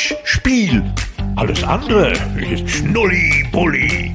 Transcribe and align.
Mensch, 0.00 0.14
Spiel. 0.24 0.82
Alles 1.36 1.62
andere 1.62 2.12
ist 2.50 2.70
Schnulli-Bulli. 2.70 4.14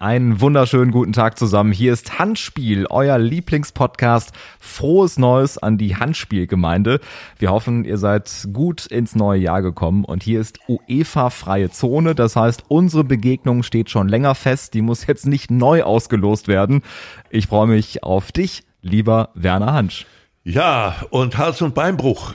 Einen 0.00 0.40
wunderschönen 0.40 0.90
guten 0.90 1.12
Tag 1.12 1.38
zusammen. 1.38 1.70
Hier 1.70 1.92
ist 1.92 2.18
Handspiel, 2.18 2.86
euer 2.90 3.16
Lieblingspodcast. 3.16 4.32
Frohes 4.58 5.18
Neues 5.18 5.56
an 5.56 5.78
die 5.78 5.94
Handspielgemeinde. 5.94 6.98
Wir 7.38 7.52
hoffen, 7.52 7.84
ihr 7.84 7.96
seid 7.98 8.48
gut 8.52 8.86
ins 8.86 9.14
neue 9.14 9.40
Jahr 9.40 9.62
gekommen. 9.62 10.04
Und 10.04 10.24
hier 10.24 10.40
ist 10.40 10.58
UEFA-freie 10.68 11.70
Zone. 11.70 12.16
Das 12.16 12.34
heißt, 12.34 12.64
unsere 12.66 13.04
Begegnung 13.04 13.62
steht 13.62 13.88
schon 13.88 14.08
länger 14.08 14.34
fest. 14.34 14.74
Die 14.74 14.82
muss 14.82 15.06
jetzt 15.06 15.26
nicht 15.26 15.48
neu 15.48 15.84
ausgelost 15.84 16.48
werden. 16.48 16.82
Ich 17.28 17.46
freue 17.46 17.68
mich 17.68 18.02
auf 18.02 18.32
dich, 18.32 18.64
lieber 18.82 19.30
Werner 19.34 19.74
Hansch. 19.74 20.06
Ja, 20.42 20.96
und 21.10 21.38
Hals- 21.38 21.62
und 21.62 21.76
Beinbruch 21.76 22.34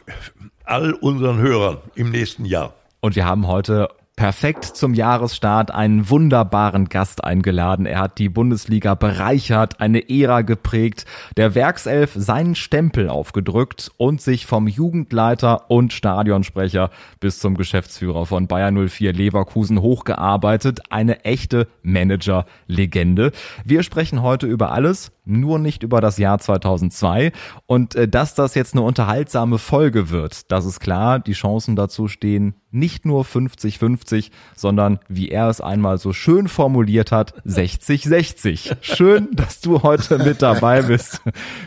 all 0.63 0.93
unseren 0.93 1.39
Hörern 1.39 1.79
im 1.95 2.11
nächsten 2.11 2.45
Jahr. 2.45 2.73
Und 3.05 3.15
wir 3.15 3.27
haben 3.27 3.45
heute 3.45 3.89
perfekt 4.15 4.65
zum 4.65 4.95
Jahresstart 4.95 5.69
einen 5.69 6.09
wunderbaren 6.09 6.89
Gast 6.89 7.23
eingeladen. 7.23 7.85
Er 7.85 7.99
hat 7.99 8.17
die 8.17 8.29
Bundesliga 8.29 8.95
bereichert, 8.95 9.79
eine 9.79 10.09
Ära 10.09 10.41
geprägt, 10.41 11.05
der 11.37 11.53
Werkself 11.53 12.13
seinen 12.15 12.55
Stempel 12.55 13.07
aufgedrückt 13.07 13.91
und 13.97 14.21
sich 14.21 14.47
vom 14.47 14.67
Jugendleiter 14.67 15.69
und 15.69 15.93
Stadionsprecher 15.93 16.89
bis 17.19 17.37
zum 17.37 17.55
Geschäftsführer 17.57 18.25
von 18.25 18.47
Bayern 18.47 18.87
04 18.87 19.13
Leverkusen 19.13 19.83
hochgearbeitet. 19.83 20.79
Eine 20.89 21.25
echte 21.25 21.67
Manager-Legende. 21.83 23.33
Wir 23.65 23.83
sprechen 23.83 24.23
heute 24.23 24.47
über 24.47 24.71
alles, 24.71 25.11
nur 25.25 25.59
nicht 25.59 25.83
über 25.83 26.01
das 26.01 26.17
Jahr 26.17 26.39
2002. 26.39 27.31
Und 27.65 27.95
äh, 27.95 28.07
dass 28.07 28.35
das 28.35 28.55
jetzt 28.55 28.73
eine 28.73 28.83
unterhaltsame 28.83 29.57
Folge 29.57 30.09
wird, 30.09 30.51
das 30.51 30.65
ist 30.65 30.79
klar. 30.79 31.19
Die 31.19 31.33
Chancen 31.33 31.75
dazu 31.75 32.07
stehen 32.07 32.55
nicht 32.71 33.05
nur 33.05 33.23
50-50, 33.23 34.31
sondern 34.55 34.99
wie 35.07 35.29
er 35.29 35.49
es 35.49 35.61
einmal 35.61 35.97
so 35.97 36.13
schön 36.13 36.47
formuliert 36.47 37.11
hat, 37.11 37.33
60-60. 37.45 38.77
Schön, 38.81 39.29
dass 39.33 39.61
du 39.61 39.81
heute 39.81 40.19
mit 40.19 40.41
dabei 40.41 40.81
bist. 40.81 41.21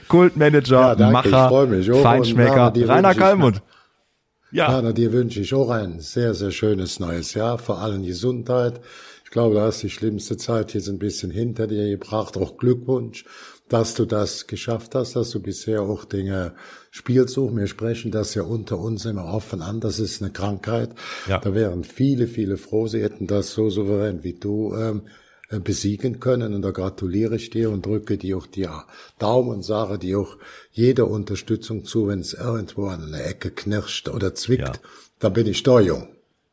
Kultmanager, 0.09 0.97
ja, 0.98 1.11
Macher, 1.11 1.51
Feinschmecker, 2.03 2.73
Rainer 2.77 3.14
Kalmund. 3.14 3.62
Ja. 4.51 4.67
Rainer, 4.69 4.92
dir 4.92 5.12
wünsche 5.12 5.41
ich 5.41 5.53
auch 5.53 5.70
ein 5.70 6.01
sehr, 6.01 6.34
sehr 6.34 6.51
schönes 6.51 7.01
neues 7.01 7.34
Jahr, 7.34 7.59
vor 7.59 7.81
allem 7.81 8.03
Gesundheit. 8.03 8.81
Ich 9.29 9.33
glaube, 9.33 9.57
du 9.57 9.61
hast 9.61 9.83
die 9.83 9.91
schlimmste 9.91 10.39
Zeit 10.39 10.73
jetzt 10.73 10.89
ein 10.89 10.98
bisschen 10.98 11.31
hinter 11.31 11.67
dir 11.67 11.87
gebracht. 11.87 12.39
Auch 12.39 12.57
Glückwunsch 12.57 13.27
dass 13.69 13.95
du 13.95 14.07
das 14.07 14.47
geschafft 14.47 14.95
hast, 14.95 15.15
dass 15.17 15.31
du 15.31 15.41
bisher 15.41 15.83
auch 15.83 16.05
Dinge 16.05 16.55
spielst. 16.91 17.37
Wir 17.37 17.67
sprechen 17.67 18.11
das 18.11 18.35
ja 18.35 18.43
unter 18.43 18.79
uns 18.79 19.05
immer 19.05 19.27
offen 19.27 19.62
an. 19.62 19.81
Das 19.81 19.98
ist 19.98 20.23
eine 20.23 20.31
Krankheit. 20.31 20.91
Ja. 21.29 21.39
Da 21.39 21.55
wären 21.55 21.85
viele, 21.85 22.27
viele 22.27 22.57
froh, 22.57 22.87
sie 22.87 23.03
hätten 23.03 23.27
das 23.27 23.53
so 23.53 23.70
souverän 23.70 24.25
wie 24.25 24.33
du 24.33 24.75
ähm, 24.75 25.03
äh, 25.51 25.59
besiegen 25.59 26.19
können. 26.19 26.55
Und 26.55 26.63
da 26.63 26.70
gratuliere 26.70 27.37
ich 27.37 27.51
dir 27.51 27.70
und 27.70 27.85
drücke 27.85 28.17
dir 28.17 28.39
auch 28.39 28.47
die 28.47 28.69
Daumen 29.19 29.51
und 29.51 29.63
sage 29.63 29.98
dir 29.98 30.20
auch 30.20 30.39
jede 30.73 31.05
Unterstützung 31.05 31.85
zu, 31.85 32.09
wenn 32.09 32.20
es 32.20 32.35
irgendwo 32.35 32.87
an 32.87 33.05
einer 33.05 33.25
Ecke 33.25 33.51
knirscht 33.51 34.09
oder 34.09 34.35
zwickt. 34.35 34.63
Ja. 34.63 34.73
Dann 35.19 35.33
bin 35.33 35.47
ich 35.47 35.63
da, 35.63 35.81
Jung. 35.81 36.09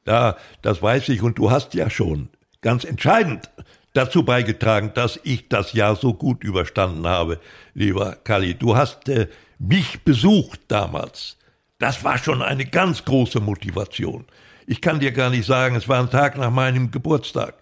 Ja, 0.06 0.38
das 0.62 0.82
weiß 0.82 1.10
ich. 1.10 1.22
Und 1.22 1.38
du 1.38 1.50
hast 1.50 1.74
ja 1.74 1.90
schon 1.90 2.30
ganz 2.66 2.84
entscheidend 2.84 3.52
dazu 3.94 4.26
beigetragen, 4.26 4.92
dass 4.96 5.20
ich 5.24 5.48
das 5.50 5.74
Jahr 5.74 5.96
so 5.96 6.16
gut 6.16 6.44
überstanden 6.44 7.06
habe, 7.06 7.40
lieber 7.76 8.18
Kali. 8.24 8.56
Du 8.56 8.76
hast 8.76 9.08
äh, 9.08 9.28
mich 9.60 10.02
besucht 10.02 10.62
damals. 10.68 11.38
Das 11.78 12.04
war 12.04 12.18
schon 12.18 12.42
eine 12.42 12.66
ganz 12.66 13.06
große 13.06 13.40
Motivation. 13.40 14.26
Ich 14.66 14.82
kann 14.82 15.00
dir 15.00 15.12
gar 15.12 15.30
nicht 15.30 15.46
sagen, 15.46 15.76
es 15.76 15.88
war 15.88 16.00
ein 16.00 16.10
Tag 16.10 16.38
nach 16.38 16.50
meinem 16.50 16.90
Geburtstag. 16.90 17.54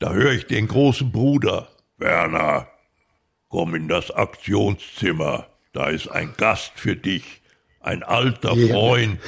Da 0.00 0.12
höre 0.12 0.32
ich 0.32 0.46
den 0.46 0.66
großen 0.66 1.12
Bruder. 1.12 1.68
Werner, 1.96 2.66
komm 3.48 3.76
in 3.76 3.86
das 3.86 4.10
Aktionszimmer. 4.10 5.46
Da 5.72 5.86
ist 5.88 6.08
ein 6.08 6.34
Gast 6.36 6.72
für 6.74 6.96
dich. 6.96 7.42
Ein 7.78 8.02
alter 8.02 8.56
Freund. 8.56 9.20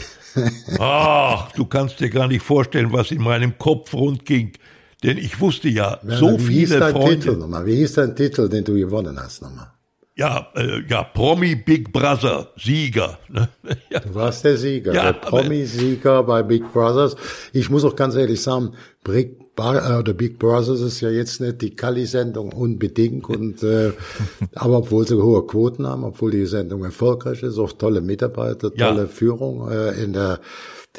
Ach, 0.80 1.52
du 1.52 1.66
kannst 1.66 2.00
dir 2.00 2.10
gar 2.10 2.26
nicht 2.26 2.42
vorstellen, 2.42 2.92
was 2.92 3.12
in 3.12 3.22
meinem 3.22 3.56
Kopf 3.58 3.94
rundging. 3.94 4.54
Denn 5.02 5.16
ich 5.16 5.40
wusste 5.40 5.68
ja, 5.68 5.98
ja 6.06 6.16
so 6.16 6.38
wie 6.38 6.44
viele 6.44 6.58
hieß 6.60 6.78
dein 6.78 6.92
Freunde. 6.92 7.18
Titel 7.18 7.36
nochmal? 7.36 7.66
Wie 7.66 7.76
hieß 7.76 7.94
dein 7.94 8.14
Titel, 8.14 8.48
den 8.48 8.64
du 8.64 8.74
gewonnen 8.74 9.18
hast 9.18 9.42
nochmal? 9.42 9.72
Ja, 10.16 10.48
äh, 10.54 10.82
ja, 10.86 11.02
Promi 11.02 11.54
Big 11.54 11.92
Brother, 11.92 12.48
Sieger. 12.56 13.18
Ne? 13.30 13.48
ja. 13.90 14.00
Du 14.00 14.14
warst 14.14 14.44
der 14.44 14.58
Sieger, 14.58 14.92
ja, 14.92 15.04
der 15.04 15.12
Promi-Sieger 15.14 16.24
bei 16.24 16.42
Big 16.42 16.70
Brothers. 16.74 17.16
Ich 17.54 17.70
muss 17.70 17.84
auch 17.84 17.96
ganz 17.96 18.16
ehrlich 18.16 18.42
sagen, 18.42 18.74
Big, 19.02 19.54
Bar, 19.56 19.90
äh, 19.90 19.98
oder 19.98 20.12
Big 20.12 20.38
Brothers 20.38 20.80
ist 20.80 21.00
ja 21.00 21.08
jetzt 21.08 21.40
nicht 21.40 21.62
die 21.62 21.74
Kali-Sendung 21.74 22.52
unbedingt 22.52 23.30
und 23.30 23.62
äh, 23.62 23.92
aber 24.54 24.78
obwohl 24.78 25.06
sie 25.06 25.16
hohe 25.16 25.46
Quoten 25.46 25.86
haben, 25.86 26.04
obwohl 26.04 26.32
die 26.32 26.44
Sendung 26.44 26.84
erfolgreich 26.84 27.42
ist, 27.42 27.58
auch 27.58 27.72
tolle 27.72 28.02
Mitarbeiter, 28.02 28.74
tolle 28.74 29.02
ja. 29.02 29.06
Führung 29.06 29.70
äh, 29.70 30.02
in 30.02 30.12
der 30.12 30.40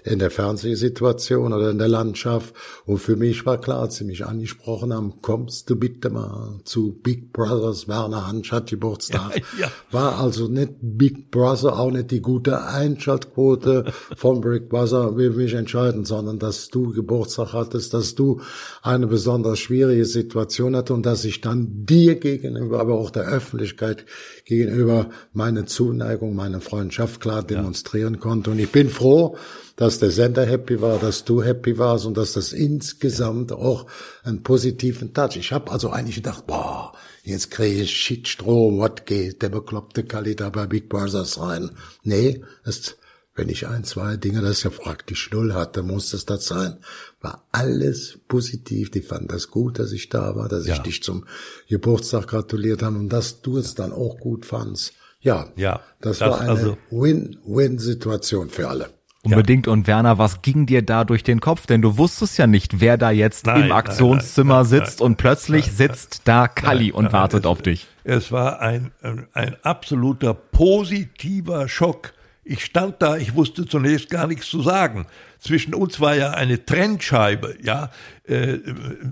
in 0.03 0.19
der 0.19 0.31
Fernsehsituation 0.31 1.53
oder 1.53 1.69
in 1.69 1.77
der 1.77 1.87
Landschaft. 1.87 2.55
Und 2.85 2.99
für 2.99 3.15
mich 3.15 3.45
war 3.45 3.59
klar, 3.59 3.81
als 3.81 3.97
sie 3.97 4.05
mich 4.05 4.25
angesprochen 4.25 4.93
haben, 4.93 5.21
kommst 5.21 5.69
du 5.69 5.75
bitte 5.75 6.09
mal 6.09 6.59
zu 6.63 6.93
Big 7.03 7.33
Brothers, 7.33 7.87
Werner 7.87 8.27
Hansch 8.27 8.51
hat 8.51 8.69
Geburtstag. 8.69 9.37
Ja, 9.57 9.65
ja. 9.65 9.71
War 9.91 10.19
also 10.19 10.47
nicht 10.47 10.73
Big 10.81 11.29
Brother, 11.29 11.77
auch 11.77 11.91
nicht 11.91 12.11
die 12.11 12.21
gute 12.21 12.63
Einschaltquote 12.63 13.91
von 14.15 14.41
Big 14.41 14.69
Brother 14.69 15.17
will 15.17 15.31
mich 15.31 15.53
entscheiden, 15.53 16.05
sondern 16.05 16.39
dass 16.39 16.69
du 16.69 16.91
Geburtstag 16.91 17.53
hattest, 17.53 17.93
dass 17.93 18.15
du 18.15 18.41
eine 18.81 19.07
besonders 19.07 19.59
schwierige 19.59 20.05
Situation 20.05 20.75
hattest 20.75 20.91
und 20.91 21.05
dass 21.05 21.25
ich 21.25 21.41
dann 21.41 21.85
dir 21.85 22.15
gegenüber, 22.15 22.79
aber 22.79 22.95
auch 22.95 23.11
der 23.11 23.23
Öffentlichkeit 23.23 24.05
gegenüber 24.45 25.09
meine 25.33 25.65
Zuneigung, 25.65 26.35
meine 26.35 26.61
Freundschaft 26.61 27.21
klar 27.21 27.43
demonstrieren 27.43 28.15
ja. 28.15 28.19
konnte. 28.19 28.51
Und 28.51 28.59
ich 28.59 28.71
bin 28.71 28.89
froh, 28.89 29.37
dass 29.75 29.99
der 29.99 30.11
Sender 30.11 30.45
happy 30.45 30.81
war, 30.81 30.99
dass 30.99 31.23
du 31.23 31.41
happy 31.41 31.77
warst 31.77 32.05
und 32.05 32.17
dass 32.17 32.33
das 32.33 32.53
insgesamt 32.53 33.51
auch 33.51 33.87
einen 34.23 34.43
positiven 34.43 35.13
Touch. 35.13 35.35
Ich 35.35 35.51
habe 35.51 35.71
also 35.71 35.89
eigentlich 35.89 36.17
gedacht, 36.17 36.47
boah, 36.47 36.93
jetzt 37.23 37.51
kriege 37.51 37.81
ich 37.81 37.91
Shitstrom, 37.91 38.77
what 38.77 39.05
geht 39.05 39.41
der 39.41 39.49
bekloppte 39.49 40.03
Kali 40.03 40.35
da 40.35 40.49
bei 40.49 40.67
Big 40.67 40.89
Brothers 40.89 41.39
rein? 41.39 41.71
Nee, 42.03 42.41
das, 42.63 42.97
wenn 43.33 43.49
ich 43.49 43.67
ein, 43.67 43.83
zwei 43.83 44.17
Dinge, 44.17 44.41
das 44.41 44.63
ja 44.63 44.69
praktisch 44.69 45.31
null 45.31 45.53
hatte, 45.53 45.83
muss 45.83 46.13
es 46.13 46.25
das 46.25 46.45
sein. 46.45 46.77
War 47.21 47.47
alles 47.51 48.19
positiv. 48.27 48.91
Die 48.91 49.01
fanden 49.01 49.29
das 49.29 49.49
gut, 49.49 49.79
dass 49.79 49.93
ich 49.93 50.09
da 50.09 50.35
war, 50.35 50.49
dass 50.49 50.67
ja. 50.67 50.75
ich 50.75 50.81
dich 50.81 51.03
zum 51.03 51.25
Geburtstag 51.69 52.27
gratuliert 52.27 52.83
habe 52.83 52.97
und 52.97 53.09
dass 53.09 53.41
du 53.41 53.57
es 53.57 53.73
dann 53.73 53.93
auch 53.93 54.19
gut 54.19 54.45
fandst. 54.45 54.93
Ja, 55.21 55.51
ja 55.55 55.81
das, 56.01 56.19
das 56.19 56.29
war 56.29 56.41
eine 56.41 56.49
also 56.49 56.77
Win-Win-Situation 56.89 58.49
für 58.49 58.67
alle. 58.67 58.89
Unbedingt. 59.23 59.67
Ja. 59.67 59.73
Und 59.73 59.87
Werner, 59.87 60.17
was 60.17 60.41
ging 60.41 60.65
dir 60.65 60.81
da 60.81 61.03
durch 61.03 61.23
den 61.23 61.39
Kopf? 61.39 61.67
Denn 61.67 61.81
du 61.81 61.97
wusstest 61.97 62.37
ja 62.37 62.47
nicht, 62.47 62.79
wer 62.79 62.97
da 62.97 63.11
jetzt 63.11 63.45
nein, 63.45 63.65
im 63.65 63.71
Aktionszimmer 63.71 64.63
nein, 64.63 64.71
nein, 64.71 64.85
sitzt 64.85 65.01
und 65.01 65.17
plötzlich 65.17 65.71
sitzt 65.71 66.21
da 66.25 66.47
Kalli 66.47 66.91
und 66.91 67.13
wartet 67.13 67.41
es, 67.41 67.45
auf 67.45 67.61
dich. 67.61 67.87
Es 68.03 68.31
war 68.31 68.61
ein, 68.61 68.91
ein 69.33 69.55
absoluter 69.61 70.33
positiver 70.33 71.67
Schock. 71.67 72.13
Ich 72.43 72.65
stand 72.65 72.95
da, 72.99 73.17
ich 73.17 73.35
wusste 73.35 73.67
zunächst 73.67 74.09
gar 74.09 74.25
nichts 74.25 74.49
zu 74.49 74.63
sagen. 74.63 75.05
Zwischen 75.37 75.75
uns 75.75 75.99
war 75.99 76.15
ja 76.15 76.31
eine 76.31 76.65
Trennscheibe, 76.65 77.55
ja. 77.61 77.91
Äh, 78.25 78.57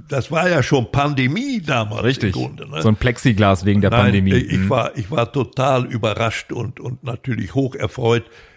das 0.08 0.32
war 0.32 0.50
ja 0.50 0.64
schon 0.64 0.92
Pandemie 0.92 1.62
damals. 1.62 2.04
Richtig. 2.04 2.34
Grunde, 2.34 2.68
ne? 2.68 2.82
So 2.82 2.90
ein 2.90 2.96
Plexiglas 2.96 3.66
wegen 3.66 3.82
der 3.82 3.92
Pandemie. 3.92 4.34
Ich 4.34 4.58
mhm. 4.58 4.70
war, 4.70 4.98
ich 4.98 5.12
war 5.12 5.32
total 5.32 5.86
überrascht 5.86 6.52
und, 6.52 6.80
und 6.80 7.04
natürlich 7.04 7.54
hoch 7.54 7.76
erfreut 7.76 8.26
äh, 8.26 8.49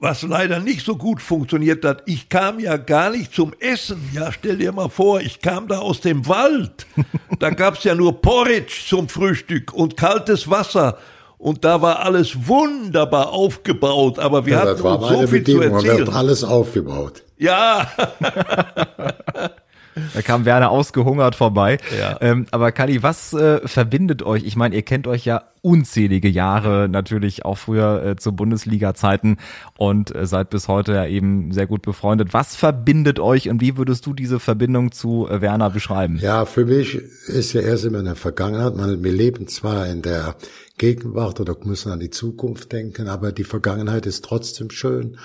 was 0.00 0.22
leider 0.22 0.58
nicht 0.58 0.84
so 0.84 0.96
gut 0.96 1.22
funktioniert 1.22 1.84
hat, 1.84 2.02
ich 2.06 2.28
kam 2.28 2.58
ja 2.58 2.76
gar 2.76 3.10
nicht 3.10 3.32
zum 3.32 3.52
Essen. 3.60 4.10
Ja, 4.12 4.32
stell 4.32 4.56
dir 4.56 4.72
mal 4.72 4.88
vor, 4.88 5.20
ich 5.20 5.40
kam 5.40 5.68
da 5.68 5.78
aus 5.78 6.00
dem 6.00 6.26
Wald. 6.28 6.86
Da 7.40 7.50
gab's 7.50 7.82
ja 7.82 7.96
nur 7.96 8.22
Porridge 8.22 8.84
zum 8.86 9.08
Frühstück 9.08 9.72
und 9.74 9.96
kaltes 9.96 10.48
Wasser. 10.48 10.98
Und 11.36 11.64
da 11.64 11.82
war 11.82 11.98
alles 12.00 12.46
wunderbar 12.46 13.32
aufgebaut, 13.32 14.20
aber 14.20 14.46
wir 14.46 14.54
ja, 14.54 14.60
hatten 14.60 14.78
so 14.78 15.26
viel 15.26 15.40
Bedingung. 15.40 15.80
zu 15.80 15.86
erzählen. 15.86 15.98
Wird 16.06 16.16
alles 16.16 16.44
aufgebaut. 16.44 17.24
Ja. 17.36 17.90
Da 20.12 20.22
kam 20.22 20.44
Werner 20.44 20.70
ausgehungert 20.70 21.34
vorbei. 21.34 21.78
Ja. 21.98 22.18
Ähm, 22.20 22.46
aber 22.50 22.72
Kali, 22.72 23.02
was 23.02 23.32
äh, 23.32 23.66
verbindet 23.66 24.22
euch? 24.22 24.44
Ich 24.44 24.56
meine, 24.56 24.74
ihr 24.74 24.82
kennt 24.82 25.06
euch 25.06 25.24
ja 25.24 25.42
unzählige 25.64 26.28
Jahre, 26.28 26.88
natürlich 26.90 27.46
auch 27.46 27.56
früher 27.56 28.04
äh, 28.04 28.16
zu 28.16 28.32
Bundesliga-Zeiten 28.32 29.38
und 29.78 30.14
äh, 30.14 30.26
seid 30.26 30.50
bis 30.50 30.68
heute 30.68 30.92
ja 30.92 31.06
eben 31.06 31.52
sehr 31.52 31.66
gut 31.66 31.80
befreundet. 31.80 32.34
Was 32.34 32.54
verbindet 32.54 33.18
euch 33.18 33.48
und 33.48 33.62
wie 33.62 33.78
würdest 33.78 34.04
du 34.04 34.12
diese 34.12 34.40
Verbindung 34.40 34.92
zu 34.92 35.26
äh, 35.26 35.40
Werner 35.40 35.70
beschreiben? 35.70 36.18
Ja, 36.20 36.44
für 36.44 36.66
mich 36.66 37.00
ist 37.28 37.54
ja 37.54 37.62
erst 37.62 37.86
immer 37.86 38.00
eine 38.00 38.14
Vergangenheit. 38.14 38.76
Man, 38.76 39.02
wir 39.02 39.12
leben 39.12 39.48
zwar 39.48 39.86
in 39.86 40.02
der 40.02 40.36
Gegenwart 40.76 41.40
oder 41.40 41.56
müssen 41.64 41.92
an 41.92 42.00
die 42.00 42.10
Zukunft 42.10 42.72
denken, 42.72 43.08
aber 43.08 43.32
die 43.32 43.44
Vergangenheit 43.44 44.04
ist 44.04 44.24
trotzdem 44.24 44.70
schön. 44.70 45.16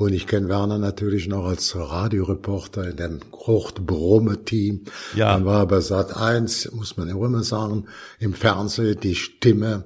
Und 0.00 0.14
ich 0.14 0.26
kenne 0.26 0.48
Werner 0.48 0.78
natürlich 0.78 1.28
noch 1.28 1.44
als 1.44 1.76
Radioreporter 1.76 2.88
in 2.88 2.96
dem 2.96 3.20
Frucht-Brumme-Team. 3.38 4.86
Ja. 5.14 5.34
Dann 5.34 5.44
war 5.44 5.66
bei 5.66 5.80
Sat 5.80 6.16
1, 6.16 6.72
muss 6.72 6.96
man 6.96 7.10
immer 7.10 7.42
sagen, 7.42 7.84
im 8.18 8.32
Fernsehen 8.32 8.98
die 8.98 9.14
Stimme 9.14 9.84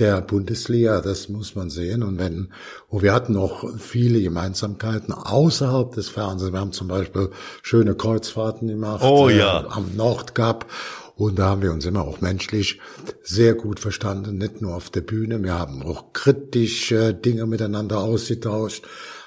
der 0.00 0.22
Bundesliga, 0.22 1.00
das 1.00 1.28
muss 1.28 1.54
man 1.54 1.70
sehen. 1.70 2.02
Und 2.02 2.18
wenn, 2.18 2.52
und 2.88 3.04
wir 3.04 3.12
hatten 3.12 3.34
noch 3.34 3.78
viele 3.78 4.20
Gemeinsamkeiten 4.20 5.14
außerhalb 5.14 5.92
des 5.92 6.08
Fernsehens. 6.08 6.52
Wir 6.52 6.58
haben 6.58 6.72
zum 6.72 6.88
Beispiel 6.88 7.30
schöne 7.62 7.94
Kreuzfahrten 7.94 8.66
gemacht. 8.66 9.04
Oh 9.04 9.28
ja. 9.28 9.60
Äh, 9.60 9.66
am 9.68 9.94
Nordkap. 9.94 10.66
Und 11.14 11.38
da 11.38 11.50
haben 11.50 11.62
wir 11.62 11.70
uns 11.70 11.86
immer 11.86 12.02
auch 12.02 12.20
menschlich 12.20 12.80
sehr 13.22 13.54
gut 13.54 13.78
verstanden, 13.78 14.36
nicht 14.36 14.60
nur 14.60 14.74
auf 14.74 14.90
der 14.90 15.02
Bühne. 15.02 15.44
Wir 15.44 15.56
haben 15.56 15.80
auch 15.84 16.12
kritisch 16.12 16.90
äh, 16.90 17.12
Dinge 17.12 17.46
miteinander 17.46 18.00
ausgetauscht. 18.00 18.84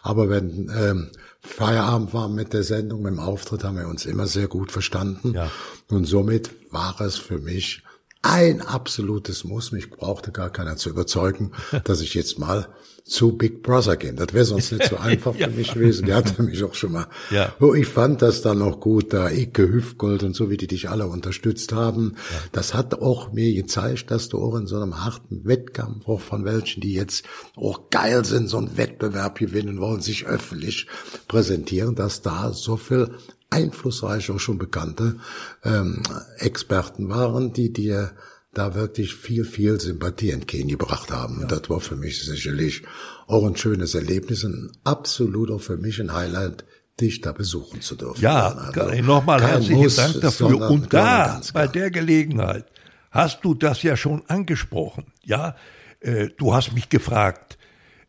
Aber 0.08 0.30
wenn 0.30 0.72
ähm, 0.74 1.10
Feierabend 1.42 2.14
war 2.14 2.30
mit 2.30 2.54
der 2.54 2.64
Sendung, 2.64 3.02
mit 3.02 3.12
dem 3.12 3.20
Auftritt, 3.20 3.66
haben 3.66 3.78
wir 3.78 3.90
uns 3.90 4.06
immer 4.06 4.26
sehr 4.26 4.48
gut 4.48 4.72
verstanden. 4.72 5.34
Ja. 5.34 5.52
Und 5.90 6.06
somit 6.06 6.50
war 6.72 7.02
es 7.02 7.18
für 7.18 7.40
mich 7.40 7.84
ein 8.22 8.62
absolutes 8.62 9.44
Muss. 9.44 9.72
Mich 9.72 9.90
brauchte 9.90 10.32
gar 10.32 10.50
keiner 10.50 10.78
zu 10.78 10.90
überzeugen, 10.90 11.52
dass 11.84 12.02
ich 12.02 12.14
jetzt 12.14 12.40
mal 12.40 12.68
zu 13.08 13.38
Big 13.38 13.64
Brother 13.64 13.96
gehen. 13.96 14.18
Das 14.18 14.34
wäre 14.34 14.46
sonst 14.46 14.72
nicht 14.72 14.90
so 14.90 14.98
einfach 15.00 15.36
ja. 15.36 15.48
für 15.48 15.56
mich 15.56 15.74
gewesen. 15.74 16.06
Die 16.06 16.14
hatte 16.14 16.44
mich 16.44 16.64
auch 16.64 16.74
schon 16.74 16.92
mal. 16.92 17.08
Ja. 17.32 17.54
Oh, 17.60 17.74
ich 17.74 17.88
fand 17.88 18.22
das 18.22 18.42
dann 18.42 18.60
noch 18.60 18.80
gut, 18.80 19.14
da 19.14 19.30
Icke 19.30 19.68
Hüftgold 19.70 20.24
und 20.24 20.36
so, 20.36 20.50
wie 20.50 20.58
die 20.58 20.68
dich 20.68 20.90
alle 20.90 21.08
unterstützt 21.08 21.72
haben. 21.72 22.16
Ja. 22.16 22.38
Das 22.52 22.74
hat 22.74 23.02
auch 23.02 23.32
mir 23.32 23.54
gezeigt, 23.54 24.12
dass 24.12 24.30
du 24.30 24.40
auch 24.40 24.56
in 24.56 24.68
so 24.68 24.76
einem 24.76 25.04
harten 25.04 25.46
Wettkampf, 25.46 26.08
auch 26.08 26.22
von 26.22 26.44
welchen, 26.44 26.82
die 26.82 26.94
jetzt 26.94 27.26
auch 27.56 27.90
geil 27.90 28.26
sind, 28.26 28.50
so 28.50 28.58
einen 28.58 28.78
Wettbewerb 28.78 29.40
gewinnen 29.40 29.80
wollen, 29.80 30.02
sich 30.02 30.26
öffentlich 30.26 30.88
präsentieren, 31.28 31.96
dass 31.96 32.22
da 32.22 32.52
so 32.52 32.76
viel 32.76 33.12
einflussreiche, 33.50 34.34
auch 34.34 34.40
schon 34.40 34.58
bekannte 34.58 35.18
ähm, 35.64 36.04
Experten 36.38 37.10
waren, 37.10 37.54
die 37.54 37.72
dir 37.72 38.12
da 38.54 38.74
wirklich 38.74 39.14
viel, 39.16 39.46
viel 39.46 39.80
Sympathie 39.80 40.32
entgegengebracht 40.32 41.12
haben. 41.12 41.42
Ja. 41.42 41.48
Das 41.48 41.70
war 41.70 41.80
für 41.80 41.96
mich 41.96 42.26
sicherlich 42.26 42.84
auch 43.28 43.46
ein 43.46 43.56
schönes 43.56 43.94
Erlebnis, 43.94 44.44
ein 44.44 44.72
absolut 44.84 45.52
auch 45.52 45.62
für 45.62 45.78
mich 45.78 46.00
ein 46.00 46.14
Highlight, 46.14 46.66
dich 47.00 47.22
da 47.22 47.32
besuchen 47.32 47.82
zu 47.82 47.96
dürfen. 47.96 48.22
Ja, 48.22 48.48
also, 48.48 49.02
nochmal 49.04 49.42
herzlichen 49.42 49.84
Muss, 49.84 49.96
Dank 49.98 50.20
dafür. 50.22 50.70
Und 50.70 50.92
da, 50.94 51.40
bei 51.54 51.68
der 51.68 51.92
Gelegenheit, 51.92 52.66
hast 53.12 53.46
du 53.46 53.54
das 53.54 53.84
ja 53.84 53.96
schon 53.96 54.24
angesprochen. 54.28 55.14
Ja, 55.24 55.56
äh, 56.00 56.30
du 56.38 56.56
hast 56.56 56.74
mich 56.74 56.90
gefragt, 56.90 57.58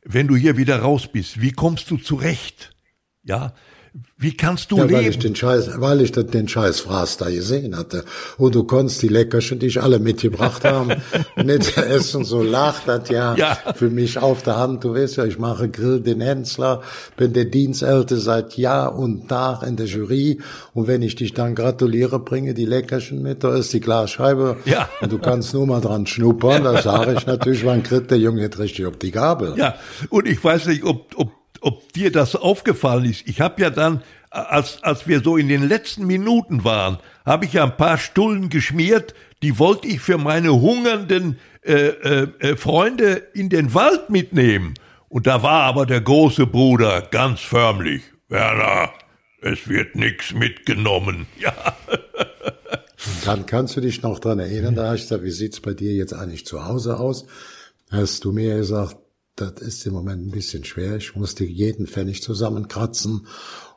wenn 0.05 0.26
du 0.26 0.37
hier 0.37 0.56
wieder 0.56 0.81
raus 0.81 1.08
bist, 1.12 1.40
wie 1.43 1.52
kommst 1.52 1.90
du 1.90 1.99
zurecht? 1.99 2.75
Ja, 3.23 3.52
wie 4.20 4.37
kannst 4.37 4.73
du 4.73 4.79
ja, 4.79 4.85
leben? 4.85 4.96
Weil 4.96 5.11
ich 5.11 5.19
den 5.20 5.37
Scheiß, 5.37 5.81
weil 5.81 6.00
ich 6.00 6.11
den 6.11 6.49
Scheiß 6.49 6.81
Fraß 6.81 7.19
da 7.19 7.31
gesehen 7.31 7.76
hatte. 7.76 8.05
Und 8.37 8.56
du 8.56 8.64
konntest 8.64 9.00
die 9.02 9.08
Leckerchen, 9.08 9.61
die 9.61 9.67
ich 9.67 9.81
alle 9.81 10.00
mitgebracht 10.00 10.64
haben, 10.64 10.90
nicht 11.37 11.76
essen. 11.79 12.25
So 12.25 12.43
lacht 12.43 12.88
das 12.88 13.08
ja, 13.11 13.37
ja, 13.37 13.56
für 13.76 13.90
mich 13.90 14.19
auf 14.19 14.43
der 14.43 14.56
Hand. 14.56 14.82
Du 14.82 14.94
weißt 14.94 15.17
ja, 15.17 15.25
ich 15.25 15.38
mache 15.38 15.69
Grill 15.69 16.00
den 16.00 16.20
Hensler, 16.20 16.82
bin 17.17 17.32
der 17.32 17.44
Dienstälte 17.44 18.17
seit 18.17 18.56
Jahr 18.56 18.99
und 18.99 19.29
Tag 19.29 19.62
in 19.62 19.76
der 19.76 19.87
Jury. 19.87 20.40
Und 20.75 20.88
wenn 20.88 21.02
ich 21.02 21.14
dich 21.14 21.35
dann 21.35 21.55
gratuliere, 21.55 22.19
bringe 22.19 22.55
die 22.55 22.67
Leckerchen 22.67 23.23
mit, 23.23 23.44
da 23.44 23.55
ist 23.55 23.73
die 23.73 23.81
Glasscheibe. 23.81 24.56
Ja. 24.64 24.88
Und 25.00 25.12
du 25.12 25.19
kannst 25.19 25.55
nur 25.55 25.67
mal 25.67 25.81
dran 25.81 26.06
schnuppern. 26.06 26.64
Da 26.64 26.82
sage 26.82 27.14
ich 27.17 27.26
natürlich, 27.26 27.64
wann 27.64 27.85
kriegt 27.85 28.11
der 28.11 28.19
Junge 28.19 28.43
jetzt 28.43 28.58
richtig 28.58 28.87
auf 28.87 28.96
die 28.96 29.12
Gabel. 29.12 29.55
Ja. 29.56 29.76
Und 30.11 30.26
ich 30.26 30.43
weiß 30.43 30.67
nicht, 30.67 30.82
ob, 30.82 31.06
ob 31.17 31.31
ob 31.60 31.93
dir 31.93 32.12
das 32.12 32.37
aufgefallen 32.37 33.05
ist. 33.05 33.26
Ich 33.26 33.40
habe 33.40 33.60
ja 33.62 33.70
dann, 33.70 34.02
als, 34.31 34.82
als 34.82 35.06
wir 35.08 35.20
so 35.20 35.37
in 35.37 35.49
den 35.49 35.66
letzten 35.66 36.06
Minuten 36.06 36.64
waren, 36.64 36.99
habe 37.25 37.44
ich 37.44 37.55
ja 37.55 37.64
ein 37.64 37.76
paar 37.76 37.99
Stullen 37.99 38.49
geschmiert, 38.49 39.14
die 39.43 39.58
wollte 39.58 39.88
ich 39.88 40.00
für 40.00 40.19
meine 40.19 40.52
hungernden 40.52 41.38
äh, 41.62 41.72
äh, 41.72 42.28
äh, 42.40 42.56
Freunde 42.56 43.28
in 43.34 43.49
den 43.49 43.75
Wald 43.75 44.10
mitnehmen. 44.10 44.75
Und 45.08 45.26
da 45.26 45.43
war 45.43 45.64
aber 45.64 45.87
der 45.87 46.00
große 46.00 46.46
Bruder 46.46 47.02
ganz 47.02 47.40
förmlich. 47.40 48.02
Werner, 48.28 48.93
es 49.40 49.69
wird 49.69 49.94
nix 49.94 50.32
mitgenommen. 50.32 51.26
Ja. 51.38 51.52
dann 53.25 53.46
kannst 53.46 53.76
du 53.76 53.81
dich 53.81 54.02
noch 54.02 54.19
dran 54.19 54.40
erinnern, 54.40 54.75
da 54.75 54.90
hast 54.90 55.02
du 55.02 55.14
gesagt, 55.14 55.22
wie 55.25 55.31
sieht's 55.31 55.61
bei 55.61 55.72
dir 55.72 55.93
jetzt 55.93 56.12
eigentlich 56.12 56.46
zu 56.46 56.66
Hause 56.66 56.99
aus? 56.99 57.26
Hast 57.90 58.25
du 58.25 58.32
mir 58.32 58.56
gesagt, 58.56 58.96
das 59.40 59.61
ist 59.61 59.87
im 59.87 59.93
Moment 59.93 60.26
ein 60.26 60.31
bisschen 60.31 60.64
schwer. 60.64 60.96
Ich 60.96 61.14
musste 61.14 61.44
jeden 61.44 61.87
Pfennig 61.87 62.23
zusammenkratzen 62.23 63.26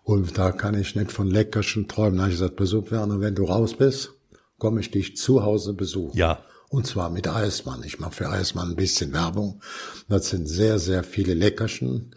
und 0.04 0.38
da 0.38 0.52
kann 0.52 0.80
ich 0.80 0.96
nicht 0.96 1.12
von 1.12 1.30
Leckerchen 1.30 1.88
träumen. 1.88 2.18
Da 2.18 2.24
habe 2.24 2.34
ich 2.34 2.40
gesagt, 2.40 2.56
Besuch 2.56 2.92
Werner, 2.92 3.20
wenn 3.20 3.36
du 3.36 3.46
raus 3.46 3.76
bist, 3.76 4.14
komme 4.58 4.82
ich 4.82 4.92
dich 4.92 5.18
zu 5.18 5.44
Hause 5.44 5.74
besuchen. 5.74 6.18
Ja. 6.18 6.44
Und 6.70 6.88
zwar 6.88 7.10
mit 7.10 7.28
Eismann. 7.28 7.84
Ich 7.84 8.00
mache 8.00 8.14
für 8.14 8.30
Eismann 8.30 8.70
ein 8.70 8.76
bisschen 8.76 9.12
Werbung. 9.12 9.62
Das 10.08 10.30
sind 10.30 10.48
sehr, 10.48 10.80
sehr 10.80 11.04
viele 11.04 11.34
Leckerchen. 11.34 12.16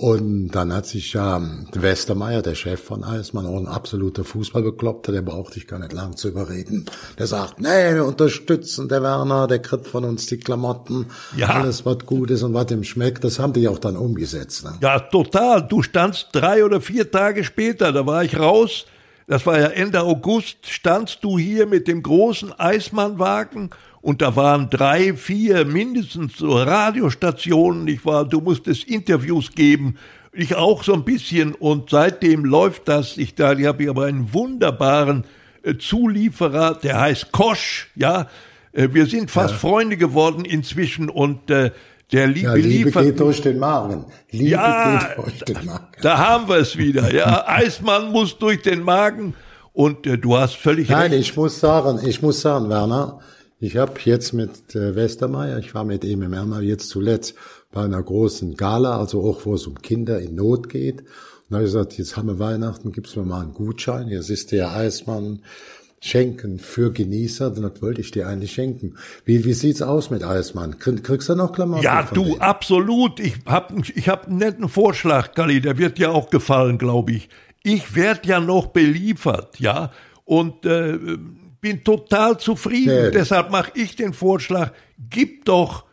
Und 0.00 0.50
dann 0.50 0.72
hat 0.72 0.86
sich 0.86 1.14
ja 1.14 1.42
Westermeier, 1.72 2.40
der 2.40 2.54
Chef 2.54 2.80
von 2.80 3.02
Eismann, 3.02 3.46
auch 3.46 3.56
ein 3.56 3.66
absoluter 3.66 4.22
Fußballbekloppter, 4.22 5.10
der 5.10 5.22
brauchte 5.22 5.58
ich 5.58 5.66
gar 5.66 5.80
nicht 5.80 5.92
lang 5.92 6.16
zu 6.16 6.28
überreden. 6.28 6.86
Der 7.18 7.26
sagt, 7.26 7.60
nee, 7.60 7.94
wir 7.94 8.04
unterstützen 8.04 8.88
der 8.88 9.02
Werner, 9.02 9.48
der 9.48 9.58
kriegt 9.58 9.88
von 9.88 10.04
uns 10.04 10.26
die 10.26 10.36
Klamotten, 10.36 11.06
ja. 11.36 11.48
alles 11.48 11.84
was 11.84 11.98
gut 12.06 12.30
ist 12.30 12.44
und 12.44 12.54
was 12.54 12.70
ihm 12.70 12.84
schmeckt. 12.84 13.24
Das 13.24 13.40
haben 13.40 13.52
die 13.52 13.66
auch 13.66 13.80
dann 13.80 13.96
umgesetzt. 13.96 14.64
Ne? 14.64 14.74
Ja, 14.80 15.00
total. 15.00 15.66
Du 15.66 15.82
standst 15.82 16.28
drei 16.30 16.64
oder 16.64 16.80
vier 16.80 17.10
Tage 17.10 17.42
später, 17.42 17.90
da 17.90 18.06
war 18.06 18.22
ich 18.22 18.38
raus, 18.38 18.86
das 19.26 19.46
war 19.46 19.58
ja 19.58 19.66
Ende 19.66 20.00
August, 20.02 20.58
standst 20.68 21.24
du 21.24 21.38
hier 21.40 21.66
mit 21.66 21.88
dem 21.88 22.04
großen 22.04 22.52
Eismannwagen 22.52 23.70
und 24.00 24.22
da 24.22 24.36
waren 24.36 24.70
drei, 24.70 25.14
vier 25.14 25.64
mindestens 25.64 26.36
so 26.38 26.56
Radiostationen. 26.56 27.88
Ich 27.88 28.04
war, 28.04 28.24
du 28.24 28.40
musstest 28.40 28.84
Interviews 28.84 29.52
geben. 29.52 29.96
Ich 30.32 30.54
auch 30.54 30.84
so 30.84 30.92
ein 30.92 31.04
bisschen 31.04 31.54
und 31.54 31.90
seitdem 31.90 32.44
läuft 32.44 32.88
das. 32.88 33.16
Ich 33.16 33.34
da, 33.34 33.52
ich 33.54 33.66
habe 33.66 33.90
aber 33.90 34.04
einen 34.04 34.32
wunderbaren 34.32 35.24
äh, 35.62 35.76
Zulieferer, 35.76 36.74
der 36.74 37.00
heißt 37.00 37.32
Kosch, 37.32 37.90
ja. 37.96 38.28
Äh, 38.72 38.88
wir 38.92 39.06
sind 39.06 39.30
fast 39.30 39.54
ja. 39.54 39.58
Freunde 39.58 39.96
geworden 39.96 40.44
inzwischen 40.44 41.08
und 41.08 41.50
äh, 41.50 41.72
der 42.12 42.26
Liebe, 42.26 42.46
ja, 42.46 42.54
Liebe 42.54 42.84
liefert, 42.84 43.04
geht 43.04 43.20
durch 43.20 43.42
den 43.42 43.58
Magen. 43.58 44.04
Liebe 44.30 44.50
ja, 44.50 44.98
geht 44.98 45.24
durch 45.24 45.44
den 45.44 45.66
Magen. 45.66 45.86
Da, 45.96 46.02
da 46.02 46.18
haben 46.18 46.48
wir 46.48 46.56
es 46.56 46.76
wieder. 46.76 47.12
Ja, 47.12 47.44
Eismann 47.48 48.12
muss 48.12 48.38
durch 48.38 48.62
den 48.62 48.82
Magen 48.82 49.34
und 49.72 50.06
äh, 50.06 50.16
du 50.16 50.36
hast 50.36 50.56
völlig 50.56 50.88
Nein, 50.88 51.10
recht. 51.10 51.30
ich 51.30 51.36
muss 51.36 51.60
sagen, 51.60 52.00
ich 52.06 52.22
muss 52.22 52.40
sagen, 52.40 52.68
Werner, 52.68 53.20
ich 53.60 53.76
habe 53.76 53.94
jetzt 54.04 54.32
mit 54.32 54.74
äh, 54.74 54.94
Westermeier, 54.94 55.58
ich 55.58 55.74
war 55.74 55.84
mit 55.84 56.04
ihm 56.04 56.22
im 56.22 56.32
Ärmer 56.32 56.60
jetzt 56.60 56.88
zuletzt 56.88 57.34
bei 57.72 57.82
einer 57.82 58.02
großen 58.02 58.56
Gala, 58.56 58.98
also 58.98 59.22
auch 59.22 59.44
wo 59.44 59.54
es 59.54 59.66
um 59.66 59.80
Kinder 59.80 60.20
in 60.20 60.34
Not 60.34 60.68
geht. 60.68 61.00
Und 61.00 61.06
da 61.50 61.56
habe 61.56 61.66
ich 61.66 61.72
gesagt, 61.72 61.98
jetzt 61.98 62.16
haben 62.16 62.28
wir 62.28 62.38
Weihnachten, 62.38 62.92
gibt's 62.92 63.16
mir 63.16 63.24
mal 63.24 63.42
einen 63.42 63.54
Gutschein. 63.54 64.08
Jetzt 64.08 64.30
ist 64.30 64.52
der 64.52 64.72
Eismann 64.72 65.42
schenken 66.00 66.60
für 66.60 66.92
Genießer, 66.92 67.50
das 67.50 67.82
wollte 67.82 68.00
ich 68.00 68.12
dir 68.12 68.28
eigentlich 68.28 68.52
schenken. 68.52 68.94
Wie, 69.24 69.44
wie 69.44 69.52
sieht's 69.52 69.82
aus 69.82 70.10
mit 70.10 70.22
Eismann? 70.22 70.78
Kriegst 70.78 71.28
du 71.28 71.34
noch 71.34 71.52
Klamotten? 71.52 71.82
Ja, 71.82 72.02
du, 72.02 72.24
denen? 72.24 72.40
absolut. 72.40 73.18
Ich 73.18 73.34
hab, 73.46 73.72
ich 73.76 74.08
hab 74.08 74.28
einen 74.28 74.38
netten 74.38 74.68
Vorschlag, 74.68 75.34
Kali, 75.34 75.60
der 75.60 75.78
wird 75.78 75.98
dir 75.98 76.12
auch 76.12 76.30
gefallen, 76.30 76.78
glaube 76.78 77.12
ich. 77.12 77.28
Ich 77.64 77.96
werd 77.96 78.24
ja 78.26 78.38
noch 78.38 78.68
beliefert, 78.68 79.58
ja, 79.58 79.90
und 80.24 80.64
äh, 80.64 80.98
bin 81.60 81.84
total 81.84 82.38
zufrieden. 82.38 83.06
Nee. 83.06 83.10
Deshalb 83.10 83.50
mache 83.50 83.72
ich 83.74 83.96
den 83.96 84.12
Vorschlag, 84.12 84.72
gib 85.10 85.44
doch, 85.44 85.84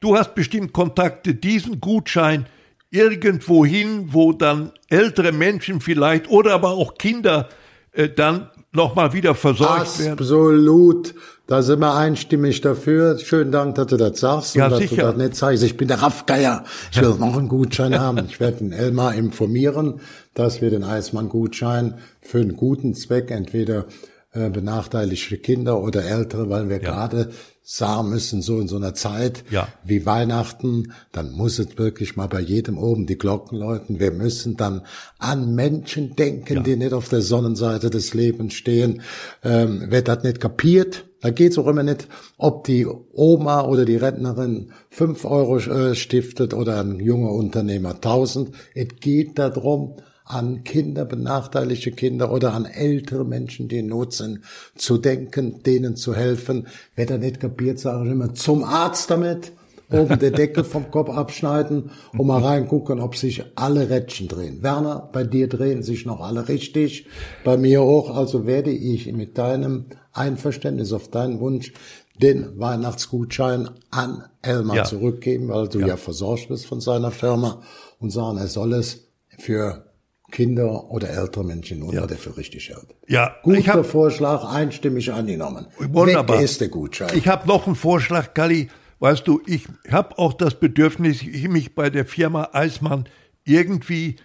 du 0.00 0.16
hast 0.16 0.34
bestimmt 0.34 0.72
Kontakte, 0.72 1.34
diesen 1.34 1.80
Gutschein 1.80 2.46
irgendwo 2.90 3.64
hin, 3.64 4.08
wo 4.12 4.32
dann 4.32 4.72
ältere 4.88 5.32
Menschen 5.32 5.80
vielleicht 5.80 6.28
oder 6.28 6.54
aber 6.54 6.70
auch 6.70 6.94
Kinder 6.94 7.48
äh, 7.92 8.08
dann 8.08 8.50
nochmal 8.72 9.12
wieder 9.12 9.34
versorgt 9.34 9.80
Absolut. 9.80 10.06
werden. 10.06 10.18
Absolut. 10.18 11.14
Da 11.46 11.60
sind 11.62 11.80
wir 11.80 11.94
einstimmig 11.94 12.60
dafür. 12.60 13.18
Schönen 13.18 13.52
Dank, 13.52 13.74
dass 13.74 13.88
du 13.88 13.96
das 13.96 14.20
sagst 14.20 14.54
ja, 14.54 14.66
und 14.66 14.70
dass 14.70 14.80
sicher. 14.80 14.96
du 14.96 15.02
das 15.02 15.16
nicht 15.16 15.36
zeigst. 15.36 15.62
Ich 15.64 15.76
bin 15.76 15.88
der 15.88 16.00
Raffgeier. 16.00 16.64
Ich 16.90 17.00
will 17.00 17.14
noch 17.18 17.36
einen 17.36 17.48
Gutschein 17.48 17.98
haben. 17.98 18.24
Ich 18.28 18.40
werde 18.40 18.58
den 18.58 18.72
Elmar 18.72 19.14
informieren, 19.14 20.00
dass 20.34 20.62
wir 20.62 20.70
den 20.70 20.84
Eismann-Gutschein 20.84 21.98
für 22.20 22.38
einen 22.38 22.56
guten 22.56 22.94
Zweck 22.94 23.30
entweder 23.30 23.86
benachteiligte 24.32 25.36
Kinder 25.38 25.82
oder 25.82 26.04
Ältere, 26.04 26.48
weil 26.48 26.68
wir 26.68 26.82
ja. 26.82 26.90
gerade 26.90 27.30
sagen 27.62 28.10
müssen, 28.10 28.42
so 28.42 28.58
in 28.60 28.66
so 28.66 28.76
einer 28.76 28.94
Zeit 28.94 29.44
ja. 29.50 29.68
wie 29.84 30.04
Weihnachten, 30.04 30.92
dann 31.12 31.32
muss 31.32 31.58
es 31.58 31.78
wirklich 31.78 32.16
mal 32.16 32.26
bei 32.26 32.40
jedem 32.40 32.76
oben 32.76 33.06
die 33.06 33.18
Glocken 33.18 33.58
läuten. 33.58 34.00
Wir 34.00 34.10
müssen 34.10 34.56
dann 34.56 34.82
an 35.18 35.54
Menschen 35.54 36.16
denken, 36.16 36.54
ja. 36.56 36.62
die 36.62 36.76
nicht 36.76 36.92
auf 36.92 37.08
der 37.08 37.22
Sonnenseite 37.22 37.90
des 37.90 38.14
Lebens 38.14 38.54
stehen. 38.54 39.02
Ähm, 39.44 39.84
wer 39.88 40.02
das 40.02 40.24
nicht 40.24 40.40
kapiert, 40.40 41.04
da 41.20 41.30
geht's 41.30 41.56
auch 41.56 41.68
immer 41.68 41.84
nicht, 41.84 42.08
ob 42.36 42.64
die 42.64 42.84
Oma 43.12 43.64
oder 43.66 43.84
die 43.84 43.96
Rentnerin 43.96 44.72
fünf 44.90 45.24
Euro 45.24 45.58
äh, 45.58 45.94
stiftet 45.94 46.52
oder 46.52 46.80
ein 46.80 46.98
junger 46.98 47.30
Unternehmer 47.30 48.00
tausend. 48.00 48.56
Es 48.74 48.88
geht 48.98 49.38
darum, 49.38 49.96
an 50.32 50.64
Kinder, 50.64 51.04
benachteiligte 51.04 51.92
Kinder 51.92 52.32
oder 52.32 52.54
an 52.54 52.64
ältere 52.64 53.24
Menschen, 53.24 53.68
die 53.68 53.78
in 53.78 53.88
Not 53.88 54.14
sind, 54.14 54.40
zu 54.74 54.98
denken, 54.98 55.62
denen 55.62 55.96
zu 55.96 56.14
helfen. 56.14 56.66
Wer 56.96 57.06
da 57.06 57.18
nicht 57.18 57.40
kapiert, 57.40 57.78
sage 57.78 58.06
ich 58.06 58.12
immer, 58.12 58.34
zum 58.34 58.64
Arzt 58.64 59.10
damit, 59.10 59.52
oben 59.90 60.18
der 60.18 60.30
Deckel 60.30 60.64
vom 60.64 60.90
Kopf 60.90 61.10
abschneiden 61.10 61.90
und 62.16 62.26
mal 62.26 62.42
reingucken, 62.42 63.00
ob 63.00 63.16
sich 63.16 63.44
alle 63.56 63.90
Rädchen 63.90 64.28
drehen. 64.28 64.62
Werner, 64.62 65.10
bei 65.12 65.24
dir 65.24 65.48
drehen 65.48 65.82
sich 65.82 66.06
noch 66.06 66.20
alle 66.20 66.48
richtig, 66.48 67.06
bei 67.44 67.56
mir 67.56 67.82
auch, 67.82 68.16
also 68.16 68.46
werde 68.46 68.70
ich 68.70 69.12
mit 69.12 69.36
deinem 69.38 69.86
Einverständnis 70.12 70.92
auf 70.92 71.08
deinen 71.08 71.40
Wunsch 71.40 71.72
den 72.20 72.58
Weihnachtsgutschein 72.58 73.70
an 73.90 74.24
Elmar 74.42 74.76
ja. 74.76 74.84
zurückgeben, 74.84 75.48
weil 75.48 75.68
du 75.68 75.80
ja. 75.80 75.88
ja 75.88 75.96
versorgt 75.96 76.48
bist 76.48 76.66
von 76.66 76.80
seiner 76.80 77.10
Firma 77.10 77.62
und 77.98 78.10
sagen, 78.10 78.38
er 78.38 78.48
soll 78.48 78.74
es 78.74 79.08
für 79.38 79.91
Kinder 80.32 80.90
oder 80.90 81.08
ältere 81.10 81.44
Menschen 81.44 81.82
unter 81.82 82.00
ja. 82.00 82.06
der 82.06 82.16
für 82.16 82.36
richtig 82.36 82.70
hält. 82.70 82.88
Ja, 83.06 83.36
guter 83.42 83.74
hab, 83.74 83.86
Vorschlag, 83.86 84.44
einstimmig 84.44 85.12
angenommen. 85.12 85.66
Wunderbar. 85.78 86.38
Weg 86.38 86.44
ist 86.44 86.60
der 86.60 86.68
Gutschein. 86.68 87.16
Ich 87.16 87.28
habe 87.28 87.46
noch 87.46 87.66
einen 87.66 87.76
Vorschlag, 87.76 88.34
Kali. 88.34 88.68
Weißt 88.98 89.26
du, 89.28 89.40
ich 89.46 89.68
habe 89.90 90.18
auch 90.18 90.32
das 90.32 90.54
Bedürfnis, 90.58 91.22
mich 91.22 91.74
bei 91.74 91.90
der 91.90 92.06
Firma 92.06 92.48
Eismann 92.52 93.08
irgendwie 93.44 94.16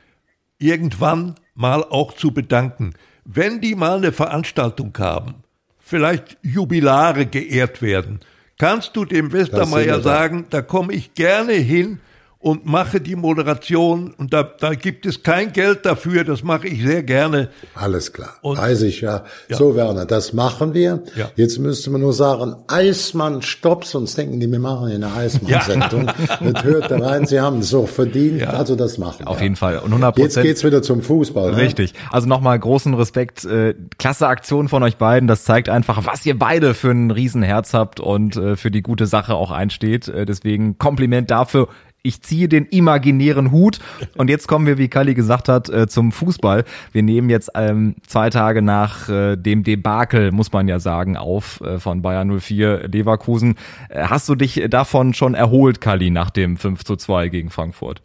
irgendwann 0.57 1.35
mal 1.53 1.83
auch 1.83 2.13
zu 2.13 2.31
bedanken. 2.31 2.93
Wenn 3.25 3.59
die 3.59 3.75
mal 3.75 3.97
eine 3.97 4.11
Veranstaltung 4.11 4.93
haben, 4.97 5.43
vielleicht 5.79 6.37
Jubilare 6.41 7.25
geehrt 7.25 7.81
werden, 7.81 8.21
kannst 8.57 8.95
du 8.95 9.05
dem 9.05 9.31
Westermeier 9.31 10.01
sagen, 10.01 10.45
da 10.49 10.61
komme 10.61 10.93
ich 10.93 11.13
gerne 11.13 11.53
hin 11.53 11.99
und 12.39 12.65
mache 12.65 13.01
die 13.01 13.15
Moderation 13.15 14.13
und 14.15 14.31
da, 14.31 14.43
da 14.43 14.75
gibt 14.75 15.05
es 15.05 15.23
kein 15.23 15.53
Geld 15.53 15.85
dafür, 15.85 16.23
das 16.23 16.43
mache 16.43 16.67
ich 16.67 16.83
sehr 16.83 17.01
gerne. 17.01 17.49
Alles 17.73 18.13
klar, 18.13 18.35
und, 18.41 18.57
weiß 18.57 18.83
ich 18.83 19.01
ja. 19.01 19.23
ja. 19.49 19.57
So 19.57 19.75
Werner, 19.75 20.05
das 20.05 20.33
machen 20.33 20.73
wir. 20.73 21.03
Ja. 21.15 21.31
Jetzt 21.35 21.57
müsste 21.57 21.89
man 21.89 22.01
nur 22.01 22.13
sagen, 22.13 22.55
Eismann, 22.67 23.41
stopp, 23.41 23.85
sonst 23.85 24.17
denken 24.17 24.39
die, 24.39 24.51
wir 24.51 24.59
machen 24.59 24.91
eine 24.91 25.11
Eismann-Sendung. 25.13 26.05
Ja. 26.05 26.51
das 26.51 26.63
hört 26.63 26.91
da 26.91 26.99
rein, 26.99 27.25
sie 27.25 27.39
haben 27.39 27.59
es 27.59 27.69
so 27.69 27.87
verdient, 27.87 28.41
ja. 28.41 28.51
also 28.51 28.75
das 28.75 28.99
machen 28.99 29.19
wir. 29.19 29.27
Auf 29.27 29.41
jeden 29.41 29.55
Fall 29.55 29.79
und 29.79 29.87
100 29.87 30.17
Jetzt 30.19 30.39
geht's 30.39 30.63
wieder 30.63 30.83
zum 30.83 31.01
Fußball. 31.01 31.51
Ne? 31.51 31.57
Richtig, 31.57 31.93
ne? 31.93 31.99
also 32.11 32.27
nochmal 32.27 32.59
großen 32.59 32.93
Respekt, 32.93 33.45
äh, 33.45 33.73
klasse 33.97 34.27
Aktion 34.27 34.69
von 34.69 34.83
euch 34.83 34.97
beiden, 34.97 35.27
das 35.27 35.43
zeigt 35.43 35.69
einfach, 35.69 36.05
was 36.05 36.23
ihr 36.25 36.37
beide 36.37 36.75
für 36.75 36.91
ein 36.91 37.09
Riesenherz 37.09 37.73
habt 37.73 37.99
und 37.99 38.37
äh, 38.37 38.55
für 38.55 38.69
die 38.69 38.83
gute 38.83 39.07
Sache 39.07 39.33
auch 39.33 39.49
einsteht, 39.49 40.07
äh, 40.07 40.25
deswegen 40.25 40.77
Kompliment 40.77 41.31
dafür 41.31 41.67
ich 42.03 42.21
ziehe 42.21 42.47
den 42.47 42.65
imaginären 42.65 43.51
Hut. 43.51 43.79
Und 44.15 44.29
jetzt 44.29 44.47
kommen 44.47 44.65
wir, 44.65 44.77
wie 44.77 44.87
Kali 44.87 45.13
gesagt 45.13 45.49
hat, 45.49 45.69
äh, 45.69 45.87
zum 45.87 46.11
Fußball. 46.11 46.63
Wir 46.91 47.03
nehmen 47.03 47.29
jetzt 47.29 47.51
ähm, 47.55 47.95
zwei 48.05 48.29
Tage 48.29 48.61
nach 48.61 49.09
äh, 49.09 49.35
dem 49.35 49.63
Debakel, 49.63 50.31
muss 50.31 50.51
man 50.51 50.67
ja 50.67 50.79
sagen, 50.79 51.17
auf 51.17 51.61
äh, 51.61 51.79
von 51.79 52.01
Bayern 52.01 52.39
04 52.39 52.87
Leverkusen. 52.87 53.55
Hast 53.93 54.29
du 54.29 54.35
dich 54.35 54.63
davon 54.69 55.13
schon 55.13 55.33
erholt, 55.33 55.81
Kali, 55.81 56.09
nach 56.09 56.29
dem 56.29 56.57
5 56.57 56.83
zu 56.83 56.95
2 56.95 57.29
gegen 57.29 57.49
Frankfurt? 57.49 58.01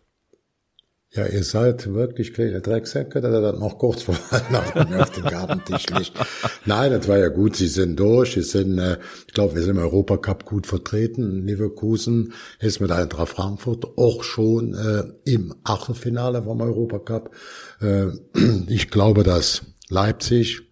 Ja, 1.15 1.27
ihr 1.27 1.45
seid 1.45 1.93
wirklich 1.93 2.33
kleine 2.33 2.63
Drecksäcke, 2.63 3.21
der 3.21 3.43
das 3.43 3.59
noch 3.59 3.77
kurz 3.77 4.03
vor 4.03 4.15
Weihnachten 4.31 4.95
auf 4.95 5.11
den 5.11 5.25
Gartentisch 5.25 5.87
liegt. 5.91 6.13
Nein, 6.65 6.91
das 6.91 7.07
war 7.07 7.19
ja 7.19 7.29
gut. 7.29 7.55
Sie 7.55 7.69
sind 7.69 8.01
durch. 8.01 8.33
Sie 8.33 8.43
sind, 8.43 8.79
äh, 8.79 8.97
ich 9.27 9.35
glaube, 9.35 9.55
wir 9.55 9.61
sind 9.61 9.77
im 9.77 9.83
Europacup 9.83 10.47
gut 10.47 10.67
vertreten. 10.67 11.47
Leverkusen 11.47 12.33
ist 12.61 12.81
mit 12.81 12.91
Eintracht 12.91 13.29
Frankfurt 13.29 13.99
auch 13.99 14.23
schon 14.23 14.73
äh, 14.73 15.31
im 15.31 15.55
Achtelfinale 15.65 16.45
vom 16.45 16.63
Europacup. 16.63 17.31
Äh, 17.83 18.07
ich 18.69 18.91
glaube, 18.91 19.23
dass 19.23 19.67
Leipzig 19.91 20.72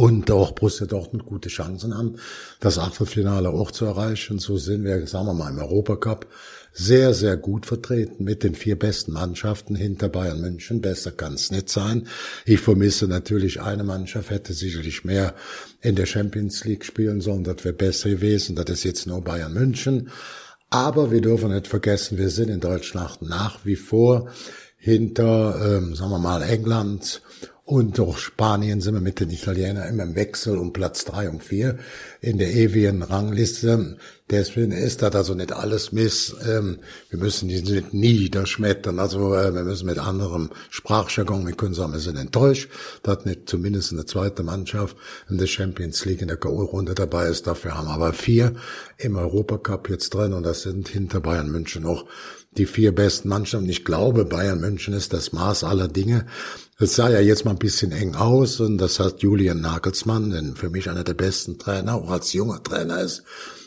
und 0.00 0.30
auch 0.30 0.52
Borussia 0.52 0.86
Dortmund 0.86 1.26
gute 1.26 1.50
Chancen 1.50 1.94
haben, 1.94 2.16
das 2.58 2.78
Achtelfinale 2.78 3.50
auch 3.50 3.70
zu 3.70 3.84
erreichen. 3.84 4.38
So 4.38 4.56
sind 4.56 4.82
wir, 4.82 5.06
sagen 5.06 5.26
wir 5.26 5.34
mal, 5.34 5.50
im 5.50 5.58
Europacup 5.58 6.26
sehr, 6.72 7.12
sehr 7.12 7.36
gut 7.36 7.66
vertreten 7.66 8.24
mit 8.24 8.42
den 8.42 8.54
vier 8.54 8.78
besten 8.78 9.12
Mannschaften 9.12 9.74
hinter 9.74 10.08
Bayern 10.08 10.40
München. 10.40 10.80
Besser 10.80 11.10
kann 11.10 11.34
es 11.34 11.50
nicht 11.50 11.68
sein. 11.68 12.06
Ich 12.46 12.60
vermisse 12.60 13.08
natürlich 13.08 13.60
eine 13.60 13.84
Mannschaft, 13.84 14.30
hätte 14.30 14.54
sicherlich 14.54 15.04
mehr 15.04 15.34
in 15.82 15.96
der 15.96 16.06
Champions 16.06 16.64
League 16.64 16.86
spielen 16.86 17.20
sollen. 17.20 17.44
Das 17.44 17.62
wäre 17.62 17.74
besser 17.74 18.08
gewesen. 18.08 18.56
Das 18.56 18.70
ist 18.70 18.84
jetzt 18.84 19.06
nur 19.06 19.20
Bayern 19.20 19.52
München. 19.52 20.08
Aber 20.70 21.10
wir 21.10 21.20
dürfen 21.20 21.52
nicht 21.52 21.66
vergessen, 21.66 22.16
wir 22.16 22.30
sind 22.30 22.48
in 22.48 22.60
Deutschland 22.60 23.20
nach 23.20 23.66
wie 23.66 23.76
vor 23.76 24.30
hinter, 24.78 25.76
ähm, 25.76 25.94
sagen 25.94 26.10
wir 26.10 26.18
mal, 26.18 26.42
England 26.42 27.20
und 27.70 27.98
durch 27.98 28.18
Spanien 28.18 28.80
sind 28.80 28.94
wir 28.94 29.00
mit 29.00 29.20
den 29.20 29.30
Italienern 29.30 29.88
immer 29.88 30.02
im 30.02 30.16
Wechsel 30.16 30.58
um 30.58 30.72
Platz 30.72 31.04
drei 31.04 31.30
und 31.30 31.44
vier 31.44 31.78
in 32.20 32.36
der 32.36 32.52
ewigen 32.52 33.00
Rangliste. 33.04 33.96
Deswegen 34.28 34.72
ist 34.72 35.02
das 35.02 35.14
also 35.14 35.34
nicht 35.34 35.52
alles 35.52 35.92
Miss. 35.92 36.34
Ähm, 36.44 36.80
wir 37.10 37.20
müssen 37.20 37.48
die 37.48 37.62
nicht 37.62 37.94
niederschmettern. 37.94 38.98
Also 38.98 39.36
äh, 39.36 39.54
wir 39.54 39.62
müssen 39.62 39.86
mit 39.86 39.98
anderem 39.98 40.50
Sprachjargon, 40.70 41.46
wir 41.46 41.54
können 41.54 41.74
sagen, 41.74 41.92
wir 41.92 42.00
sind 42.00 42.16
enttäuscht, 42.16 42.68
dass 43.04 43.24
nicht 43.24 43.48
zumindest 43.48 43.92
eine 43.92 44.04
zweite 44.04 44.42
Mannschaft 44.42 44.96
in 45.28 45.38
der 45.38 45.46
Champions 45.46 46.04
League 46.04 46.22
in 46.22 46.28
der 46.28 46.38
K.O.-Runde 46.38 46.94
dabei 46.94 47.28
ist. 47.28 47.46
Dafür 47.46 47.78
haben 47.78 47.86
wir 47.86 47.94
aber 47.94 48.12
vier 48.12 48.54
im 48.98 49.14
Europacup 49.14 49.88
jetzt 49.90 50.12
drin 50.12 50.32
und 50.32 50.42
das 50.42 50.62
sind 50.62 50.88
hinter 50.88 51.20
Bayern 51.20 51.52
München 51.52 51.84
noch 51.84 52.06
die 52.52 52.66
vier 52.66 52.94
besten 52.94 53.28
Mannschaften. 53.28 53.68
Ich 53.68 53.84
glaube, 53.84 54.24
Bayern 54.24 54.60
München 54.60 54.94
ist 54.94 55.12
das 55.12 55.32
Maß 55.32 55.64
aller 55.64 55.88
Dinge. 55.88 56.26
Es 56.78 56.96
sah 56.96 57.08
ja 57.08 57.20
jetzt 57.20 57.44
mal 57.44 57.52
ein 57.52 57.58
bisschen 57.58 57.92
eng 57.92 58.14
aus 58.14 58.58
und 58.60 58.78
das 58.78 58.98
hat 58.98 59.22
Julian 59.22 59.60
Nagelsmann, 59.60 60.30
denn 60.30 60.56
für 60.56 60.70
mich 60.70 60.90
einer 60.90 61.04
der 61.04 61.14
besten 61.14 61.58
Trainer, 61.58 61.94
auch 61.94 62.10
als 62.10 62.32
junger 62.32 62.62
Trainer 62.62 63.00
ist, 63.00 63.22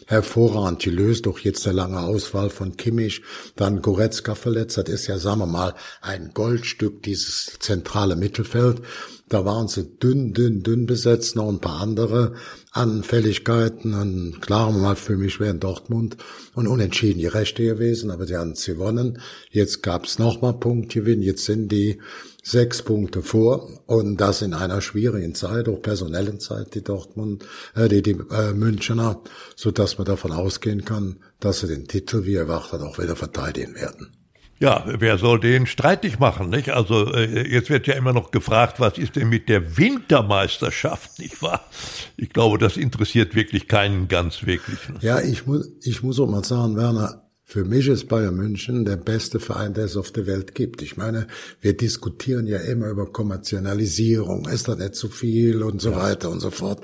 hervorragend 0.08 0.82
gelöst, 0.82 1.26
doch 1.26 1.40
jetzt 1.40 1.66
der 1.66 1.74
lange 1.74 2.00
Ausfall 2.00 2.50
von 2.50 2.76
Kimmich, 2.76 3.22
dann 3.56 3.82
Goretzka 3.82 4.36
verletzt, 4.36 4.78
das 4.78 4.90
ist 4.90 5.08
ja, 5.08 5.18
sagen 5.18 5.40
wir 5.40 5.46
mal, 5.46 5.76
ein 6.02 6.32
Goldstück, 6.34 7.04
dieses 7.04 7.58
zentrale 7.60 8.16
Mittelfeld. 8.16 8.82
Da 9.30 9.46
waren 9.46 9.68
sie 9.68 9.86
dünn, 9.86 10.34
dünn, 10.34 10.64
dünn 10.64 10.86
besetzt, 10.86 11.36
noch 11.36 11.48
ein 11.48 11.60
paar 11.60 11.82
andere 11.82 12.34
Anfälligkeiten. 12.72 13.94
Und 13.94 14.42
klar, 14.42 14.72
mal 14.72 14.96
für 14.96 15.18
mich 15.18 15.40
wäre 15.40 15.52
in 15.52 15.60
Dortmund 15.60 16.18
und 16.54 16.68
unentschieden 16.68 17.20
die 17.20 17.28
Rechte 17.28 17.64
gewesen, 17.64 18.12
aber 18.12 18.26
die 18.26 18.36
haben 18.36 18.52
es 18.52 18.66
gewonnen. 18.66 19.20
Jetzt 19.50 19.82
gab's 19.82 20.20
nochmal 20.20 20.54
Punktgewinn, 20.54 21.22
jetzt 21.22 21.46
sind 21.46 21.72
die 21.72 22.00
sechs 22.44 22.82
Punkte 22.82 23.24
vor 23.24 23.82
und 23.86 24.18
das 24.18 24.42
in 24.42 24.54
einer 24.54 24.82
schwierigen 24.82 25.34
Zeit, 25.34 25.70
auch 25.70 25.82
personellen 25.82 26.42
Zeit, 26.42 26.76
die 26.76 26.84
Dortmund, 26.84 27.46
äh, 27.74 27.88
die, 27.88 28.02
die 28.02 28.18
äh, 28.30 28.54
Münchner, 28.54 29.22
so 29.56 29.72
dass 29.72 29.98
man 29.98 30.06
davon 30.06 30.34
ausgehen 30.34 30.84
kann, 30.84 31.20
dass 31.40 31.62
sie 31.62 31.68
den 31.68 31.88
Titel, 31.88 32.26
wie 32.26 32.36
erwartet, 32.36 32.82
auch 32.82 33.00
wieder 33.00 33.16
verteidigen 33.16 33.76
werden. 33.76 34.23
Ja, 34.64 34.86
wer 34.88 35.18
soll 35.18 35.42
den 35.42 35.66
streitig 35.68 36.20
machen, 36.20 36.50
nicht? 36.50 36.70
Also 36.70 37.14
äh, 37.14 37.52
jetzt 37.52 37.70
wird 37.70 37.86
ja 37.86 37.96
immer 37.96 38.14
noch 38.14 38.32
gefragt, 38.32 38.80
was 38.80 38.98
ist 38.98 39.18
denn 39.18 39.28
mit 39.28 39.50
der 39.50 39.78
Wintermeisterschaft, 39.78 41.20
nicht 41.20 41.42
wahr? 41.42 41.70
Ich 42.16 42.30
glaube, 42.30 42.58
das 42.60 42.78
interessiert 42.78 43.36
wirklich 43.36 43.68
keinen 43.68 44.08
ganz 44.08 44.46
wirklich. 44.46 44.80
Ja, 45.02 45.20
ich 45.20 45.46
muss, 45.46 45.70
ich 45.82 46.02
muss 46.02 46.18
auch 46.18 46.30
mal 46.30 46.46
sagen, 46.46 46.78
Werner, 46.78 47.30
für 47.44 47.66
mich 47.66 47.90
ist 47.90 48.08
Bayern 48.08 48.38
München 48.38 48.86
der 48.86 48.96
beste 48.96 49.42
Verein, 49.42 49.74
der 49.74 49.84
es 49.84 49.98
auf 49.98 50.14
der 50.14 50.28
Welt 50.28 50.56
gibt. 50.56 50.82
Ich 50.82 50.96
meine, 50.96 51.28
wir 51.60 51.76
diskutieren 51.76 52.48
ja 52.48 52.60
immer 52.60 52.88
über 52.88 53.12
Kommerzialisierung, 53.12 54.48
ist 54.48 54.70
das 54.70 54.78
nicht 54.78 54.96
zu 54.96 55.10
viel 55.10 55.62
und 55.62 55.82
so 55.82 55.92
ja. 55.92 55.98
weiter 55.98 56.30
und 56.30 56.40
so 56.40 56.52
fort 56.52 56.80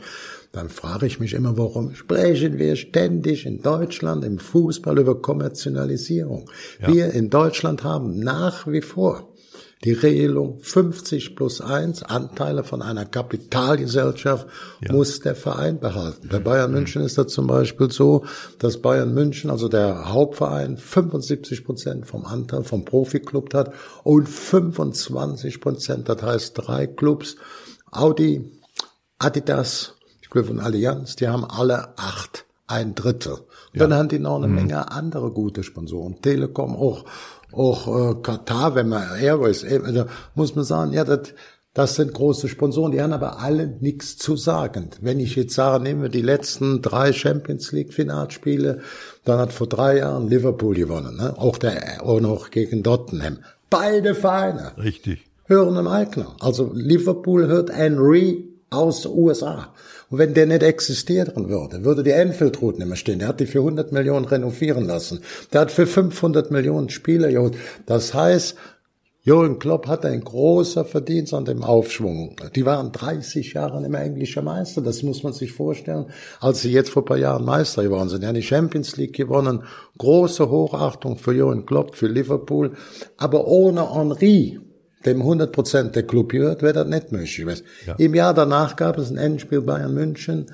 dann 0.51 0.69
frage 0.69 1.05
ich 1.05 1.19
mich 1.19 1.33
immer, 1.33 1.57
warum 1.57 1.93
sprechen 1.93 2.57
wir 2.57 2.75
ständig 2.75 3.45
in 3.45 3.61
Deutschland 3.61 4.23
im 4.23 4.39
Fußball 4.39 4.97
über 4.97 5.21
Kommerzialisierung? 5.21 6.49
Ja. 6.81 6.91
Wir 6.91 7.13
in 7.13 7.29
Deutschland 7.29 7.83
haben 7.83 8.19
nach 8.19 8.65
wie 8.65 8.81
vor 8.81 9.29
die 9.83 9.93
Regelung 9.93 10.59
50 10.59 11.35
plus 11.35 11.61
1 11.61 12.03
Anteile 12.03 12.63
von 12.63 12.81
einer 12.81 13.05
Kapitalgesellschaft 13.05 14.47
ja. 14.81 14.91
muss 14.91 15.21
der 15.21 15.35
Verein 15.35 15.79
behalten. 15.79 16.27
Bei 16.29 16.39
Bayern 16.39 16.71
München 16.71 17.01
ist 17.01 17.17
das 17.17 17.27
zum 17.27 17.47
Beispiel 17.47 17.89
so, 17.89 18.25
dass 18.57 18.81
Bayern 18.81 19.13
München, 19.13 19.49
also 19.49 19.69
der 19.69 20.11
Hauptverein, 20.11 20.77
75 20.77 21.63
Prozent 21.63 22.07
vom 22.07 22.25
Anteil 22.25 22.63
vom 22.63 22.83
Profiklub 22.83 23.53
hat 23.53 23.73
und 24.03 24.27
25 24.27 25.61
Prozent, 25.61 26.09
das 26.09 26.21
heißt 26.21 26.53
drei 26.55 26.85
Clubs, 26.87 27.37
Audi, 27.89 28.51
Adidas, 29.17 29.95
von 30.31 30.59
Allianz, 30.59 31.15
die 31.15 31.27
haben 31.27 31.45
alle 31.45 31.97
acht, 31.97 32.45
ein 32.67 32.95
Drittel. 32.95 33.37
Ja. 33.73 33.87
Dann 33.87 33.93
haben 33.93 34.09
die 34.09 34.19
noch 34.19 34.37
eine 34.37 34.47
mhm. 34.47 34.55
Menge 34.55 34.91
andere 34.91 35.31
gute 35.31 35.63
Sponsoren. 35.63 36.21
Telekom 36.21 36.75
auch, 36.75 37.05
auch 37.51 38.11
äh, 38.11 38.15
Katar, 38.21 38.75
wenn 38.75 38.89
man 38.89 39.19
Airways, 39.19 39.63
äh, 39.63 39.79
da 39.91 40.07
muss 40.35 40.55
man 40.55 40.65
sagen, 40.65 40.93
ja, 40.93 41.03
das, 41.03 41.33
das 41.73 41.95
sind 41.95 42.13
große 42.13 42.47
Sponsoren, 42.47 42.91
die 42.91 43.01
haben 43.01 43.13
aber 43.13 43.39
alle 43.39 43.67
nichts 43.67 44.17
zu 44.17 44.35
sagen. 44.35 44.89
Wenn 45.01 45.19
ich 45.19 45.35
jetzt 45.35 45.53
sage, 45.53 45.83
nehmen 45.83 46.01
wir 46.01 46.09
die 46.09 46.21
letzten 46.21 46.81
drei 46.81 47.13
Champions 47.13 47.71
League 47.71 47.93
Finalspiele, 47.93 48.81
dann 49.23 49.39
hat 49.39 49.53
vor 49.53 49.67
drei 49.67 49.99
Jahren 49.99 50.27
Liverpool 50.27 50.75
gewonnen, 50.75 51.15
ne? 51.15 51.35
auch 51.37 51.57
der, 51.57 52.03
auch 52.03 52.19
noch 52.19 52.49
gegen 52.49 52.83
Tottenham. 52.83 53.37
Beide 53.69 54.15
Vereine. 54.15 54.73
Richtig. 54.77 55.25
Hören 55.45 55.77
einen 55.77 55.87
Eigner. 55.87 56.35
Also 56.39 56.71
Liverpool 56.73 57.47
hört 57.47 57.71
Henry 57.71 58.48
aus 58.69 59.05
USA. 59.05 59.73
Und 60.09 60.17
wenn 60.17 60.33
der 60.33 60.47
nicht 60.47 60.63
existieren 60.63 61.49
würde, 61.49 61.83
würde 61.83 62.03
die 62.03 62.11
Enfield 62.11 62.61
Route 62.61 62.79
nicht 62.79 62.87
mehr 62.87 62.97
stehen. 62.97 63.19
Der 63.19 63.27
hat 63.27 63.39
die 63.39 63.45
für 63.45 63.59
100 63.59 63.91
Millionen 63.91 64.25
renovieren 64.25 64.85
lassen. 64.85 65.21
Der 65.53 65.61
hat 65.61 65.71
für 65.71 65.85
500 65.85 66.51
Millionen 66.51 66.89
Spieler 66.89 67.31
geholt. 67.31 67.55
Das 67.85 68.13
heißt, 68.13 68.55
Jürgen 69.21 69.59
Klopp 69.59 69.85
hatte 69.85 70.07
ein 70.07 70.23
großer 70.23 70.85
Verdienst 70.85 71.33
an 71.33 71.45
dem 71.45 71.61
Aufschwung. 71.61 72.37
Die 72.55 72.65
waren 72.65 72.91
30 72.91 73.53
Jahre 73.53 73.87
mehr 73.87 74.01
englischer 74.01 74.41
Meister. 74.41 74.81
Das 74.81 75.03
muss 75.03 75.23
man 75.23 75.33
sich 75.33 75.51
vorstellen, 75.51 76.05
als 76.39 76.61
sie 76.61 76.71
jetzt 76.71 76.89
vor 76.89 77.03
ein 77.03 77.05
paar 77.05 77.17
Jahren 77.17 77.45
Meister 77.45 77.83
geworden 77.83 78.09
sind. 78.09 78.23
Die 78.23 78.27
haben 78.27 78.35
die 78.35 78.41
Champions 78.41 78.95
League 78.97 79.15
gewonnen. 79.15 79.63
Große 79.97 80.49
Hochachtung 80.49 81.17
für 81.17 81.33
Jürgen 81.33 81.65
Klopp, 81.65 81.95
für 81.95 82.07
Liverpool. 82.07 82.71
Aber 83.17 83.45
ohne 83.45 83.93
Henri, 83.93 84.59
dem 85.05 85.21
100 85.21 85.51
Prozent 85.51 85.95
der 85.95 86.03
Club 86.03 86.29
gehört, 86.29 86.61
wäre 86.61 86.73
das 86.73 86.87
nicht 86.87 87.11
möglich 87.11 87.37
gewesen. 87.37 87.63
Ja. 87.85 87.95
Im 87.95 88.13
Jahr 88.15 88.33
danach 88.33 88.75
gab 88.75 88.97
es 88.97 89.09
ein 89.09 89.17
Endspiel 89.17 89.61
Bayern 89.61 89.93
München 89.93 90.47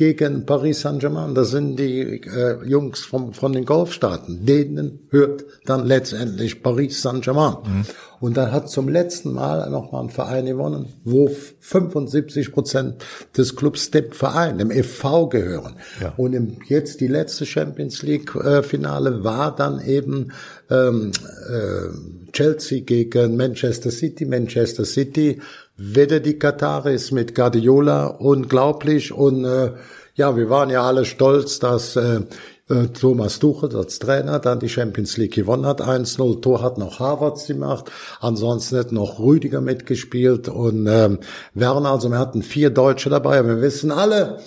gegen 0.00 0.46
Paris 0.46 0.80
Saint-Germain. 0.80 1.34
Das 1.34 1.50
sind 1.50 1.78
die 1.78 2.22
äh, 2.22 2.64
Jungs 2.64 3.00
vom, 3.00 3.34
von 3.34 3.52
den 3.52 3.66
Golfstaaten. 3.66 4.46
Denen 4.46 5.00
hört 5.10 5.44
dann 5.66 5.86
letztendlich 5.86 6.62
Paris 6.62 7.02
Saint-Germain. 7.02 7.56
Mhm. 7.62 7.84
Und 8.18 8.38
da 8.38 8.50
hat 8.50 8.70
zum 8.70 8.88
letzten 8.88 9.34
Mal 9.34 9.68
nochmal 9.68 10.04
ein 10.04 10.10
Verein 10.10 10.46
gewonnen, 10.46 10.94
wo 11.04 11.30
75 11.60 12.50
Prozent 12.50 13.04
des 13.36 13.56
Clubs 13.56 13.90
dem 13.90 14.10
Verein, 14.12 14.56
dem 14.56 14.70
FV 14.70 15.28
gehören. 15.28 15.76
Ja. 16.00 16.14
Und 16.16 16.32
im, 16.32 16.56
jetzt 16.66 17.02
die 17.02 17.06
letzte 17.06 17.44
Champions 17.44 18.02
League 18.02 18.34
äh, 18.36 18.62
Finale 18.62 19.22
war 19.22 19.54
dann 19.54 19.82
eben 19.82 20.32
ähm, 20.70 21.12
äh, 21.48 22.32
Chelsea 22.32 22.80
gegen 22.80 23.36
Manchester 23.36 23.90
City. 23.90 24.24
Manchester 24.24 24.84
City, 24.84 25.40
weder 25.76 26.20
die 26.20 26.38
Kataris 26.38 27.10
mit 27.10 27.34
Guardiola, 27.34 28.06
unglaublich. 28.06 29.12
Und 29.12 29.44
äh, 29.44 29.72
ja, 30.14 30.36
wir 30.36 30.48
waren 30.50 30.70
ja 30.70 30.82
alle 30.82 31.04
stolz, 31.04 31.58
dass 31.58 31.96
äh, 31.96 32.20
äh, 32.70 32.88
Thomas 32.88 33.40
Tuchel 33.40 33.74
als 33.76 33.98
Trainer 33.98 34.38
dann 34.38 34.60
die 34.60 34.68
Champions 34.68 35.16
League 35.16 35.34
gewonnen 35.34 35.66
hat. 35.66 35.82
1-0 35.82 36.40
Tor 36.40 36.62
hat 36.62 36.78
noch 36.78 37.00
Harvards 37.00 37.46
gemacht. 37.46 37.90
Ansonsten 38.20 38.78
hat 38.78 38.92
noch 38.92 39.18
Rüdiger 39.18 39.60
mitgespielt 39.60 40.48
und 40.48 40.86
ähm, 40.86 41.18
Werner. 41.54 41.90
Also 41.90 42.10
wir 42.10 42.18
hatten 42.18 42.42
vier 42.42 42.70
Deutsche 42.70 43.10
dabei. 43.10 43.44
Wir 43.44 43.60
wissen 43.60 43.90
alle, 43.90 44.38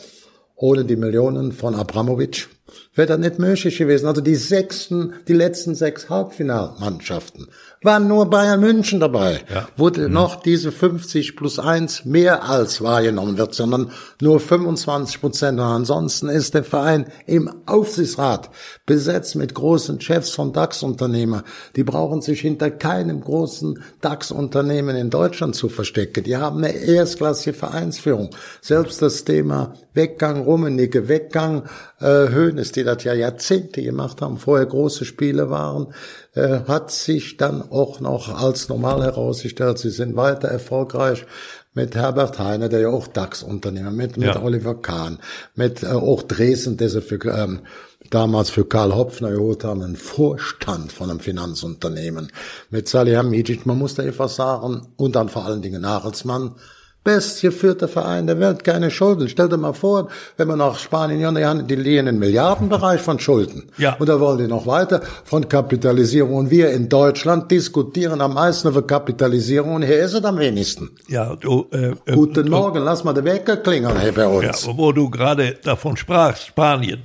ohne 0.55 0.85
die 0.85 0.95
Millionen 0.95 1.51
von 1.51 1.75
Abramovic 1.75 2.47
wäre 2.95 3.07
das 3.07 3.17
nicht 3.17 3.39
möglich 3.39 3.77
gewesen. 3.77 4.07
Also 4.07 4.21
die 4.21 4.35
sechsten, 4.35 5.13
die 5.27 5.33
letzten 5.33 5.75
sechs 5.75 6.09
Halbfinalmannschaften 6.09 7.47
waren 7.83 8.07
nur 8.07 8.29
Bayern 8.29 8.59
München 8.59 8.99
dabei, 8.99 9.41
ja. 9.53 9.67
wo 9.77 9.89
mhm. 9.89 10.11
noch 10.11 10.35
diese 10.35 10.71
50 10.71 11.35
plus 11.35 11.59
1 11.59 12.05
mehr 12.05 12.49
als 12.49 12.81
wahrgenommen 12.81 13.37
wird, 13.37 13.53
sondern 13.53 13.91
nur 14.21 14.39
25 14.39 15.21
Prozent. 15.21 15.59
Und 15.59 15.65
ansonsten 15.65 16.29
ist 16.29 16.53
der 16.53 16.63
Verein 16.63 17.05
im 17.25 17.49
Aufsichtsrat 17.65 18.49
besetzt 18.85 19.35
mit 19.35 19.53
großen 19.53 20.01
Chefs 20.01 20.31
von 20.31 20.53
DAX-Unternehmen. 20.53 21.43
Die 21.75 21.83
brauchen 21.83 22.21
sich 22.21 22.41
hinter 22.41 22.71
keinem 22.71 23.21
großen 23.21 23.83
DAX-Unternehmen 24.01 24.95
in 24.95 25.09
Deutschland 25.09 25.55
zu 25.55 25.69
verstecken. 25.69 26.23
Die 26.23 26.37
haben 26.37 26.57
eine 26.57 26.73
erstklassige 26.73 27.55
Vereinsführung. 27.55 28.29
Selbst 28.61 29.01
das 29.01 29.23
Thema 29.23 29.73
Weggang 29.93 30.43
Rummenigge, 30.43 31.07
Weggang 31.07 31.63
äh, 31.99 32.29
Hönes, 32.29 32.71
die 32.71 32.83
das 32.83 33.03
ja 33.03 33.13
Jahrzehnte 33.13 33.81
gemacht 33.81 34.21
haben, 34.21 34.37
vorher 34.37 34.65
große 34.65 35.05
Spiele 35.05 35.49
waren, 35.49 35.93
äh, 36.35 36.61
hat 36.67 36.91
sich 36.91 37.37
dann 37.37 37.61
auch 37.61 37.99
noch 37.99 38.29
als 38.41 38.69
normal 38.69 39.03
herausgestellt. 39.03 39.77
Sie 39.77 39.91
sind 39.91 40.15
weiter 40.15 40.47
erfolgreich 40.47 41.25
mit 41.73 41.95
Herbert 41.95 42.39
Heine, 42.39 42.69
der 42.69 42.81
ja 42.81 42.89
auch 42.89 43.07
DAX-Unternehmer, 43.07 43.91
mit, 43.91 44.17
mit 44.17 44.27
ja. 44.27 44.41
Oliver 44.41 44.75
Kahn, 44.75 45.19
mit 45.55 45.83
äh, 45.83 45.87
auch 45.87 46.23
Dresden, 46.23 46.77
der 46.77 46.89
sie 46.89 47.01
für, 47.01 47.19
ähm, 47.25 47.61
damals 48.09 48.49
für 48.49 48.65
Karl 48.65 48.95
Hopfner 48.95 49.31
geholt 49.31 49.63
haben, 49.63 49.81
ein 49.81 49.95
Vorstand 49.95 50.91
von 50.91 51.09
einem 51.09 51.19
Finanzunternehmen, 51.19 52.31
mit 52.69 52.87
Salihamidzic, 52.87 53.65
man 53.65 53.79
muss 53.79 53.95
da 53.95 54.03
etwas 54.03 54.35
sagen, 54.35 54.87
und 54.97 55.15
dann 55.15 55.29
vor 55.29 55.45
allen 55.45 55.61
Dingen 55.61 55.81
Nagelsmann, 55.81 56.55
bestgeführter 57.03 57.87
Verein 57.87 58.27
der 58.27 58.39
Welt, 58.39 58.63
keine 58.63 58.89
Schulden. 58.89 59.27
Stell 59.27 59.49
dir 59.49 59.57
mal 59.57 59.73
vor, 59.73 60.09
wenn 60.37 60.47
man 60.47 60.59
nach 60.59 60.79
Spanien, 60.79 61.67
die 61.67 61.75
liegen 61.75 62.07
im 62.07 62.19
Milliardenbereich 62.19 63.01
von 63.01 63.19
Schulden. 63.19 63.69
Ja. 63.77 63.95
Und 63.95 64.07
da 64.07 64.19
wollen 64.19 64.37
die 64.37 64.47
noch 64.47 64.65
weiter 64.65 65.01
von 65.25 65.47
Kapitalisierung. 65.47 66.35
Und 66.35 66.49
wir 66.49 66.71
in 66.71 66.87
Deutschland 66.87 67.51
diskutieren 67.51 68.21
am 68.21 68.33
meisten 68.35 68.69
über 68.69 68.85
Kapitalisierung 68.85 69.75
und 69.75 69.81
hier 69.83 69.99
ist 69.99 70.13
es 70.13 70.23
am 70.23 70.37
wenigsten. 70.37 70.91
Ja, 71.07 71.35
du, 71.35 71.67
äh, 71.71 71.91
äh 72.05 72.13
Guten 72.13 72.49
Morgen, 72.49 72.79
du, 72.79 72.85
lass 72.85 73.03
mal 73.03 73.13
den 73.13 73.25
Wecker 73.25 73.57
klingeln 73.57 73.99
hier 73.99 74.13
bei 74.13 74.27
uns. 74.27 74.65
Ja, 74.65 74.77
wo 74.77 74.91
du 74.91 75.09
gerade 75.09 75.57
davon 75.63 75.97
sprachst, 75.97 76.47
Spanien. 76.47 77.01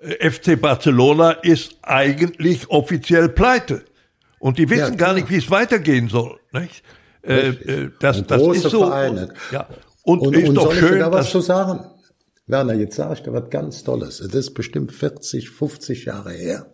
Äh, 0.00 0.30
FC 0.30 0.60
Barcelona 0.60 1.32
ist 1.32 1.76
eigentlich 1.82 2.70
offiziell 2.70 3.28
pleite. 3.28 3.82
Und 4.38 4.58
die 4.58 4.68
wissen 4.68 4.94
ja, 4.94 4.96
gar 4.96 5.12
nicht, 5.14 5.30
wie 5.30 5.36
es 5.36 5.50
weitergehen 5.50 6.08
soll. 6.08 6.40
Nicht? 6.52 6.82
Äh, 7.22 7.48
äh, 7.48 7.90
das, 8.00 8.26
das 8.26 8.42
ist 8.42 8.62
so. 8.62 8.86
Vereine. 8.86 9.32
Ja. 9.50 9.68
Und, 10.04 10.20
und, 10.20 10.36
ist 10.36 10.48
und 10.48 10.54
doch 10.56 10.64
soll 10.64 10.74
schön, 10.74 10.94
ich 10.94 10.98
da 10.98 11.12
was 11.12 11.30
zu 11.30 11.40
sagen? 11.40 11.86
Werner, 12.46 12.74
jetzt 12.74 12.96
sage 12.96 13.14
ich 13.14 13.22
dir 13.22 13.32
was 13.32 13.50
ganz 13.50 13.84
Tolles. 13.84 14.20
Es 14.20 14.34
ist 14.34 14.54
bestimmt 14.54 14.92
40, 14.92 15.50
50 15.50 16.06
Jahre 16.06 16.32
her. 16.32 16.66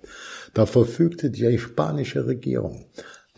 Da 0.54 0.64
verfügte 0.64 1.30
die 1.30 1.58
spanische 1.58 2.26
Regierung 2.26 2.86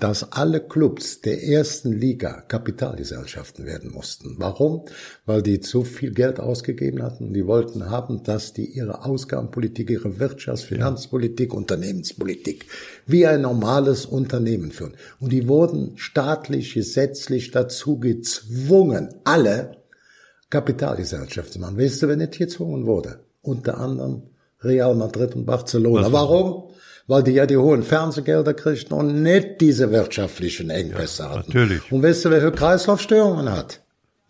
dass 0.01 0.33
alle 0.33 0.61
Clubs 0.61 1.21
der 1.21 1.45
ersten 1.45 1.93
Liga 1.93 2.41
Kapitalgesellschaften 2.49 3.67
werden 3.67 3.93
mussten. 3.93 4.37
Warum? 4.39 4.87
Weil 5.27 5.43
die 5.43 5.61
zu 5.61 5.85
viel 5.85 6.13
Geld 6.13 6.41
ausgegeben 6.41 7.03
hatten. 7.03 7.33
Die 7.33 7.47
wollten 7.47 7.91
haben, 7.91 8.23
dass 8.23 8.53
die 8.53 8.65
ihre 8.65 9.05
Ausgabenpolitik, 9.05 9.91
ihre 9.91 10.19
Wirtschafts-, 10.19 10.65
Finanzpolitik, 10.65 11.55
Unternehmenspolitik 11.55 12.67
wie 13.07 13.27
ein 13.27 13.43
normales 13.43 14.07
Unternehmen 14.07 14.73
führen. 14.73 14.95
Und 15.21 15.33
die 15.33 15.47
wurden 15.47 15.93
staatlich, 15.97 16.75
gesetzlich 16.75 17.51
dazu 17.51 17.99
gezwungen, 17.99 19.15
alle 19.25 19.77
Kapitalgesellschaften 20.49 21.53
zu 21.53 21.59
machen. 21.61 21.79
Weißt 21.79 22.03
du, 22.03 22.09
wer 22.09 22.17
nicht 22.17 22.39
gezwungen 22.39 22.87
wurde? 22.87 23.21
Unter 23.43 23.79
anderem 23.79 24.23
Real 24.63 24.95
Madrid 24.95 25.35
und 25.35 25.47
Barcelona. 25.47 26.13
Warum? 26.13 26.70
Weil 27.11 27.25
die 27.25 27.33
ja 27.33 27.45
die 27.45 27.57
hohen 27.57 27.83
Fernsehgelder 27.83 28.55
kriegten 28.55 28.97
und 28.97 29.21
nicht 29.21 29.61
diese 29.61 29.91
wirtschaftlichen 29.91 30.71
Engpässe 30.71 31.25
ja, 31.25 31.31
hatten. 31.31 31.49
Natürlich. 31.49 31.91
Und 31.91 32.05
wisst 32.05 32.25
ihr, 32.25 32.31
wer 32.31 32.41
für 32.41 32.53
Kreislaufstörungen 32.53 33.51
hat? 33.51 33.81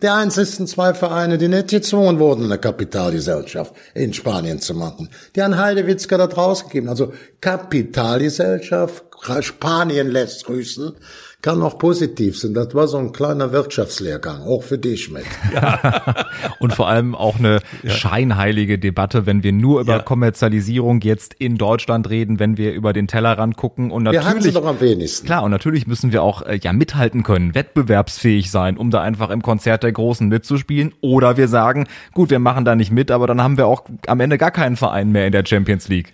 Die 0.00 0.08
einzigsten 0.08 0.66
zwei 0.66 0.94
Vereine, 0.94 1.36
die 1.36 1.48
nicht 1.48 1.68
gezwungen 1.68 2.18
wurden, 2.18 2.46
eine 2.46 2.56
Kapitalgesellschaft 2.56 3.74
in 3.92 4.14
Spanien 4.14 4.60
zu 4.60 4.72
machen. 4.72 5.10
Die 5.36 5.42
haben 5.42 5.58
Heidewitzka 5.58 6.16
da 6.16 6.26
draus 6.26 6.64
gegeben. 6.64 6.88
Also 6.88 7.12
Kapitalgesellschaft, 7.42 9.04
Spanien 9.40 10.10
lässt 10.10 10.46
grüßen, 10.46 10.94
kann 11.42 11.62
auch 11.62 11.78
positiv 11.78 12.38
sein. 12.38 12.54
Das 12.54 12.74
war 12.74 12.86
so 12.86 12.98
ein 12.98 13.12
kleiner 13.12 13.52
Wirtschaftslehrgang, 13.52 14.42
auch 14.42 14.62
für 14.62 14.78
dich 14.78 15.10
mit. 15.10 15.24
Ja. 15.54 16.26
Und 16.58 16.74
vor 16.74 16.88
allem 16.88 17.14
auch 17.14 17.38
eine 17.38 17.60
ja. 17.82 17.90
scheinheilige 17.90 18.78
Debatte, 18.78 19.26
wenn 19.26 19.42
wir 19.42 19.52
nur 19.52 19.80
über 19.80 19.96
ja. 19.96 20.02
Kommerzialisierung 20.02 21.00
jetzt 21.00 21.34
in 21.34 21.56
Deutschland 21.56 22.10
reden, 22.10 22.38
wenn 22.38 22.56
wir 22.56 22.72
über 22.72 22.92
den 22.92 23.06
Tellerrand 23.06 23.56
gucken 23.56 23.90
und 23.90 24.02
natürlich. 24.02 24.24
Wir 24.24 24.30
haben 24.30 24.40
sie 24.42 24.52
doch 24.52 24.66
am 24.66 24.80
wenigsten. 24.80 25.26
Klar, 25.26 25.42
und 25.44 25.50
natürlich 25.50 25.86
müssen 25.86 26.12
wir 26.12 26.22
auch 26.22 26.42
äh, 26.42 26.58
ja 26.62 26.72
mithalten 26.72 27.22
können, 27.22 27.54
wettbewerbsfähig 27.54 28.50
sein, 28.50 28.76
um 28.76 28.90
da 28.90 29.00
einfach 29.00 29.30
im 29.30 29.42
Konzert 29.42 29.82
der 29.82 29.92
Großen 29.92 30.28
mitzuspielen. 30.28 30.92
Oder 31.00 31.36
wir 31.36 31.48
sagen, 31.48 31.86
gut, 32.12 32.30
wir 32.30 32.38
machen 32.38 32.64
da 32.64 32.74
nicht 32.74 32.92
mit, 32.92 33.10
aber 33.10 33.26
dann 33.26 33.42
haben 33.42 33.56
wir 33.56 33.66
auch 33.66 33.84
am 34.06 34.20
Ende 34.20 34.36
gar 34.36 34.50
keinen 34.50 34.76
Verein 34.76 35.10
mehr 35.10 35.26
in 35.26 35.32
der 35.32 35.44
Champions 35.46 35.88
League. 35.88 36.12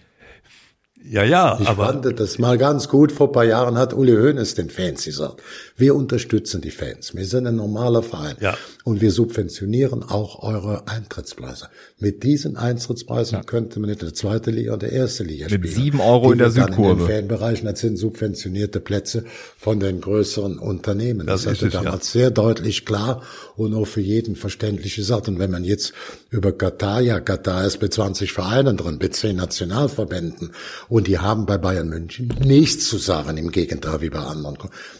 Ja, 1.08 1.24
ja, 1.24 1.58
ich 1.60 1.68
aber. 1.68 1.86
fand 1.86 2.18
das 2.20 2.38
mal 2.38 2.58
ganz 2.58 2.88
gut. 2.88 3.12
Vor 3.12 3.28
ein 3.28 3.32
paar 3.32 3.44
Jahren 3.44 3.76
hat 3.78 3.94
Uli 3.94 4.12
Hoeneß 4.12 4.54
den 4.54 4.70
Fans 4.70 5.04
gesagt, 5.04 5.40
wir 5.76 5.94
unterstützen 5.94 6.60
die 6.60 6.70
Fans. 6.70 7.14
Wir 7.14 7.24
sind 7.26 7.46
ein 7.46 7.56
normaler 7.56 8.02
Verein. 8.02 8.36
Ja. 8.40 8.56
Und 8.84 9.00
wir 9.00 9.10
subventionieren 9.12 10.02
auch 10.02 10.42
eure 10.42 10.88
Eintrittspreise. 10.88 11.68
Mit 11.98 12.22
diesen 12.22 12.56
Eintrittspreisen 12.56 13.44
könnte 13.46 13.80
man 13.80 13.90
in 13.90 13.98
der 13.98 14.14
zweiten 14.14 14.50
Liga 14.54 14.74
und 14.74 14.82
der 14.82 14.92
ersten 14.92 15.24
Liga 15.26 15.46
Mit 15.50 15.54
spielen. 15.66 15.74
sieben 15.74 16.00
Euro 16.00 16.32
in 16.32 16.38
der 16.38 16.50
Südkurve. 16.50 17.02
In 17.02 17.08
den 17.08 17.28
Fanbereichen, 17.28 17.66
das 17.66 17.80
sind 17.80 17.96
subventionierte 17.96 18.80
Plätze 18.80 19.24
von 19.58 19.80
den 19.80 20.00
größeren 20.00 20.58
Unternehmen. 20.58 21.26
Das 21.26 21.42
Das, 21.42 21.52
ist 21.52 21.58
hatte 21.58 21.66
es, 21.68 21.74
ja. 21.74 21.82
damals 21.82 22.12
sehr 22.12 22.30
deutlich 22.30 22.84
klar 22.84 23.22
und 23.56 23.74
auch 23.74 23.86
für 23.86 24.00
jeden 24.00 24.36
verständlich 24.36 24.96
gesagt. 24.96 25.28
Und 25.28 25.38
wenn 25.38 25.50
man 25.50 25.64
jetzt 25.64 25.92
über 26.30 26.52
Katar, 26.52 27.00
ja, 27.00 27.20
Katar 27.20 27.64
ist 27.66 27.80
mit 27.82 27.92
20 27.92 28.32
Vereinen 28.32 28.76
drin, 28.76 28.98
mit 29.00 29.14
10 29.14 29.36
Nationalverbänden 29.36 30.52
und 30.96 31.08
die 31.08 31.18
haben 31.18 31.44
bei 31.44 31.58
Bayern 31.58 31.90
München 31.90 32.28
nichts 32.42 32.88
zu 32.88 32.96
sagen, 32.96 33.36
im 33.36 33.50
Gegenteil 33.50 34.00
wie 34.00 34.08
bei 34.08 34.20
anderen. 34.20 34.56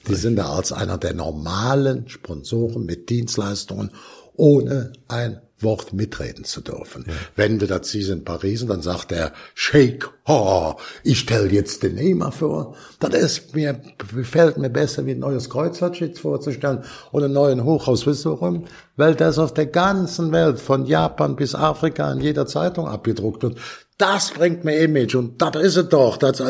Die 0.06 0.14
sind 0.14 0.36
da 0.36 0.50
als 0.52 0.70
einer 0.70 0.98
der 0.98 1.14
normalen 1.14 2.06
Sponsoren 2.10 2.84
mit 2.84 3.08
Dienstleistungen 3.08 3.90
ohne 4.34 4.92
ein 5.08 5.40
Wort 5.58 5.94
mitreden 5.94 6.44
zu 6.44 6.60
dürfen. 6.60 7.06
Wenn 7.34 7.58
du 7.58 7.66
das 7.66 7.88
siehst 7.88 8.10
in 8.10 8.24
Paris, 8.24 8.60
und 8.60 8.68
dann 8.68 8.82
sagt 8.82 9.10
der 9.10 9.32
Sheikh, 9.54 10.08
oh, 10.26 10.74
ich 11.04 11.20
stell 11.20 11.52
jetzt 11.52 11.82
den 11.82 11.94
Neymar 11.94 12.32
vor. 12.32 12.74
Das 13.00 13.14
ist 13.14 13.54
mir, 13.54 13.80
gefällt 14.14 14.58
mir 14.58 14.70
besser, 14.70 15.06
wie 15.06 15.12
ein 15.12 15.20
neues 15.20 15.50
Kreuzfahrtschiff 15.50 16.20
vorzustellen 16.20 16.84
oder 17.12 17.26
einen 17.26 17.34
neuen 17.34 17.64
Hochhaus. 17.64 18.06
Wisst 18.06 18.26
ihr 18.26 18.32
warum? 18.32 18.64
Weil 18.96 19.14
das 19.14 19.38
auf 19.38 19.54
der 19.54 19.66
ganzen 19.66 20.32
Welt, 20.32 20.60
von 20.60 20.86
Japan 20.86 21.36
bis 21.36 21.54
Afrika, 21.54 22.10
in 22.12 22.20
jeder 22.20 22.46
Zeitung 22.46 22.88
abgedruckt 22.88 23.42
wird. 23.42 23.58
Das 23.98 24.30
bringt 24.32 24.62
mir 24.62 24.78
Image 24.80 25.14
und 25.14 25.40
das 25.40 25.56
ist 25.56 25.76
es 25.76 25.88
doch. 25.88 26.18
Das, 26.18 26.42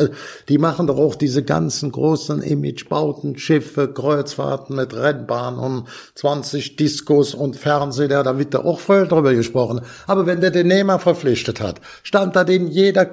die 0.49 0.57
machen 0.57 0.85
doch 0.85 0.97
auch 0.97 1.15
diese 1.15 1.43
ganzen 1.43 1.93
großen 1.93 2.41
Imagebauten, 2.41 3.37
Schiffe, 3.37 3.87
Kreuzfahrten 3.87 4.75
mit 4.75 4.93
Rennbahn 4.93 5.57
und 5.57 5.87
20 6.15 6.75
Diskos 6.75 7.33
und 7.33 7.55
Fernseher, 7.55 8.23
da 8.23 8.37
wird 8.37 8.53
da 8.53 8.65
auch 8.65 8.81
voll 8.81 9.07
drüber 9.07 9.33
gesprochen. 9.33 9.79
Aber 10.07 10.25
wenn 10.25 10.41
der 10.41 10.51
den 10.51 10.67
Nehmer 10.67 10.99
verpflichtet 10.99 11.61
hat, 11.61 11.79
stand 12.03 12.35
da 12.35 12.41
in 12.41 12.67
jeder 12.67 13.05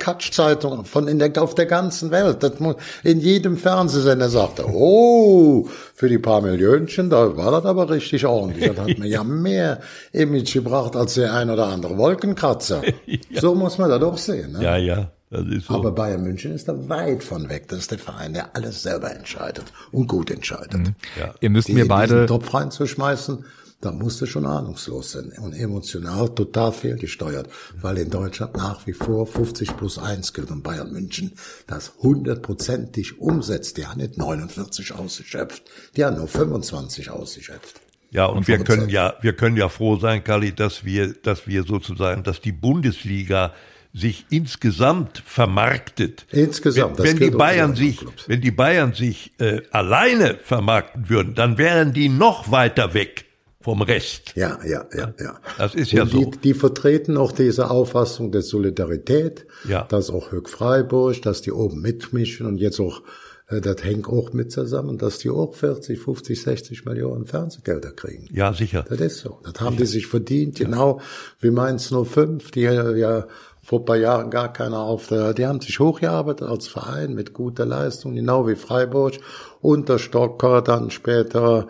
Katsch-Zeitung 0.55 0.85
von 0.85 1.09
in 1.09 1.19
der, 1.19 1.31
auf 1.43 1.55
der 1.55 1.67
ganzen 1.67 2.11
Welt. 2.11 2.43
Das 2.43 2.61
muss, 2.61 2.77
in 3.03 3.21
jedem 3.21 3.57
Fernsehsender 3.57 4.29
sagte, 4.29 4.65
oh, 4.67 5.69
für 5.95 6.09
die 6.09 6.19
paar 6.19 6.41
Millionchen, 6.41 7.11
da 7.11 7.37
war 7.37 7.51
das 7.51 7.65
aber 7.65 7.91
richtig 7.91 8.27
ordentlich. 8.27 8.69
Das 8.69 8.79
hat 8.79 8.99
mir 8.99 9.09
ja 9.09 9.25
mehr 9.25 9.81
Image 10.13 10.53
gebracht 10.55 10.97
als 10.97 11.15
der 11.15 11.35
ein 11.35 11.51
oder 11.51 11.67
andere 11.67 11.97
Wolkenkratzer. 11.97 12.83
So 13.41 13.55
muss 13.55 13.79
man 13.79 13.91
das 13.91 14.01
doch 14.01 14.17
sehen. 14.17 14.53
Ne? 14.53 14.63
Ja, 14.63 14.77
ja, 14.77 15.11
das 15.31 15.47
ist 15.47 15.67
so. 15.67 15.75
Aber 15.75 15.93
Bayern 15.93 16.23
München 16.23 16.53
ist 16.53 16.69
da 16.69 16.89
weit 16.89 17.23
von 17.23 17.49
weg. 17.49 17.69
Das 17.69 17.81
ist 17.81 17.91
der 17.91 17.99
Verein, 17.99 18.33
der 18.33 18.55
alles 18.55 18.83
selber 18.83 19.15
entscheidet 19.15 19.65
und 19.93 20.07
gut 20.07 20.31
entscheidet. 20.31 20.93
ja. 21.19 21.35
Ihr 21.41 21.51
müsst 21.51 21.69
Die 21.69 21.73
mir 21.75 21.87
beide 21.89 22.27
Topf 22.27 22.53
reinzuschmeißen, 22.55 23.45
da 23.81 23.93
musst 23.93 24.21
du 24.21 24.27
schon 24.27 24.47
ahnungslos 24.47 25.13
sein 25.13 25.33
und 25.41 25.53
emotional 25.53 26.35
total 26.35 26.73
fehlgesteuert, 26.73 27.49
weil 27.81 27.99
in 27.99 28.11
Deutschland 28.11 28.57
nach 28.57 28.87
wie 28.87 28.93
vor 28.93 29.27
50 29.27 29.77
plus 29.77 29.99
1 29.99 30.33
gilt 30.33 30.51
und 30.51 30.63
Bayern 30.63 30.93
München 30.93 31.33
das 31.67 31.93
hundertprozentig 31.99 33.21
umsetzt. 33.21 33.77
Die 33.77 33.87
haben 33.87 34.01
nicht 34.01 34.17
49 34.17 34.93
ausgeschöpft, 34.93 35.65
die 35.97 36.05
haben 36.05 36.17
nur 36.17 36.29
25 36.29 37.11
ausgeschöpft. 37.11 37.81
Ja, 38.11 38.27
und, 38.27 38.47
wir 38.47 38.59
können 38.59 38.89
25. 38.89 38.95
ja, 38.95 39.15
wir 39.21 39.33
können 39.35 39.57
ja 39.57 39.69
froh 39.69 39.99
sein, 39.99 40.23
Kali, 40.23 40.55
dass 40.55 40.85
wir, 40.85 41.15
dass 41.15 41.47
wir 41.49 41.65
sozusagen, 41.65 42.23
dass 42.23 42.41
die 42.41 42.53
Bundesliga 42.53 43.53
sich 43.93 44.27
insgesamt 44.31 45.23
vermarktet. 45.25 46.27
Insgesamt, 46.31 46.99
wenn, 46.99 47.21
wenn 47.21 47.31
die 47.31 47.37
Bayern 47.37 47.77
sich, 47.77 48.05
wenn 48.27 48.41
die 48.41 48.51
Bayern 48.51 48.93
sich 48.93 49.33
äh, 49.39 49.63
alleine 49.71 50.37
vermarkten 50.43 51.09
würden, 51.09 51.35
dann 51.35 51.59
wären 51.59 51.93
die 51.93 52.09
noch 52.09 52.51
weiter 52.51 52.95
weg 52.95 53.27
vom 53.65 53.81
Rest. 53.83 54.33
Ja, 54.37 54.59
ja, 54.65 54.85
ja, 54.95 55.13
ja. 55.19 55.41
Das 55.59 55.75
ist 55.75 55.91
ja 55.91 56.03
und 56.03 56.11
so. 56.11 56.19
Die, 56.25 56.39
die 56.39 56.55
vertreten 56.55 57.17
auch 57.17 57.33
diese 57.33 57.71
Auffassung 57.71 58.31
der 58.31 58.43
Solidarität, 58.43 59.47
Ja. 59.67 59.85
dass 59.89 60.11
auch 60.11 60.31
Höck 60.33 60.49
Freiburg, 60.51 61.23
dass 61.23 61.41
die 61.41 61.51
oben 61.53 61.81
mitmischen 61.81 62.47
und 62.47 62.59
jetzt 62.59 62.79
auch, 62.79 63.03
äh, 63.49 63.63
das 63.63 63.83
hängt 63.83 64.07
auch 64.07 64.35
mit 64.35 64.53
zusammen, 64.53 64.99
dass 64.99 65.19
die 65.19 65.31
auch 65.31 65.55
40, 65.55 65.99
50, 65.99 66.43
60 66.43 66.85
Millionen 66.85 67.25
Fernsehgelder 67.27 67.93
kriegen. 67.93 68.29
Ja, 68.35 68.53
sicher. 68.53 68.85
Das 68.89 69.01
ist 69.01 69.21
so. 69.21 69.41
Das 69.45 69.61
haben 69.63 69.79
die 69.79 69.87
sich 69.87 70.07
verdient, 70.09 70.59
genau 70.59 71.01
wie 71.41 71.51
Mainz 71.51 71.89
05, 71.91 72.51
die 72.51 72.61
ja 72.61 73.27
vor 73.63 73.79
ein 73.81 73.85
paar 73.87 73.97
Jahren 73.97 74.29
gar 74.31 74.53
keiner 74.53 74.81
auf 74.81 75.07
der, 75.09 75.33
die 75.33 75.47
haben 75.47 75.63
sich 75.63 75.81
hochgearbeitet 75.81 76.47
als 76.47 76.69
Verein 76.69 77.15
mit 77.15 77.33
guter 77.33 77.65
Leistung, 77.65 78.15
genau 78.15 78.47
wie 78.47 78.57
Freiburg, 78.57 79.15
unter 79.63 79.99
Stocker, 79.99 80.61
dann 80.61 80.91
später, 80.91 81.67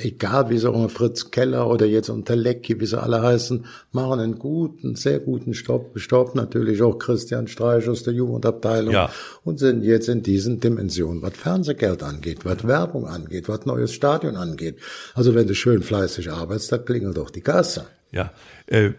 egal 0.00 0.50
wie 0.50 0.58
sie 0.58 0.70
unter 0.70 0.88
Fritz 0.88 1.30
Keller 1.30 1.68
oder 1.68 1.86
jetzt 1.86 2.08
unter 2.08 2.36
Lecki, 2.36 2.80
wie 2.80 2.86
sie 2.86 3.00
alle 3.00 3.22
heißen, 3.22 3.64
machen 3.92 4.20
einen 4.20 4.38
guten, 4.38 4.94
sehr 4.94 5.18
guten 5.20 5.54
Stopp, 5.54 5.98
Stopp 5.98 6.34
natürlich 6.34 6.82
auch 6.82 6.98
Christian 6.98 7.48
Streich 7.48 7.88
aus 7.88 8.02
der 8.02 8.14
Jugendabteilung 8.14 8.94
Ja. 8.94 9.10
und 9.44 9.58
sind 9.58 9.82
jetzt 9.84 10.08
in 10.08 10.22
diesen 10.22 10.60
Dimensionen, 10.60 11.22
was 11.22 11.36
Fernsehgeld 11.36 12.02
angeht, 12.02 12.44
was 12.44 12.66
Werbung 12.66 13.06
angeht, 13.06 13.48
was 13.48 13.66
neues 13.66 13.92
Stadion 13.92 14.36
angeht. 14.36 14.78
Also 15.14 15.34
wenn 15.34 15.46
du 15.46 15.54
schön 15.54 15.82
fleißig 15.82 16.30
arbeitest, 16.30 16.72
da 16.72 16.78
klingelt 16.78 17.16
doch 17.16 17.30
die 17.30 17.40
Kasse. 17.40 17.86
Ja, 18.10 18.32
äh, 18.66 18.90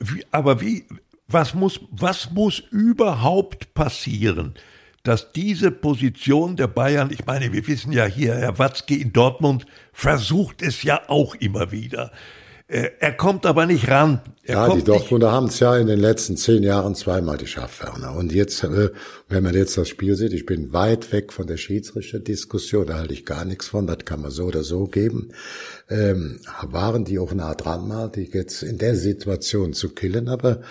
wie, 0.00 0.24
aber 0.30 0.60
wie, 0.60 0.84
was 1.28 1.54
muss, 1.54 1.80
was 1.90 2.30
muss 2.32 2.62
überhaupt 2.70 3.74
passieren, 3.74 4.54
dass 5.06 5.32
diese 5.32 5.70
Position 5.70 6.56
der 6.56 6.66
Bayern, 6.66 7.10
ich 7.12 7.26
meine, 7.26 7.52
wir 7.52 7.66
wissen 7.66 7.92
ja 7.92 8.06
hier, 8.06 8.34
Herr 8.34 8.58
Watzke 8.58 8.96
in 8.96 9.12
Dortmund 9.12 9.66
versucht 9.92 10.62
es 10.62 10.82
ja 10.82 11.00
auch 11.08 11.34
immer 11.36 11.70
wieder. 11.70 12.10
Äh, 12.68 12.90
er 12.98 13.12
kommt 13.12 13.46
aber 13.46 13.64
nicht 13.64 13.88
ran. 13.88 14.20
Er 14.42 14.54
Ja, 14.56 14.74
die 14.74 14.82
Dortmunder 14.82 15.30
haben 15.30 15.46
es 15.46 15.60
ja 15.60 15.76
in 15.76 15.86
den 15.86 16.00
letzten 16.00 16.36
zehn 16.36 16.64
Jahren 16.64 16.96
zweimal 16.96 17.36
geschafft, 17.36 17.80
Werner. 17.84 18.16
Und 18.16 18.32
jetzt, 18.32 18.64
äh, 18.64 18.90
wenn 19.28 19.44
man 19.44 19.54
jetzt 19.54 19.78
das 19.78 19.88
Spiel 19.88 20.16
sieht, 20.16 20.32
ich 20.32 20.46
bin 20.46 20.72
weit 20.72 21.12
weg 21.12 21.32
von 21.32 21.46
der 21.46 21.58
Schiedsrichterdiskussion, 21.58 22.88
da 22.88 22.94
halte 22.98 23.14
ich 23.14 23.24
gar 23.24 23.44
nichts 23.44 23.68
von, 23.68 23.86
das 23.86 23.98
kann 24.04 24.20
man 24.20 24.32
so 24.32 24.46
oder 24.46 24.64
so 24.64 24.86
geben. 24.86 25.28
Ähm, 25.88 26.40
waren 26.62 27.04
die 27.04 27.20
auch 27.20 27.32
nah 27.32 27.54
dran 27.54 27.86
mal, 27.86 28.10
die 28.10 28.28
jetzt 28.32 28.64
in 28.64 28.78
der 28.78 28.96
Situation 28.96 29.72
zu 29.72 29.90
killen, 29.90 30.28
aber 30.28 30.62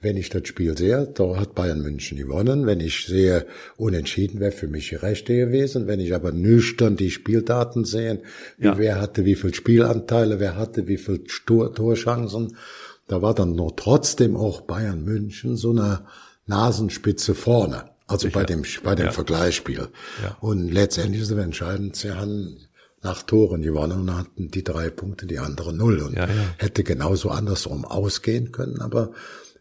wenn 0.00 0.16
ich 0.16 0.28
das 0.30 0.46
Spiel 0.46 0.78
sehe, 0.78 1.08
da 1.12 1.36
hat 1.36 1.54
Bayern 1.56 1.80
München 1.80 2.16
gewonnen. 2.18 2.66
Wenn 2.66 2.78
ich 2.80 3.06
sehe, 3.06 3.46
unentschieden 3.76 4.38
wäre 4.38 4.52
für 4.52 4.68
mich 4.68 4.90
die 4.90 4.94
Rechte 4.94 5.34
gewesen. 5.34 5.86
Wenn 5.88 5.98
ich 5.98 6.14
aber 6.14 6.30
nüchtern 6.30 6.96
die 6.96 7.10
Spieldaten 7.10 7.84
sehe, 7.84 8.20
wie 8.58 8.66
Ja. 8.66 8.78
wer 8.78 9.00
hatte 9.00 9.24
wie 9.24 9.34
viel 9.34 9.54
Spielanteile, 9.54 10.38
wer 10.38 10.56
hatte 10.56 10.86
wie 10.86 10.98
viel 10.98 11.22
Stur 11.26 11.74
Torchancen, 11.74 12.56
da 13.08 13.22
war 13.22 13.34
dann 13.34 13.54
noch 13.56 13.72
trotzdem 13.74 14.36
auch 14.36 14.60
Bayern 14.60 15.04
München 15.04 15.56
so 15.56 15.70
eine 15.70 16.02
Nasenspitze 16.46 17.34
vorne. 17.34 17.84
Also 18.06 18.30
bei 18.30 18.44
dem, 18.44 18.62
bei 18.84 18.94
dem 18.94 19.06
Ja. 19.06 19.12
Vergleichsspiel. 19.12 19.88
Ja. 20.22 20.36
Und 20.40 20.70
letztendlich 20.72 21.22
ist 21.22 21.30
es 21.30 21.38
entscheidend, 21.38 21.96
sie 21.96 22.12
haben 22.12 22.56
nach 23.02 23.22
Toren 23.22 23.62
gewonnen 23.62 24.00
und 24.00 24.16
hatten 24.16 24.50
die 24.50 24.64
drei 24.64 24.90
Punkte, 24.90 25.26
die 25.26 25.38
anderen 25.38 25.76
null. 25.76 26.00
Und 26.00 26.14
ja. 26.16 26.26
hätte 26.56 26.84
genauso 26.84 27.28
andersrum 27.30 27.84
ausgehen 27.84 28.50
können, 28.50 28.80
aber 28.80 29.12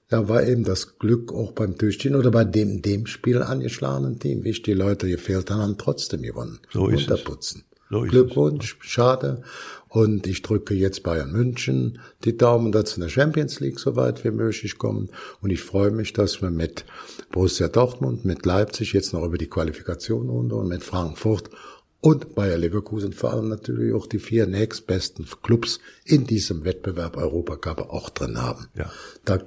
da 0.10 0.30
war 0.30 0.44
eben 0.44 0.64
das 0.64 1.00
Glück 1.00 1.34
auch 1.34 1.52
beim 1.52 1.78
Durchstehen 1.78 2.16
oder 2.16 2.32
bei 2.32 2.46
dem, 2.46 2.82
dem 2.82 3.08
Spiel 3.08 3.42
angeschlagenen 3.42 4.20
Team. 4.20 4.44
Wie 4.44 4.52
die 4.52 4.74
Leute 4.74 5.08
gefehlt 5.08 5.52
haben, 5.52 5.62
haben 5.62 5.78
trotzdem 5.78 6.22
gewonnen. 6.22 6.60
So 6.72 6.88
ist 6.88 7.02
es. 7.02 7.10
Runterputzen. 7.10 7.64
So 7.90 8.04
ist 8.04 8.12
Glückwunsch, 8.12 8.78
schade. 8.82 9.44
Und 9.88 10.28
ich 10.28 10.42
drücke 10.42 10.74
jetzt 10.74 11.04
Bayern 11.04 11.32
München 11.32 12.00
die 12.26 12.36
Daumen, 12.36 12.72
dass 12.72 12.92
sie 12.92 12.96
in 12.96 13.02
der 13.02 13.10
Champions 13.10 13.60
League 13.60 13.80
so 13.80 13.96
weit 13.96 14.24
wie 14.24 14.32
möglich 14.32 14.78
kommen. 14.78 15.10
Und 15.42 15.50
ich 15.50 15.62
freue 15.62 15.92
mich, 15.92 16.14
dass 16.14 16.42
wir 16.42 16.52
mit 16.52 16.86
Borussia 17.32 17.68
Dortmund, 17.68 18.26
mit 18.26 18.46
Leipzig 18.46 18.94
jetzt 18.94 19.14
noch 19.14 19.24
über 19.26 19.38
die 19.38 19.48
Qualifikation 19.48 20.30
runter 20.30 20.58
und 20.58 20.68
mit 20.68 20.84
Frankfurt 20.84 21.50
und 22.00 22.36
Bayer 22.36 22.58
Leverkusen 22.58 23.12
vor 23.12 23.34
allem 23.34 23.50
natürlich 23.50 23.94
auch 23.94 24.08
die 24.08 24.20
vier 24.20 24.46
nächstbesten 24.46 25.26
Clubs 25.42 25.80
in 26.06 26.28
diesem 26.28 26.64
Wettbewerb 26.64 27.18
Europacup 27.18 27.90
auch 27.90 28.10
drin 28.10 28.42
haben. 28.42 28.68
Ja. 28.76 28.92
Da 29.26 29.40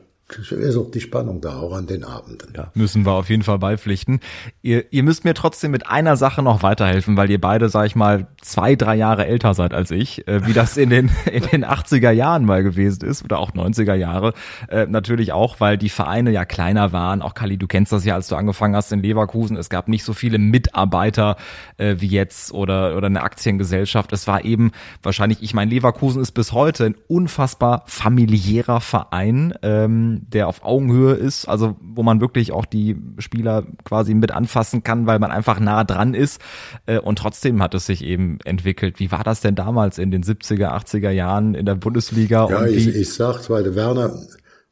auch 0.76 0.90
die 0.90 1.00
Spannung 1.00 1.40
da, 1.40 1.58
auch 1.58 1.72
an 1.72 1.86
den 1.86 2.04
Abenden. 2.04 2.52
Ja. 2.56 2.70
Müssen 2.74 3.04
wir 3.04 3.12
auf 3.12 3.28
jeden 3.28 3.42
Fall 3.42 3.58
beipflichten. 3.58 4.20
Ihr, 4.62 4.92
ihr 4.92 5.02
müsst 5.02 5.24
mir 5.24 5.34
trotzdem 5.34 5.70
mit 5.70 5.86
einer 5.86 6.16
Sache 6.16 6.42
noch 6.42 6.62
weiterhelfen, 6.62 7.16
weil 7.16 7.30
ihr 7.30 7.40
beide, 7.40 7.68
sag 7.68 7.86
ich 7.86 7.96
mal, 7.96 8.26
zwei, 8.40 8.76
drei 8.76 8.96
Jahre 8.96 9.26
älter 9.26 9.54
seid 9.54 9.74
als 9.74 9.90
ich, 9.90 10.26
äh, 10.28 10.46
wie 10.46 10.52
das 10.52 10.76
in 10.76 10.90
den, 10.90 11.10
in 11.32 11.42
den 11.44 11.64
80er 11.64 12.10
Jahren 12.10 12.44
mal 12.44 12.62
gewesen 12.62 13.04
ist 13.04 13.24
oder 13.24 13.38
auch 13.38 13.52
90er 13.52 13.94
Jahre. 13.94 14.32
Äh, 14.68 14.86
natürlich 14.86 15.32
auch, 15.32 15.60
weil 15.60 15.78
die 15.78 15.88
Vereine 15.88 16.30
ja 16.30 16.44
kleiner 16.44 16.92
waren. 16.92 17.22
Auch 17.22 17.34
Kali, 17.34 17.58
du 17.58 17.66
kennst 17.66 17.92
das 17.92 18.04
ja, 18.04 18.14
als 18.14 18.28
du 18.28 18.36
angefangen 18.36 18.76
hast 18.76 18.92
in 18.92 19.02
Leverkusen. 19.02 19.56
Es 19.56 19.70
gab 19.70 19.88
nicht 19.88 20.04
so 20.04 20.12
viele 20.12 20.38
Mitarbeiter 20.38 21.36
äh, 21.76 21.96
wie 21.98 22.08
jetzt 22.08 22.52
oder, 22.52 22.96
oder 22.96 23.06
eine 23.06 23.22
Aktiengesellschaft. 23.22 24.12
Es 24.12 24.26
war 24.26 24.44
eben 24.44 24.72
wahrscheinlich, 25.02 25.42
ich 25.42 25.54
meine, 25.54 25.70
Leverkusen 25.70 26.22
ist 26.22 26.32
bis 26.32 26.52
heute 26.52 26.86
ein 26.86 26.94
unfassbar 27.08 27.82
familiärer 27.86 28.80
Verein. 28.80 29.54
Ähm, 29.62 30.19
der 30.28 30.48
auf 30.48 30.64
Augenhöhe 30.64 31.14
ist, 31.14 31.46
also 31.46 31.76
wo 31.80 32.02
man 32.02 32.20
wirklich 32.20 32.52
auch 32.52 32.64
die 32.64 32.96
Spieler 33.18 33.64
quasi 33.84 34.14
mit 34.14 34.30
anfassen 34.30 34.82
kann, 34.82 35.06
weil 35.06 35.18
man 35.18 35.30
einfach 35.30 35.60
nah 35.60 35.84
dran 35.84 36.14
ist. 36.14 36.40
Äh, 36.86 36.98
und 36.98 37.18
trotzdem 37.18 37.62
hat 37.62 37.74
es 37.74 37.86
sich 37.86 38.04
eben 38.04 38.38
entwickelt. 38.44 39.00
Wie 39.00 39.10
war 39.10 39.24
das 39.24 39.40
denn 39.40 39.54
damals 39.54 39.98
in 39.98 40.10
den 40.10 40.22
70er, 40.22 40.68
80er 40.68 41.10
Jahren 41.10 41.54
in 41.54 41.66
der 41.66 41.74
Bundesliga? 41.74 42.48
Ja, 42.50 42.66
ich, 42.66 42.88
ich 42.88 43.12
sag's, 43.12 43.50
weil 43.50 43.64
der 43.64 43.74
Werner, 43.74 44.12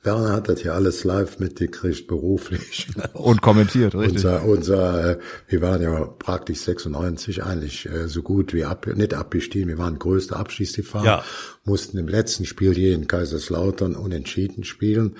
Werner 0.03 0.33
hat 0.33 0.49
das 0.49 0.63
ja 0.63 0.75
alles 0.75 1.03
live 1.03 1.41
mitgekriegt, 1.41 2.07
beruflich. 2.07 2.89
Und 3.15 3.43
kommentiert, 3.43 3.95
richtig. 3.97 4.17
Unser, 4.17 4.45
unser, 4.45 5.11
äh, 5.11 5.19
wir 5.49 5.61
waren 5.61 5.83
ja 5.83 6.05
praktisch 6.19 6.61
96 6.61 7.43
eigentlich 7.43 7.87
äh, 7.87 8.07
so 8.07 8.23
gut 8.23 8.55
wie 8.55 8.65
ab, 8.65 8.87
nicht 8.87 9.15
abgestiegen, 9.15 9.69
wir 9.69 9.79
waren 9.79 9.99
größter 9.99 10.37
Abschießgefahr, 10.37 11.05
ja. 11.05 11.25
mussten 11.65 11.99
im 11.99 12.07
letzten 12.07 12.45
Spiel 12.45 12.75
hier 12.75 12.95
in 12.95 13.09
Kaiserslautern 13.09 13.97
unentschieden 13.97 14.63
spielen. 14.63 15.17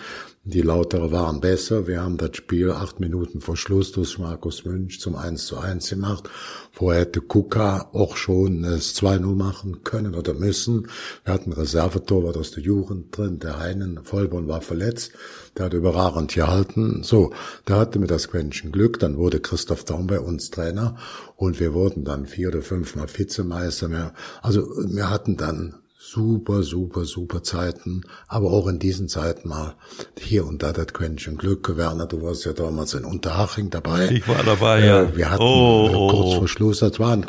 Die 0.51 0.63
Lautere 0.63 1.13
waren 1.13 1.43
besser. 1.43 1.87
Wir 1.87 2.01
haben 2.01 2.17
das 2.17 2.35
Spiel 2.35 2.71
acht 2.71 3.01
Minuten 3.01 3.43
vor 3.43 3.55
Schluss 3.55 3.93
durch 3.93 4.19
Markus 4.19 4.65
Münch 4.65 4.99
zum 4.99 5.15
1 5.15 5.45
zu 5.45 5.59
1 5.59 5.91
gemacht. 5.91 6.31
Vorher 6.73 7.03
hätte 7.03 7.21
Kuka 7.21 7.91
auch 7.93 8.17
schon 8.17 8.63
das 8.63 8.97
2-0 8.97 9.37
machen 9.37 9.85
können 9.85 10.15
oder 10.15 10.33
müssen. 10.33 10.89
Wir 11.23 11.35
hatten 11.35 11.53
Reservetorwart 11.53 12.39
aus 12.39 12.53
der 12.53 12.63
Jugend 12.63 13.15
drin. 13.15 13.41
Der 13.41 13.59
Heinen 13.59 14.03
Vollborn 14.03 14.49
war 14.49 14.63
verletzt. 14.63 15.13
Der 15.59 15.67
hat 15.67 15.75
überragend 15.75 16.33
gehalten. 16.33 17.03
So, 17.03 17.31
da 17.67 17.81
hatte 17.81 17.99
mir 17.99 18.07
das 18.07 18.29
Quäntchen 18.29 18.73
Glück. 18.73 18.99
Dann 19.01 19.19
wurde 19.19 19.41
Christoph 19.41 19.85
Daum 19.85 20.07
bei 20.07 20.19
uns 20.19 20.49
Trainer 20.49 20.97
und 21.37 21.61
wir 21.61 21.75
wurden 21.75 22.05
dann 22.05 22.25
vier 22.25 22.49
oder 22.49 22.63
fünfmal 22.63 23.07
Vizemeister. 23.15 24.15
Also 24.41 24.67
wir 24.79 25.11
hatten 25.11 25.37
dann 25.37 25.75
super, 26.11 26.63
super, 26.63 27.05
super 27.05 27.43
Zeiten, 27.43 28.03
aber 28.27 28.51
auch 28.51 28.67
in 28.67 28.79
diesen 28.79 29.09
Zeiten 29.09 29.49
mal 29.49 29.75
hier 30.19 30.47
und 30.47 30.63
da 30.63 30.73
das 30.73 30.89
Quäntchen 30.89 31.37
Glück. 31.37 31.77
Werner, 31.77 32.07
du 32.07 32.23
warst 32.23 32.45
ja 32.45 32.53
damals 32.53 32.95
in 32.95 33.05
Unterhaching 33.05 33.71
dabei. 33.71 34.09
Ich 34.11 34.27
war 34.27 34.43
dabei, 34.43 34.85
ja. 34.85 35.03
Äh, 35.03 35.17
wir 35.17 35.31
hatten 35.31 35.43
oh, 35.43 35.91
oh, 35.93 36.11
kurz 36.11 36.35
vor 36.35 36.49
Schluss, 36.49 36.79
das 36.81 36.99
war, 36.99 37.13
ein, 37.13 37.27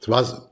das 0.00 0.08
war 0.08 0.49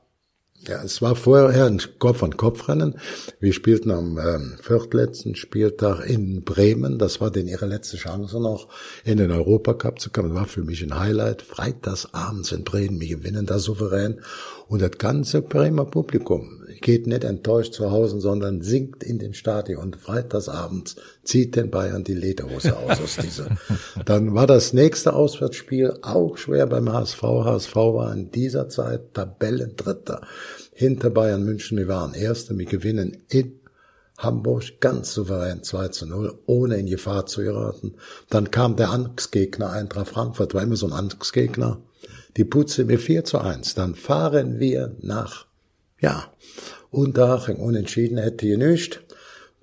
ja, 0.67 0.83
es 0.83 1.01
war 1.01 1.15
vorher 1.15 1.65
ein 1.65 1.81
Kopf-an-Kopf-Rennen. 1.99 2.95
Wir 3.39 3.53
spielten 3.53 3.91
am 3.91 4.17
ähm, 4.17 4.57
viertletzten 4.61 5.35
Spieltag 5.35 6.05
in 6.05 6.43
Bremen. 6.43 6.99
Das 6.99 7.21
war 7.21 7.31
denn 7.31 7.47
ihre 7.47 7.65
letzte 7.65 7.95
Chance 7.95 8.41
noch, 8.41 8.67
in 9.05 9.17
den 9.17 9.31
Europacup 9.31 9.99
zu 9.99 10.09
kommen. 10.09 10.29
Das 10.29 10.37
war 10.37 10.47
für 10.47 10.63
mich 10.63 10.83
ein 10.83 10.99
Highlight. 10.99 11.43
Freitags 11.43 12.13
abends 12.13 12.51
in 12.51 12.65
Bremen. 12.65 12.99
Wir 12.99 13.17
gewinnen 13.17 13.45
da 13.45 13.57
souverän. 13.57 14.19
Und 14.67 14.81
das 14.81 14.97
ganze 14.97 15.41
Bremer 15.41 15.85
Publikum 15.85 16.61
geht 16.81 17.07
nicht 17.07 17.23
enttäuscht 17.23 17.73
zu 17.73 17.89
Hause, 17.91 18.19
sondern 18.19 18.61
singt 18.61 19.01
in 19.03 19.17
den 19.17 19.33
Stadion. 19.33 19.81
Und 19.81 19.95
freitagsabends 19.95 20.97
zieht 21.29 21.55
den 21.55 21.69
Bayern 21.69 22.03
die 22.03 22.15
Lederhose 22.15 22.75
aus 22.75 22.99
aus 22.99 23.17
dieser. 23.17 23.49
Dann 24.05 24.33
war 24.33 24.47
das 24.47 24.73
nächste 24.73 25.13
Auswärtsspiel 25.13 25.99
auch 26.01 26.37
schwer 26.37 26.65
beim 26.65 26.91
HSV. 26.91 27.21
HSV 27.21 27.75
war 27.75 28.11
in 28.11 28.31
dieser 28.31 28.67
Zeit 28.67 29.13
Tabellendritter 29.13 30.21
hinter 30.73 31.11
Bayern 31.11 31.43
München. 31.43 31.77
Wir 31.77 31.87
waren 31.87 32.15
Erste. 32.15 32.57
Wir 32.57 32.65
gewinnen 32.65 33.23
in 33.29 33.59
Hamburg 34.17 34.81
ganz 34.81 35.13
souverän 35.13 35.63
2 35.63 35.89
zu 35.89 36.07
0, 36.07 36.39
ohne 36.47 36.77
in 36.77 36.87
Gefahr 36.87 37.27
zu 37.27 37.43
geraten. 37.43 37.93
Dann 38.29 38.49
kam 38.49 38.75
der 38.75 38.89
Angstgegner 38.89 39.69
Eintracht 39.69 40.09
Frankfurt, 40.09 40.53
war 40.55 40.63
immer 40.63 40.75
so 40.75 40.87
ein 40.87 40.93
Angstgegner. 40.93 41.79
Die 42.37 42.43
putzen 42.43 42.87
mir 42.87 42.99
4 42.99 43.23
zu 43.23 43.37
1. 43.37 43.75
Dann 43.75 43.93
fahren 43.95 44.59
wir 44.59 44.95
nach, 44.99 45.45
ja, 46.01 46.25
Unterhaching 46.91 47.57
unentschieden 47.57 48.17
hätte 48.17 48.57
nicht. 48.57 49.01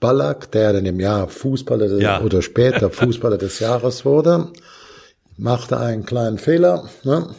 Ballack, 0.01 0.51
der 0.53 0.73
dann 0.75 0.87
im 0.87 1.01
Jahr 1.01 1.29
Fußballer 1.29 1.99
ja. 1.99 2.21
oder 2.21 2.43
später 2.43 2.91
Fußballer 2.91 3.39
des 3.39 3.61
Jahres 3.61 4.05
wurde, 4.05 4.49
machte 5.37 5.79
einen 5.79 6.05
kleinen 6.05 6.39
Fehler, 6.39 6.89
ne? 7.05 7.35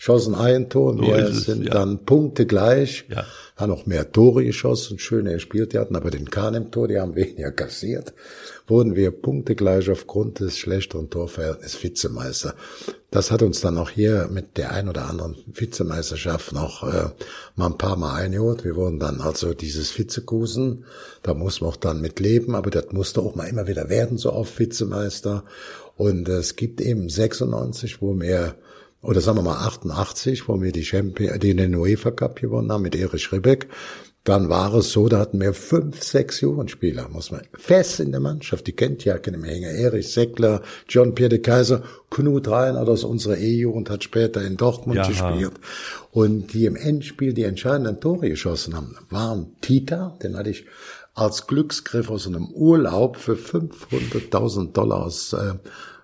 Schossen 0.00 0.34
ein 0.34 0.70
Tor, 0.70 0.94
so 0.94 1.02
wir 1.02 1.30
sind 1.32 1.66
ja. 1.66 1.74
dann 1.74 2.06
Punkte 2.06 2.46
gleich. 2.46 3.04
Ja 3.10 3.26
haben 3.60 3.70
noch 3.70 3.86
mehr 3.86 4.10
Tore 4.10 4.44
geschossen, 4.44 4.98
schöner 4.98 5.34
gespielt, 5.34 5.72
die 5.72 5.78
hatten 5.78 5.94
aber 5.94 6.10
den 6.10 6.30
Kahn 6.30 6.54
im 6.54 6.70
Tor, 6.70 6.88
die 6.88 6.98
haben 6.98 7.14
weniger 7.14 7.52
kassiert, 7.52 8.14
wurden 8.66 8.96
wir 8.96 9.10
punktegleich 9.10 9.90
aufgrund 9.90 10.40
des 10.40 10.58
schlechteren 10.58 11.10
Torverhältnisses 11.10 11.82
Vizemeister. 11.82 12.54
Das 13.10 13.30
hat 13.30 13.42
uns 13.42 13.60
dann 13.60 13.76
auch 13.76 13.90
hier 13.90 14.28
mit 14.32 14.56
der 14.56 14.72
ein 14.72 14.88
oder 14.88 15.06
anderen 15.06 15.36
Vizemeisterschaft 15.52 16.52
noch 16.52 16.84
äh, 16.84 17.10
mal 17.56 17.66
ein 17.66 17.78
paar 17.78 17.96
Mal 17.96 18.14
eingeholt. 18.14 18.64
Wir 18.64 18.76
wurden 18.76 19.00
dann 19.00 19.20
also 19.20 19.52
dieses 19.52 19.96
Vizekusen, 19.98 20.84
da 21.22 21.34
muss 21.34 21.60
man 21.60 21.70
auch 21.70 21.76
dann 21.76 22.00
mit 22.00 22.20
leben, 22.20 22.54
aber 22.54 22.70
das 22.70 22.92
musste 22.92 23.20
auch 23.20 23.34
mal 23.34 23.48
immer 23.48 23.66
wieder 23.66 23.88
werden, 23.88 24.16
so 24.16 24.30
auf 24.30 24.58
Vizemeister. 24.58 25.44
Und 25.96 26.28
es 26.28 26.56
gibt 26.56 26.80
eben 26.80 27.10
96, 27.10 28.00
wo 28.00 28.18
wir 28.18 28.54
oder 29.02 29.20
sagen 29.20 29.38
wir 29.38 29.42
mal 29.42 29.66
88, 29.66 30.48
wo 30.48 30.60
wir 30.60 30.72
die 30.72 30.84
Champion, 30.84 31.38
den 31.38 31.74
UEFA 31.74 32.10
Cup 32.10 32.40
gewonnen 32.40 32.70
haben 32.70 32.82
mit 32.82 32.94
Erich 32.94 33.32
Ribbeck, 33.32 33.68
dann 34.24 34.50
war 34.50 34.74
es 34.74 34.92
so, 34.92 35.08
da 35.08 35.18
hatten 35.18 35.40
wir 35.40 35.54
fünf, 35.54 36.02
sechs 36.02 36.42
Jugendspieler, 36.42 37.08
muss 37.08 37.30
man, 37.30 37.40
fest 37.54 38.00
in 38.00 38.10
der 38.10 38.20
Mannschaft, 38.20 38.66
die 38.66 38.72
kennt 38.72 39.04
ja 39.06 39.16
keine 39.16 39.38
Menge. 39.38 39.68
Erich 39.68 40.12
Seckler, 40.12 40.60
John 40.88 41.14
Pierre 41.14 41.30
de 41.30 41.38
Kaiser, 41.38 41.82
Knut 42.10 42.46
Reiner 42.48 42.86
aus 42.86 43.04
unserer 43.04 43.38
E-Jugend 43.38 43.88
hat 43.88 44.04
später 44.04 44.42
in 44.42 44.58
Dortmund 44.58 44.98
Jaha. 44.98 45.08
gespielt. 45.08 45.54
Und 46.10 46.52
die 46.52 46.66
im 46.66 46.76
Endspiel 46.76 47.32
die 47.32 47.44
entscheidenden 47.44 48.00
Tore 48.00 48.28
geschossen 48.28 48.76
haben, 48.76 48.96
waren 49.08 49.56
Tita, 49.62 50.18
den 50.22 50.36
hatte 50.36 50.50
ich 50.50 50.66
als 51.14 51.46
Glücksgriff 51.46 52.10
aus 52.10 52.26
einem 52.26 52.50
Urlaub 52.50 53.16
für 53.16 53.34
500.000 53.34 54.72
Dollar 54.72 55.02
aus 55.04 55.32
äh, 55.32 55.54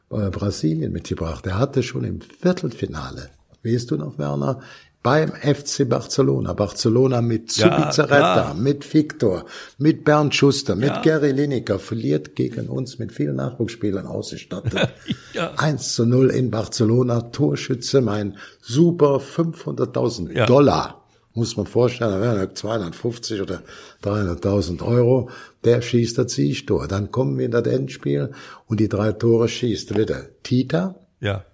Brasilien 0.09 0.92
mitgebracht. 0.92 1.47
Er 1.47 1.59
hatte 1.59 1.83
schon 1.83 2.05
im 2.05 2.21
Viertelfinale, 2.21 3.31
weißt 3.64 3.90
du 3.90 3.97
noch, 3.97 4.19
Werner, 4.19 4.61
beim 5.03 5.31
FC 5.31 5.88
Barcelona, 5.88 6.53
Barcelona 6.53 7.23
mit 7.23 7.53
Zubizarreta, 7.53 8.49
ja, 8.49 8.55
mit 8.55 8.92
Victor, 8.92 9.45
mit 9.79 10.05
Bernd 10.05 10.35
Schuster, 10.35 10.75
mit 10.75 10.88
ja. 10.88 11.01
Gary 11.01 11.31
Lineker, 11.31 11.79
verliert 11.79 12.35
gegen 12.35 12.69
uns 12.69 12.99
mit 12.99 13.12
vielen 13.12 13.37
Nachwuchsspielern 13.37 14.07
ausgestattet. 14.07 14.88
ja. 15.33 15.53
1 15.57 15.95
zu 15.95 16.07
0 16.07 16.31
in 16.31 16.51
Barcelona, 16.51 17.21
Torschütze, 17.21 18.01
mein 18.01 18.37
super 18.61 19.19
500.000 19.19 20.33
ja. 20.33 20.47
Dollar 20.47 21.06
muss 21.37 21.57
man 21.57 21.66
vorstellen, 21.66 22.12
da 22.12 22.20
wären 22.20 22.55
250 22.55 23.40
oder 23.42 23.62
300.000 24.03 24.83
Euro, 24.83 25.31
der 25.64 25.83
schießt 25.83 26.18
das 26.18 26.33
Siegtor. 26.33 26.88
Dann 26.88 27.11
kommen 27.11 27.38
wir 27.38 27.44
in 27.44 27.51
das 27.53 27.66
Endspiel 27.66 28.33
und 28.66 28.81
die 28.81 28.88
drei 28.88 29.12
Tore 29.12 29.49
schießt 29.49 29.96
wieder 29.96 30.22
Tita. 30.42 30.96
Ja. 31.20 31.44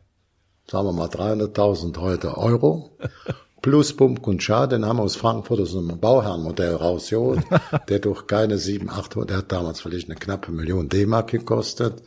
Sagen 0.71 0.87
wir 0.87 0.93
mal 0.93 1.09
300.000 1.09 1.99
heute 1.99 2.39
Euro. 2.39 2.97
Plus 3.61 3.97
Bump 3.97 4.27
und 4.27 4.43
Schar, 4.43 4.67
den 4.67 4.85
haben 4.85 4.97
wir 4.97 5.05
aus 5.05 5.17
Frankfurt 5.17 5.61
aus 5.61 5.77
einem 5.77 6.01
Bauherrenmodell 6.01 6.75
rausgeholt. 6.75 7.43
der 7.89 7.99
durch 7.99 8.27
keine 8.27 8.59
7, 8.59 8.89
8, 8.89 9.29
der 9.29 9.39
hat 9.39 9.53
damals 9.53 9.81
vielleicht 9.81 10.09
eine 10.09 10.19
knappe 10.19 10.51
Million 10.51 10.89
D-Mark 10.89 11.31
gekostet 11.31 12.03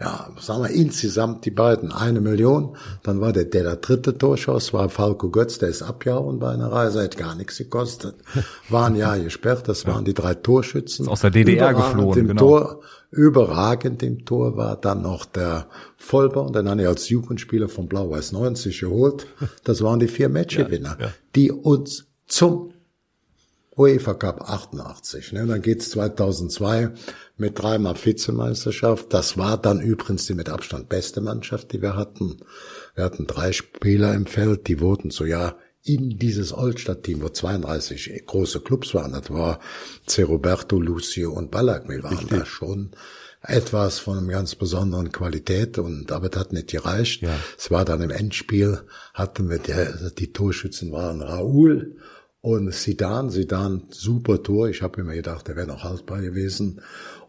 ja, 0.00 0.30
sagen 0.40 0.62
wir 0.62 0.70
insgesamt 0.70 1.44
die 1.44 1.50
beiden 1.50 1.92
eine 1.92 2.22
Million. 2.22 2.76
Dann 3.02 3.20
war 3.20 3.34
der, 3.34 3.44
der, 3.44 3.64
der 3.64 3.76
dritte 3.76 4.16
Torschuss 4.16 4.72
war 4.72 4.88
Falco 4.88 5.28
Götz, 5.28 5.58
der 5.58 5.68
ist 5.68 5.82
abgehauen 5.82 6.38
bei 6.38 6.52
einer 6.52 6.72
Reise, 6.72 7.02
hat 7.02 7.18
gar 7.18 7.34
nichts 7.34 7.58
gekostet. 7.58 8.14
War 8.70 8.86
ein 8.86 8.96
Jahr 8.96 9.18
gesperrt, 9.18 9.68
das 9.68 9.86
waren 9.86 10.06
die 10.06 10.14
drei 10.14 10.34
Torschützen. 10.34 11.04
Ist 11.04 11.10
aus 11.10 11.20
der 11.20 11.30
DDR 11.30 11.74
geflohen, 11.74 12.18
im 12.18 12.28
genau. 12.28 12.40
Tor, 12.40 12.80
überragend 13.10 14.02
im 14.02 14.24
Tor 14.24 14.56
war 14.56 14.76
dann 14.76 15.02
noch 15.02 15.26
der 15.26 15.66
Vollborn, 15.98 16.54
den 16.54 16.70
habe 16.70 16.80
ich 16.80 16.88
als 16.88 17.10
Jugendspieler 17.10 17.68
von 17.68 17.86
Blau-Weiß 17.86 18.32
90 18.32 18.80
geholt. 18.80 19.26
Das 19.64 19.82
waren 19.82 20.00
die 20.00 20.08
vier 20.08 20.30
Matchgewinner, 20.30 20.96
ja, 20.98 21.06
ja. 21.06 21.12
die 21.36 21.52
uns 21.52 22.06
zum 22.26 22.72
UEFA 23.80 24.12
Cup 24.12 24.42
88. 24.42 25.32
Ne? 25.32 25.46
Dann 25.46 25.62
geht's 25.62 25.90
2002 25.90 26.90
mit 27.38 27.58
dreimal 27.58 27.94
Vizemeisterschaft. 27.96 29.12
Das 29.14 29.38
war 29.38 29.56
dann 29.56 29.80
übrigens 29.80 30.26
die 30.26 30.34
mit 30.34 30.50
Abstand 30.50 30.90
beste 30.90 31.22
Mannschaft, 31.22 31.72
die 31.72 31.80
wir 31.80 31.96
hatten. 31.96 32.40
Wir 32.94 33.04
hatten 33.04 33.26
drei 33.26 33.52
Spieler 33.52 34.14
im 34.14 34.26
Feld, 34.26 34.68
die 34.68 34.80
wurden 34.80 35.10
so 35.10 35.24
ja 35.24 35.56
in 35.82 36.18
dieses 36.18 36.52
Oldstadt-Team, 36.52 37.22
wo 37.22 37.30
32 37.30 38.24
große 38.26 38.60
Clubs 38.60 38.94
waren. 38.94 39.12
Das 39.12 39.30
war 39.30 39.60
Ceroberto, 40.06 40.78
Lucio 40.78 41.32
und 41.32 41.50
Ballack. 41.50 41.88
Wir 41.88 42.02
waren 42.02 42.18
Richtig. 42.18 42.38
da 42.38 42.44
schon 42.44 42.90
etwas 43.42 43.98
von 43.98 44.18
einer 44.18 44.28
ganz 44.28 44.54
besonderen 44.54 45.10
Qualität 45.10 45.78
und 45.78 46.12
aber 46.12 46.28
das 46.28 46.40
hat 46.40 46.52
nicht 46.52 46.68
gereicht. 46.68 47.22
Ja. 47.22 47.34
Es 47.56 47.70
war 47.70 47.86
dann 47.86 48.02
im 48.02 48.10
Endspiel, 48.10 48.82
hatten 49.14 49.48
wir 49.48 49.58
die, 49.58 49.72
die 50.18 50.32
Torschützen 50.34 50.92
waren 50.92 51.22
Raoul 51.22 51.96
und 52.42 52.72
Sidan, 52.72 53.30
Sidan, 53.30 53.82
super 53.90 54.42
Tor. 54.42 54.68
Ich 54.68 54.82
habe 54.82 55.02
immer 55.02 55.14
gedacht, 55.14 55.48
der 55.48 55.56
wäre 55.56 55.66
noch 55.66 55.84
haltbar 55.84 56.22
gewesen. 56.22 56.80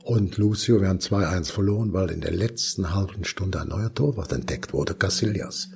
Und 0.04 0.38
Lucio, 0.38 0.82
wir 0.82 0.88
haben 0.88 1.00
2-1 1.00 1.52
verloren, 1.52 1.94
weil 1.94 2.10
in 2.10 2.22
der 2.22 2.32
letzten 2.32 2.96
halben 2.96 3.24
Stunde 3.24 3.62
ein 3.62 3.68
neuer 3.68 3.94
Torwart 3.94 4.32
entdeckt 4.32 4.74
wurde, 4.74 4.96
Casillas. 4.96 5.70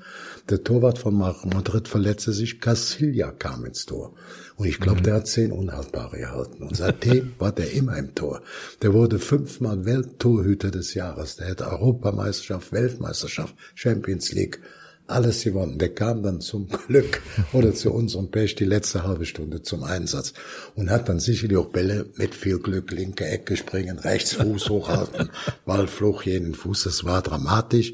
Der 0.50 0.64
Torwart 0.64 0.98
von 0.98 1.16
Madrid 1.16 1.88
verletzte 1.88 2.32
sich, 2.32 2.60
Casilla 2.60 3.32
kam 3.32 3.66
ins 3.66 3.86
Tor. 3.86 4.14
Und 4.56 4.68
ich 4.68 4.80
glaube, 4.80 5.00
mhm. 5.00 5.04
der 5.04 5.14
hat 5.16 5.28
zehn 5.28 5.52
Unhaltbare 5.52 6.18
gehalten. 6.18 6.64
Und 6.64 6.78
seitdem 6.78 7.34
war 7.40 7.52
der 7.52 7.72
immer 7.74 7.98
im 7.98 8.16
Tor. 8.16 8.42
Der 8.82 8.94
wurde 8.94 9.20
fünfmal 9.20 9.86
Welttorhüter 9.86 10.72
des 10.72 10.94
Jahres. 10.94 11.36
Der 11.36 11.48
hätte 11.48 11.68
Europameisterschaft, 11.68 12.72
Weltmeisterschaft, 12.72 13.54
Champions 13.76 14.32
League 14.32 14.60
alles 15.08 15.44
gewonnen. 15.44 15.78
Der 15.78 15.94
kam 15.94 16.24
dann 16.24 16.42
zum 16.42 16.68
Glück 16.88 17.22
oder 17.54 17.74
zu 17.74 17.92
unserem 17.92 18.32
Pech 18.32 18.56
die 18.56 18.66
letzte 18.66 19.04
halbe 19.04 19.26
Stunde 19.26 19.62
zum 19.62 19.84
Einsatz 19.84 20.34
und 20.76 20.90
hat 20.90 21.10
dann 21.10 21.20
sicherlich 21.20 21.58
auch 21.58 21.70
Bälle 21.70 22.08
mit 22.16 22.36
viel 22.36 22.60
Glück, 22.60 22.92
linke 22.92 23.26
Ecke 23.26 23.58
springen, 23.58 24.00
rechts 24.00 24.34
Fuß 24.34 24.70
hochhalten, 24.70 25.30
Ballfluch 25.66 26.24
jeden 26.24 26.56
Fuß. 26.56 26.84
Das 26.84 27.04
war 27.04 27.22
dramatisch, 27.22 27.94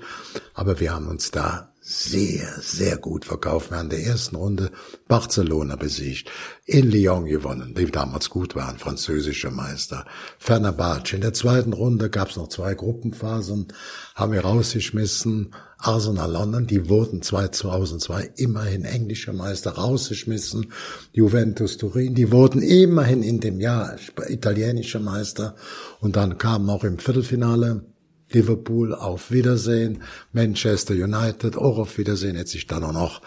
aber 0.53 0.79
wir 0.79 0.93
haben 0.93 1.07
uns 1.07 1.31
da 1.31 1.71
sehr, 1.83 2.47
sehr 2.61 2.97
gut 2.97 3.25
verkauft. 3.25 3.71
Wir 3.71 3.77
haben 3.77 3.85
in 3.85 3.97
der 3.97 4.05
ersten 4.05 4.35
Runde 4.35 4.71
Barcelona 5.07 5.75
besiegt, 5.75 6.29
in 6.65 6.89
Lyon 6.91 7.25
gewonnen, 7.25 7.73
die 7.73 7.87
damals 7.87 8.29
gut 8.29 8.55
waren, 8.55 8.77
französische 8.77 9.49
Meister. 9.49 10.05
Fenerbahce. 10.37 11.15
In 11.15 11.21
der 11.21 11.33
zweiten 11.33 11.73
Runde 11.73 12.11
gab 12.11 12.29
es 12.29 12.37
noch 12.37 12.49
zwei 12.49 12.75
Gruppenphasen, 12.75 13.73
haben 14.15 14.31
wir 14.31 14.41
rausgeschmissen. 14.41 15.55
Arsenal 15.81 16.31
London, 16.31 16.67
die 16.67 16.89
wurden 16.89 17.21
2002 17.21 18.31
immerhin 18.37 18.85
englischer 18.85 19.33
Meister 19.33 19.71
rausgeschmissen. 19.71 20.71
Juventus 21.11 21.77
Turin, 21.77 22.15
die 22.15 22.31
wurden 22.31 22.61
immerhin 22.61 23.23
in 23.23 23.39
dem 23.39 23.59
Jahr 23.59 23.95
italienischer 24.27 24.99
Meister. 24.99 25.55
Und 25.99 26.15
dann 26.15 26.37
kamen 26.37 26.69
auch 26.69 26.83
im 26.83 26.99
Viertelfinale 26.99 27.85
Liverpool 28.31 28.93
auf 28.93 29.31
Wiedersehen, 29.31 30.03
Manchester 30.31 30.93
United 30.93 31.57
auch 31.57 31.77
auf 31.77 31.97
Wiedersehen, 31.97 32.35
hätte 32.35 32.51
sich 32.51 32.67
dann 32.67 32.83
auch 32.83 32.93
noch 32.93 33.21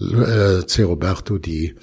äh, 0.00 0.64
C. 0.66 0.84
Roberto 0.84 1.38
die 1.38 1.74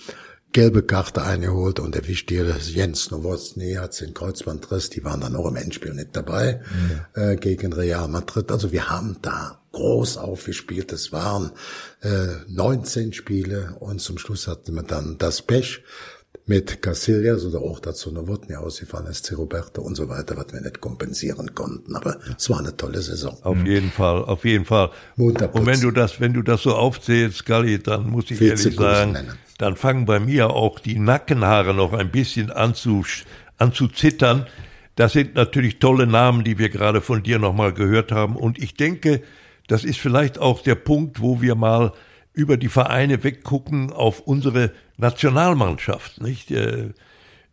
gelbe 0.56 0.84
Karte 0.84 1.22
eingeholt 1.22 1.82
und 1.82 1.96
der 1.96 2.08
wichtige 2.08 2.56
Jens 2.62 3.12
Nowotny 3.12 3.74
hat 3.74 4.00
den 4.00 4.14
Kreuzbandriss, 4.14 4.90
die 4.90 5.04
waren 5.04 5.20
dann 5.20 5.36
auch 5.36 5.48
im 5.48 5.58
Endspiel 5.58 5.94
nicht 5.94 6.16
dabei 6.16 6.62
mhm. 6.72 7.22
äh, 7.22 7.36
gegen 7.36 7.74
Real 7.74 8.08
Madrid. 8.08 8.50
Also 8.54 8.72
wir 8.72 8.90
haben 8.90 9.18
da 9.22 9.60
groß 9.74 10.16
aufgespielt. 10.16 10.94
Es 10.94 11.12
waren 11.12 11.52
äh, 12.04 12.28
19 12.48 13.12
Spiele 13.12 13.76
und 13.82 14.00
zum 14.00 14.18
Schluss 14.18 14.48
hatten 14.48 14.74
wir 14.76 14.84
dann 14.84 15.18
das 15.18 15.42
Pech, 15.42 15.84
mit 16.48 16.82
Casillas 16.82 17.44
oder 17.44 17.60
auch 17.60 17.80
dazu 17.80 18.12
Novotny 18.12 18.56
ausgefallen 18.56 19.08
ist, 19.08 19.36
Roberto 19.36 19.82
und 19.82 19.96
so 19.96 20.08
weiter, 20.10 20.38
was 20.38 20.54
wir 20.54 20.62
nicht 20.62 20.80
kompensieren 20.80 21.56
konnten. 21.56 21.96
Aber 21.96 22.20
es 22.38 22.50
war 22.50 22.60
eine 22.60 22.78
tolle 22.78 23.02
Saison. 23.02 23.36
Auf 23.42 23.58
mhm. 23.58 23.66
jeden 23.66 23.92
Fall, 23.92 24.24
auf 24.24 24.46
jeden 24.46 24.66
Fall. 24.66 24.92
Und 25.18 25.42
wenn 25.66 25.82
du 25.82 25.92
das, 25.92 26.20
wenn 26.20 26.34
du 26.34 26.44
das 26.44 26.62
so 26.62 26.76
aufzählst, 26.76 27.46
Galli, 27.46 27.80
dann 27.80 28.10
muss 28.10 28.30
ich 28.30 28.40
ehrlich 28.40 28.76
sagen, 28.76 29.14
nennen. 29.14 29.34
Dann 29.58 29.76
fangen 29.76 30.06
bei 30.06 30.20
mir 30.20 30.50
auch 30.50 30.80
die 30.80 31.00
Nackenhaare 31.00 31.74
noch 31.74 31.94
ein 31.94 32.12
bisschen 32.12 32.52
an 32.52 32.76
zu, 32.76 33.06
an 33.58 33.74
zu 33.74 33.88
zittern. 33.88 34.48
Das 34.96 35.14
sind 35.14 35.36
natürlich 35.36 35.80
tolle 35.80 36.08
Namen, 36.08 36.44
die 36.44 36.58
wir 36.58 36.70
gerade 36.70 37.02
von 37.02 37.24
dir 37.24 37.40
nochmal 37.40 37.74
gehört 37.74 38.12
haben. 38.12 38.36
Und 38.36 38.62
ich 38.62 38.76
denke, 38.76 39.22
das 39.68 39.84
ist 39.84 40.00
vielleicht 40.00 40.40
auch 40.40 40.62
der 40.62 40.76
Punkt, 40.76 41.22
wo 41.22 41.42
wir 41.42 41.56
mal 41.56 41.94
über 42.34 42.58
die 42.58 42.70
Vereine 42.70 43.24
weggucken 43.24 43.92
auf 43.92 44.20
unsere 44.22 44.72
Nationalmannschaft, 44.98 46.22
nicht? 46.22 46.52
Äh, 46.52 46.90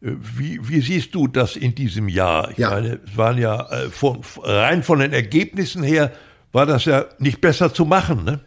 wie, 0.01 0.69
wie 0.69 0.81
siehst 0.81 1.15
du 1.15 1.29
das 1.29 1.55
in 1.55 1.77
diesem 1.77 2.09
Jahr? 2.09 2.51
Ich 2.51 2.59
ja. 2.59 2.71
meine, 2.71 2.99
es 3.07 3.17
waren 3.17 3.39
ja 3.39 3.71
äh, 3.71 3.89
von, 3.91 4.21
rein 4.43 4.83
von 4.83 4.99
den 4.99 5.13
Ergebnissen 5.13 5.85
her 5.85 6.11
war 6.51 6.67
das 6.67 6.85
ja 6.85 7.07
nicht 7.19 7.41
besser 7.41 7.73
zu 7.73 7.85
machen, 7.85 8.25
ne? 8.25 8.41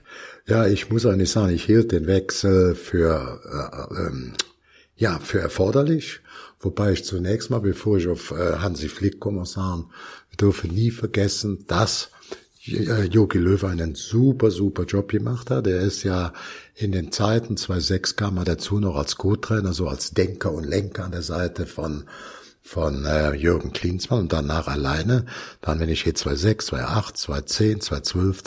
Ja, 0.48 0.68
ich 0.68 0.92
muss 0.92 1.08
eigentlich 1.08 1.32
sagen, 1.32 1.56
ich 1.56 1.64
hielt 1.66 1.92
den 1.92 2.06
Wechsel 2.06 2.76
für 2.76 3.42
äh, 3.92 4.00
ähm, 4.00 4.34
ja 4.96 5.18
für 5.18 5.40
erforderlich, 5.40 6.20
wobei 6.60 6.92
ich 6.92 7.04
zunächst 7.04 7.50
mal, 7.50 7.62
bevor 7.62 7.98
ich 7.98 8.08
auf 8.08 8.30
äh, 8.30 8.58
Hansi 8.58 8.88
Flick 8.88 9.20
komme, 9.20 9.48
sagen, 9.48 9.90
wir 10.30 10.38
dürfen 10.38 10.72
nie 10.72 10.92
vergessen, 10.92 11.66
dass 11.68 12.12
Jogi 12.62 13.40
Löw 13.40 13.64
einen 13.64 13.96
super, 13.96 14.52
super 14.52 14.84
Job 14.84 15.10
gemacht 15.10 15.50
hat. 15.50 15.66
Er 15.66 15.82
ist 15.82 16.04
ja 16.04 16.32
in 16.76 16.92
den 16.92 17.12
Zeiten 17.12 17.58
2006 17.58 18.16
kam 18.16 18.38
er 18.38 18.46
dazu 18.46 18.80
noch 18.80 18.98
als 18.98 19.18
Co-Trainer, 19.18 19.74
so 19.74 19.88
als 19.88 20.12
Denker 20.12 20.52
und 20.52 20.64
Lenker 20.64 21.06
an 21.06 21.12
der 21.12 21.24
Seite 21.24 21.66
von 21.66 22.06
von 22.62 23.06
äh, 23.06 23.34
Jürgen 23.36 23.74
Klinsmann 23.74 24.22
und 24.22 24.34
danach 24.34 24.68
alleine. 24.68 25.28
Dann, 25.62 25.80
wenn 25.80 25.90
ich 25.90 26.02
hier 26.02 26.16
2006, 26.16 26.66
2008, 26.68 27.18
2010, 27.18 27.82
2012, 27.82 28.44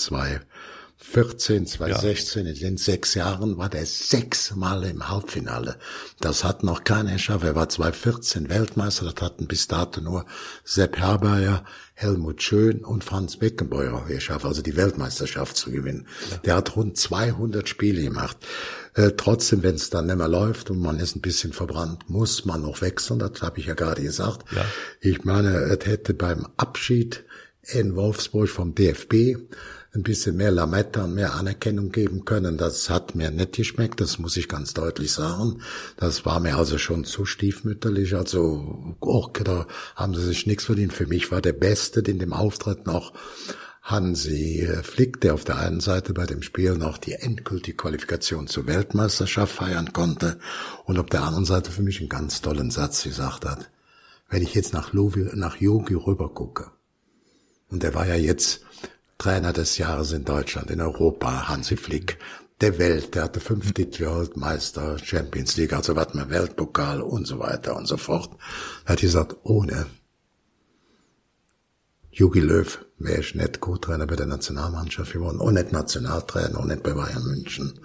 2014, 1.12 1.66
2016, 1.66 2.44
ja. 2.44 2.52
in 2.52 2.58
den 2.58 2.76
sechs 2.76 3.14
Jahren 3.14 3.56
war 3.56 3.70
der 3.70 3.86
sechsmal 3.86 4.84
im 4.84 5.08
Halbfinale. 5.08 5.76
Das 6.20 6.44
hat 6.44 6.62
noch 6.64 6.84
keiner 6.84 7.12
geschafft. 7.12 7.44
Er 7.44 7.54
war 7.54 7.68
2014 7.68 8.50
Weltmeister, 8.50 9.10
das 9.10 9.22
hatten 9.22 9.46
bis 9.46 9.68
dato 9.68 10.02
nur 10.02 10.26
Sepp 10.64 10.98
Herberger, 10.98 11.64
Helmut 11.94 12.42
Schön 12.42 12.84
und 12.84 13.04
Franz 13.04 13.38
Beckenbauer 13.38 14.04
geschafft, 14.06 14.44
also 14.44 14.60
die 14.60 14.76
Weltmeisterschaft 14.76 15.56
zu 15.56 15.70
gewinnen. 15.70 16.06
Ja. 16.30 16.36
Der 16.38 16.56
hat 16.56 16.76
rund 16.76 16.98
200 16.98 17.66
Spiele 17.68 18.02
gemacht. 18.02 18.36
Äh, 18.94 19.12
trotzdem, 19.16 19.62
wenn 19.62 19.76
es 19.76 19.88
dann 19.88 20.06
nicht 20.06 20.18
mehr 20.18 20.28
läuft 20.28 20.70
und 20.70 20.78
man 20.78 21.00
ist 21.00 21.16
ein 21.16 21.22
bisschen 21.22 21.54
verbrannt, 21.54 22.10
muss 22.10 22.44
man 22.44 22.60
noch 22.60 22.82
wechseln. 22.82 23.18
Das 23.18 23.40
habe 23.40 23.60
ich 23.60 23.66
ja 23.66 23.74
gerade 23.74 24.02
gesagt. 24.02 24.44
Ja. 24.54 24.64
Ich 25.00 25.24
meine, 25.24 25.56
es 25.56 25.86
hätte 25.86 26.12
beim 26.12 26.46
Abschied 26.58 27.24
in 27.62 27.96
Wolfsburg 27.96 28.48
vom 28.48 28.74
DFB 28.74 29.36
ein 29.94 30.03
bisschen 30.03 30.37
mehr 30.37 30.51
Lametta 30.51 31.05
und 31.05 31.14
mehr 31.14 31.35
Anerkennung 31.35 31.90
geben 31.90 32.24
können. 32.24 32.59
Das 32.59 32.90
hat 32.90 33.14
mir 33.14 33.31
nicht 33.31 33.53
geschmeckt, 33.53 34.01
das 34.01 34.18
muss 34.18 34.37
ich 34.37 34.48
ganz 34.48 34.74
deutlich 34.74 35.12
sagen. 35.12 35.62
Das 35.96 36.27
war 36.27 36.40
mir 36.40 36.57
also 36.57 36.77
schon 36.79 37.05
zu 37.05 37.24
stiefmütterlich. 37.24 38.14
Also 38.14 38.96
auch 39.01 39.33
da 39.33 39.66
haben 39.96 40.14
sie 40.14 40.24
sich 40.24 40.46
nichts 40.46 40.64
verdient. 40.64 40.92
Für 40.92 41.07
mich 41.07 41.33
war 41.33 41.40
der 41.40 41.55
Beste 41.55 42.01
in 42.01 42.18
dem 42.18 42.35
Auftritt 42.35 42.87
noch 42.87 43.14
Hansi 43.83 44.68
Flick, 44.83 45.22
der 45.22 45.33
auf 45.33 45.44
der 45.44 45.59
einen 45.59 45.81
Seite 45.81 46.12
bei 46.12 46.27
dem 46.27 46.42
Spiel 46.42 46.77
noch 46.77 46.98
die 46.98 47.14
endgültige 47.14 47.79
Qualifikation 47.79 48.46
zur 48.46 48.66
Weltmeisterschaft 48.66 49.55
feiern 49.55 49.94
konnte 49.94 50.38
und 50.85 50.98
auf 50.98 51.07
der 51.07 51.22
anderen 51.22 51.46
Seite 51.46 51.70
für 51.70 51.83
mich 51.83 52.01
einen 52.01 52.11
ganz 52.11 52.42
tollen 52.42 52.70
Satz 52.70 53.05
gesagt 53.05 53.46
hat. 53.46 53.70
Wenn 54.29 54.42
ich 54.42 54.53
jetzt 54.53 54.74
nach, 54.74 54.92
Lovi, 54.92 55.31
nach 55.33 55.57
Yogi 55.57 55.94
rüber 55.94 56.29
gucke, 56.29 56.70
und 57.70 57.83
der 57.83 57.94
war 57.94 58.07
ja 58.07 58.14
jetzt 58.14 58.62
Trainer 59.18 59.52
des 59.52 59.78
Jahres 59.78 60.12
in 60.12 60.24
Deutschland, 60.24 60.70
in 60.70 60.81
Europa, 60.81 61.48
Hansi 61.48 61.76
Flick, 61.76 62.18
der 62.61 62.78
Welt, 62.78 63.14
der 63.14 63.24
hatte 63.24 63.40
fünf 63.40 63.72
Titel 63.72 64.07
Weltmeister, 64.07 64.98
Champions 64.98 65.57
League, 65.57 65.72
also 65.72 65.94
was 65.94 66.14
man 66.14 66.31
Weltpokal 66.31 67.02
und 67.02 67.26
so 67.26 67.38
weiter 67.38 67.76
und 67.76 67.87
so 67.87 67.96
fort. 67.96 68.31
Er 68.85 68.92
hat 68.92 69.00
gesagt, 69.00 69.37
ohne 69.42 69.87
Jogi 72.11 72.40
Löw 72.40 72.85
wäre 72.98 73.20
ich 73.20 73.37
nicht 73.37 73.61
Co-Trainer 73.61 74.07
bei 74.09 74.16
der 74.16 74.26
Nationalmannschaft 74.26 75.12
geworden 75.12 75.38
und 75.38 75.54
nicht 75.54 75.70
Nationaltrainer 75.70 76.59
und 76.59 76.66
nicht 76.66 76.83
bei 76.83 76.92
Bayern 76.92 77.22
München. 77.22 77.78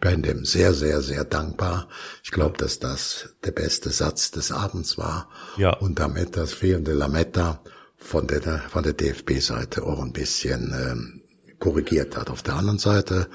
Bin 0.00 0.22
dem 0.22 0.44
sehr, 0.44 0.74
sehr, 0.74 1.00
sehr 1.00 1.24
dankbar. 1.24 1.88
Ich 2.24 2.32
glaube, 2.32 2.58
dass 2.58 2.80
das 2.80 3.28
der 3.44 3.52
beste 3.52 3.90
Satz 3.90 4.32
des 4.32 4.50
Abends 4.50 4.98
war. 4.98 5.28
Ja. 5.58 5.76
Und 5.76 6.00
damit 6.00 6.36
das 6.36 6.54
fehlende 6.54 6.92
Lametta 6.92 7.62
von 7.98 8.26
der, 8.26 8.60
von 8.70 8.82
der 8.82 8.94
DFB-Seite 8.94 9.84
auch 9.84 10.00
ein 10.00 10.12
bisschen 10.12 10.72
ähm, 10.72 11.22
korrigiert 11.58 12.16
hat. 12.16 12.30
Auf 12.30 12.42
der 12.42 12.54
anderen 12.54 12.78
Seite 12.78 13.28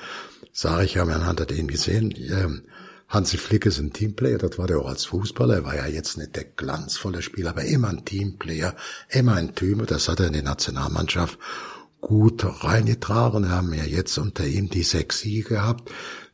sage 0.52 0.86
ich 0.86 0.96
ja, 0.96 1.06
man 1.06 1.26
hat 1.26 1.52
ihn 1.52 1.68
gesehen, 1.68 2.14
ähm, 2.18 2.64
Hansi 3.10 3.38
Flick 3.38 3.68
ist 3.68 3.78
ein 3.78 3.94
Teamplayer, 3.94 4.40
das 4.40 4.58
war 4.58 4.66
der 4.66 4.80
auch 4.80 4.88
als 4.88 5.06
Fußballer, 5.06 5.56
er 5.56 5.66
war 5.66 5.76
ja 5.76 5.86
jetzt 5.86 6.18
nicht 6.18 6.36
der 6.36 6.46
glanzvolle 6.46 7.22
Spieler, 7.22 7.52
aber 7.52 7.64
immer 7.64 7.90
ein 7.90 8.06
Teamplayer, 8.06 8.76
immer 9.10 9.36
ein 9.36 9.54
Typ, 9.54 9.86
das 9.86 10.08
hat 10.08 10.20
er 10.20 10.28
in 10.28 10.34
die 10.34 10.42
Nationalmannschaft 10.42 11.38
gut 12.02 12.44
reingetragen. 12.64 13.44
Wir 13.44 13.52
haben 13.52 13.74
ja 13.74 13.86
jetzt 13.86 14.18
unter 14.18 14.46
ihm 14.46 14.70
die 14.70 14.84
sechs 14.84 15.20
Siege 15.20 15.56
gehabt. 15.56 15.90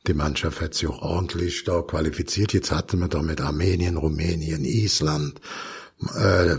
Die 0.08 0.13
Mannschaft 0.13 0.62
hat 0.62 0.74
sich 0.74 0.88
auch 0.88 1.02
ordentlich 1.02 1.63
da 1.63 1.82
qualifiziert. 1.82 2.54
Jetzt 2.54 2.72
hatten 2.72 3.00
wir 3.00 3.08
da 3.08 3.22
mit 3.22 3.39
Armenien, 3.39 3.98
Rumänien, 3.98 4.65
Island, 4.65 5.39
äh, 6.15 6.51
äh, 6.51 6.57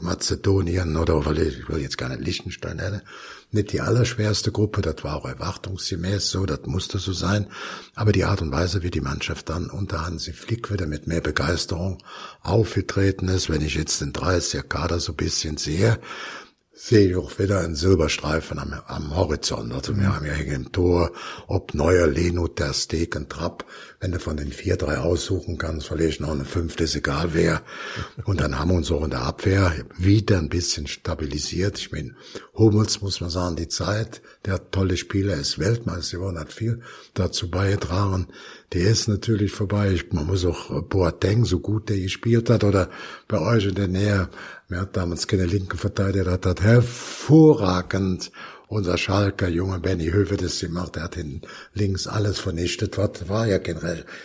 Mazedonien 0.00 0.96
oder 0.96 1.20
ich 1.32 1.68
will 1.68 1.82
jetzt 1.82 1.98
gar 1.98 2.08
nicht 2.08 2.22
Liechtenstein 2.22 2.76
nennen, 2.76 3.02
nicht 3.50 3.72
die 3.72 3.82
allerschwerste 3.82 4.52
Gruppe, 4.52 4.80
das 4.80 5.04
war 5.04 5.16
auch 5.16 5.26
erwartungsgemäß 5.26 6.30
so, 6.30 6.46
das 6.46 6.60
musste 6.64 6.98
so 6.98 7.12
sein, 7.12 7.46
aber 7.94 8.12
die 8.12 8.24
Art 8.24 8.40
und 8.40 8.50
Weise, 8.50 8.82
wie 8.82 8.90
die 8.90 9.02
Mannschaft 9.02 9.50
dann 9.50 9.68
unter 9.68 10.06
Hansi 10.06 10.32
Flick 10.32 10.72
wieder 10.72 10.86
mit 10.86 11.06
mehr 11.06 11.20
Begeisterung 11.20 12.02
aufgetreten 12.40 13.28
ist, 13.28 13.50
wenn 13.50 13.60
ich 13.60 13.74
jetzt 13.74 14.00
den 14.00 14.14
30er 14.14 14.62
Kader 14.62 14.98
so 14.98 15.12
bisschen 15.12 15.58
sehe, 15.58 15.98
sehe 16.84 17.10
ich 17.10 17.16
auch 17.16 17.38
wieder 17.38 17.60
einen 17.60 17.76
Silberstreifen 17.76 18.58
am, 18.58 18.74
am 18.88 19.14
Horizont. 19.14 19.72
Also 19.72 19.96
wir 19.96 20.12
haben 20.12 20.26
ja 20.26 20.32
hier 20.32 20.54
ein 20.54 20.72
Tor, 20.72 21.12
ob 21.46 21.74
neuer 21.74 22.08
Leno, 22.08 22.48
der 22.48 22.72
Stegen, 22.72 23.28
Trapp. 23.28 23.64
Wenn 24.00 24.10
du 24.10 24.18
von 24.18 24.36
den 24.36 24.50
vier, 24.50 24.76
drei 24.76 24.98
aussuchen 24.98 25.58
kannst, 25.58 25.86
vielleicht 25.86 26.20
noch 26.20 26.32
eine 26.32 26.44
fünfte, 26.44 26.82
ist 26.82 26.96
egal 26.96 27.34
wer. 27.34 27.62
Und 28.24 28.40
dann 28.40 28.58
haben 28.58 28.72
wir 28.72 28.78
uns 28.78 28.90
auch 28.90 29.04
in 29.04 29.10
der 29.10 29.22
Abwehr 29.22 29.72
wieder 29.96 30.38
ein 30.38 30.48
bisschen 30.48 30.88
stabilisiert. 30.88 31.78
Ich 31.78 31.92
meine, 31.92 32.16
Hummels 32.56 33.00
muss 33.00 33.20
man 33.20 33.30
sagen, 33.30 33.54
die 33.54 33.68
Zeit, 33.68 34.20
der 34.44 34.54
hat 34.54 34.72
tolle 34.72 34.96
Spieler, 34.96 35.34
ist 35.34 35.60
Weltmeister 35.60 36.16
geworden, 36.16 36.40
hat 36.40 36.52
viel 36.52 36.82
dazu 37.14 37.48
beigetragen. 37.48 38.26
Der 38.72 38.90
ist 38.90 39.06
natürlich 39.06 39.52
vorbei. 39.52 40.00
Man 40.10 40.26
muss 40.26 40.44
auch 40.44 40.82
Boateng, 40.82 41.44
so 41.44 41.60
gut 41.60 41.90
der 41.90 41.98
gespielt 41.98 42.50
hat, 42.50 42.64
oder 42.64 42.90
bei 43.28 43.38
euch 43.38 43.66
in 43.66 43.76
der 43.76 43.88
Nähe, 43.88 44.30
wir 44.72 44.80
hatten 44.80 44.94
damals 44.94 45.26
keine 45.26 45.46
linken 45.46 45.78
Verteidiger, 45.78 46.38
der 46.38 46.50
hat 46.50 46.60
hervorragend 46.62 48.32
unser 48.68 48.96
Schalker 48.96 49.48
Junge 49.48 49.78
Benny 49.80 50.10
Höfe 50.10 50.38
das 50.38 50.60
gemacht, 50.60 50.96
er 50.96 51.04
hat 51.04 51.18
ihn 51.18 51.42
links 51.74 52.06
alles 52.06 52.38
vernichtet, 52.38 52.96
war, 52.96 53.10
war 53.28 53.46
ja 53.46 53.58
kein 53.58 53.78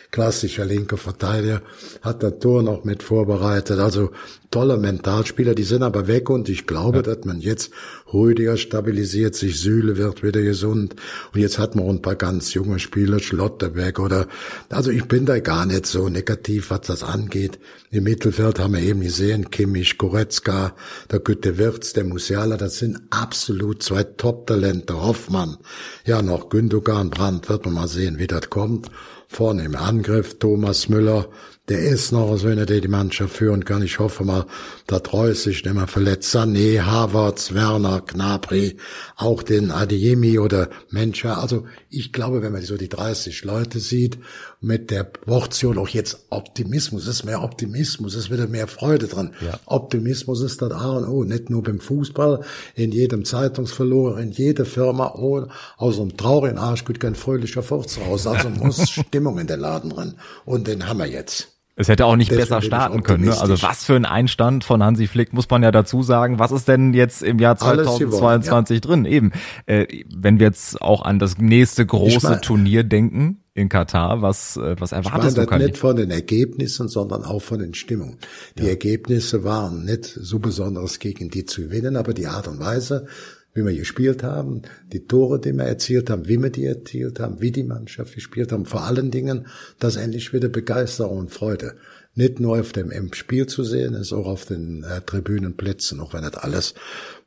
klassischer 0.10 0.64
linker 0.64 0.96
Verteidiger, 0.96 1.62
hat 2.02 2.24
das 2.24 2.40
Tor 2.40 2.64
noch 2.64 2.86
mit 2.86 3.04
vorbereitet, 3.04 3.78
also 3.80 4.12
toller 4.52 4.78
Mentalspieler, 4.78 5.56
die 5.56 5.64
sind 5.64 5.84
aber 5.84 6.08
weg 6.08 6.30
und 6.30 6.48
ich 6.50 6.68
glaube, 6.68 6.98
ja. 6.98 7.02
dass 7.04 7.26
man 7.26 7.40
jetzt 7.40 7.72
Rüdiger 8.14 8.56
stabilisiert 8.56 9.36
sich, 9.36 9.60
Sühle 9.60 9.98
wird 9.98 10.24
wieder 10.24 10.42
gesund 10.42 10.96
und 11.34 11.40
jetzt 11.40 11.60
hat 11.60 11.76
man 11.76 11.88
ein 11.88 12.02
paar 12.02 12.16
ganz 12.16 12.54
junge 12.54 12.80
Spieler, 12.80 13.20
Schlotterberg 13.20 14.00
oder, 14.00 14.28
also 14.70 14.92
ich 14.92 15.06
bin 15.06 15.26
da 15.26 15.40
gar 15.40 15.66
nicht 15.66 15.86
so 15.86 16.08
negativ, 16.08 16.70
was 16.72 16.82
das 16.82 17.04
angeht. 17.04 17.60
Im 17.92 18.06
Mittelfeld 18.06 18.60
haben 18.60 18.74
wir 18.74 18.82
eben 18.82 19.02
gesehen, 19.02 19.52
Kimmich, 19.52 19.98
Goretzka, 19.98 20.74
der 21.12 21.20
Gütte 21.20 21.58
Wirtz, 21.58 21.94
der 21.94 22.06
Musiala, 22.06 22.58
das 22.58 22.78
sind 22.78 23.00
absolut 23.10 23.84
zwei 23.84 24.04
Top-Talente, 24.04 25.02
Hoffmann, 25.02 25.58
ja 26.06 26.22
noch 26.22 26.50
Gündogan, 26.50 27.10
Brandt, 27.10 27.50
wird 27.50 27.66
man 27.66 27.74
mal 27.74 27.88
sehen, 27.88 28.20
wie 28.20 28.28
das 28.28 28.50
kommt. 28.50 28.90
Vorne 29.28 29.66
im 29.66 29.76
Angriff 29.76 30.40
Thomas 30.40 30.90
Müller, 30.90 31.30
der 31.68 31.80
ist 31.80 32.14
noch 32.14 32.38
so 32.38 32.48
einer, 32.48 32.66
der 32.66 32.80
die 32.80 32.88
Mannschaft 32.88 33.36
führen 33.36 33.66
kann. 33.66 33.84
Ich 33.84 34.00
hoffe 34.00 34.24
mal, 34.24 34.46
dass 34.88 35.12
Reus 35.12 35.44
sich 35.44 35.66
nicht 35.66 35.74
mehr 35.74 35.88
verletzt. 35.88 36.34
Sané, 36.34 36.82
Havertz, 36.82 37.54
Werner, 37.54 38.02
Knabri, 38.02 38.78
auch 39.18 39.44
den 39.44 39.72
Adeyemi 39.72 40.40
oder 40.40 40.70
Menscher. 40.92 41.38
Also 41.42 41.66
ich 41.90 42.14
glaube, 42.14 42.42
wenn 42.42 42.54
man 42.54 42.62
so 42.62 42.78
die 42.78 42.88
30 42.88 43.44
Leute 43.44 43.80
sieht, 43.80 44.18
mit 44.60 44.90
der 44.90 45.04
Portion 45.04 45.78
auch 45.78 45.90
jetzt 45.90 46.26
Optimismus, 46.30 47.08
ist 47.08 47.24
mehr 47.24 47.44
Optimismus, 47.44 48.16
ist 48.16 48.32
wieder 48.32 48.48
mehr 48.48 48.68
Freude 48.68 49.08
dran. 49.08 49.34
Ja. 49.46 49.60
Optimismus 49.66 50.42
ist 50.42 50.62
das 50.62 50.72
A 50.72 50.98
und 50.98 51.08
O, 51.08 51.24
nicht 51.24 51.50
nur 51.50 51.64
beim 51.64 51.80
Fußball, 51.80 52.42
in 52.76 52.92
jedem 52.92 53.24
Zeitungsverlor, 53.24 54.20
in 54.20 54.32
jeder 54.32 54.66
Firma, 54.66 55.14
oh, 55.16 55.46
aus 55.78 56.00
einem 56.00 56.18
traurigen 56.18 56.58
Arsch 56.58 56.86
geht 56.86 57.00
kein 57.00 57.16
fröhlicher 57.16 57.62
Furz 57.62 58.00
raus. 58.00 58.26
Also 58.26 58.50
muss 58.62 58.90
Stimmung 58.90 59.38
in 59.38 59.48
der 59.48 59.58
Laden 59.58 59.92
drin. 59.92 60.16
Und 60.46 60.68
den 60.68 60.88
haben 60.88 61.00
wir 61.00 61.08
jetzt. 61.08 61.54
Es 61.80 61.90
hätte 61.90 62.08
auch 62.08 62.16
nicht 62.16 62.32
Deswegen 62.32 62.50
besser 62.50 62.62
starten 62.64 63.04
können. 63.04 63.26
Ne? 63.26 63.40
Also 63.40 63.62
was 63.62 63.86
für 63.86 63.96
ein 63.96 64.06
Einstand 64.06 64.64
von 64.64 64.82
Hansi 64.82 65.06
Flick 65.06 65.32
muss 65.34 65.48
man 65.48 65.62
ja 65.62 65.72
dazu 65.72 66.02
sagen. 66.02 66.40
Was 66.40 66.52
ist 66.52 66.68
denn 66.68 66.96
jetzt 66.96 67.22
im 67.22 67.38
Jahr 67.38 67.56
2022 67.56 68.78
ja. 68.78 68.82
drin? 68.82 69.06
Eben, 69.06 69.32
äh, 69.68 69.86
wenn 70.12 70.40
wir 70.40 70.48
jetzt 70.48 70.82
auch 70.82 71.04
an 71.04 71.20
das 71.20 71.38
nächste 71.38 71.86
große 71.86 72.18
ich 72.18 72.24
mein, 72.24 72.42
Turnier 72.42 72.84
denken 72.84 73.44
in 73.58 73.70
Katar, 73.70 74.22
was 74.22 74.56
äh, 74.58 74.76
was 74.80 74.92
erwartest 74.92 75.38
ich 75.40 75.50
mein, 75.50 75.60
du? 75.60 75.66
Nicht 75.66 75.78
von 75.78 75.96
den 75.96 76.12
Ergebnissen, 76.12 76.88
sondern 76.88 77.24
auch 77.24 77.42
von 77.42 77.58
den 77.58 77.74
Stimmungen. 77.74 78.20
Die 78.58 78.64
ja. 78.64 78.70
Ergebnisse 78.70 79.44
waren 79.44 79.84
nicht 79.84 80.06
so 80.06 80.38
besonders 80.38 81.00
gegen 81.00 81.30
die 81.30 81.46
zu 81.46 81.64
gewinnen, 81.64 81.96
aber 81.96 82.14
die 82.14 82.28
Art 82.28 82.48
und 82.48 82.60
Weise, 82.60 83.08
wie 83.56 83.66
wir 83.66 83.74
gespielt 83.74 84.22
haben, 84.22 84.62
die 84.94 85.08
Tore, 85.08 85.40
die 85.40 85.54
wir 85.54 85.64
erzielt 85.64 86.12
haben, 86.12 86.28
wie 86.28 86.38
wir 86.38 86.52
die 86.52 86.66
erzielt 86.66 87.20
haben, 87.20 87.42
wie 87.42 87.52
die 87.52 87.64
Mannschaft 87.64 88.14
gespielt 88.14 88.52
haben, 88.52 88.66
vor 88.66 88.84
allen 88.84 89.10
Dingen, 89.10 89.48
dass 89.80 89.96
endlich 89.96 90.34
wieder 90.34 90.50
Begeisterung 90.50 91.18
und 91.18 91.32
Freude 91.32 91.74
nicht 92.14 92.40
nur 92.40 92.60
auf 92.60 92.74
dem 92.74 93.12
Spiel 93.14 93.48
zu 93.48 93.64
sehen 93.64 93.96
ist, 93.96 94.14
auch 94.14 94.28
auf 94.28 94.46
den 94.46 94.84
äh, 94.84 95.02
Tribünenplätzen, 95.02 96.00
auch 96.00 96.14
wenn 96.14 96.22
das 96.22 96.36
alles 96.36 96.76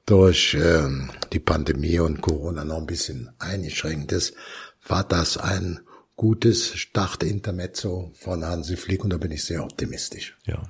durch 0.07 0.55
äh, 0.55 0.89
die 1.33 1.41
Pandemie 1.41 1.99
und 1.99 2.21
Corona 2.21 2.65
noch 2.65 2.79
ein 2.79 2.87
bisschen 2.87 3.31
eingeschränkt 3.41 4.13
ist, 4.13 4.35
war 4.87 5.03
das 5.03 5.37
ein 5.37 5.81
gutes 6.21 6.79
Start-Intermezzo 6.79 8.13
von 8.13 8.45
Hansi 8.45 8.77
Flick 8.77 9.05
und 9.05 9.11
da 9.11 9.17
bin 9.17 9.31
ich 9.31 9.43
sehr 9.43 9.65
optimistisch. 9.65 10.37
Ja. 10.45 10.65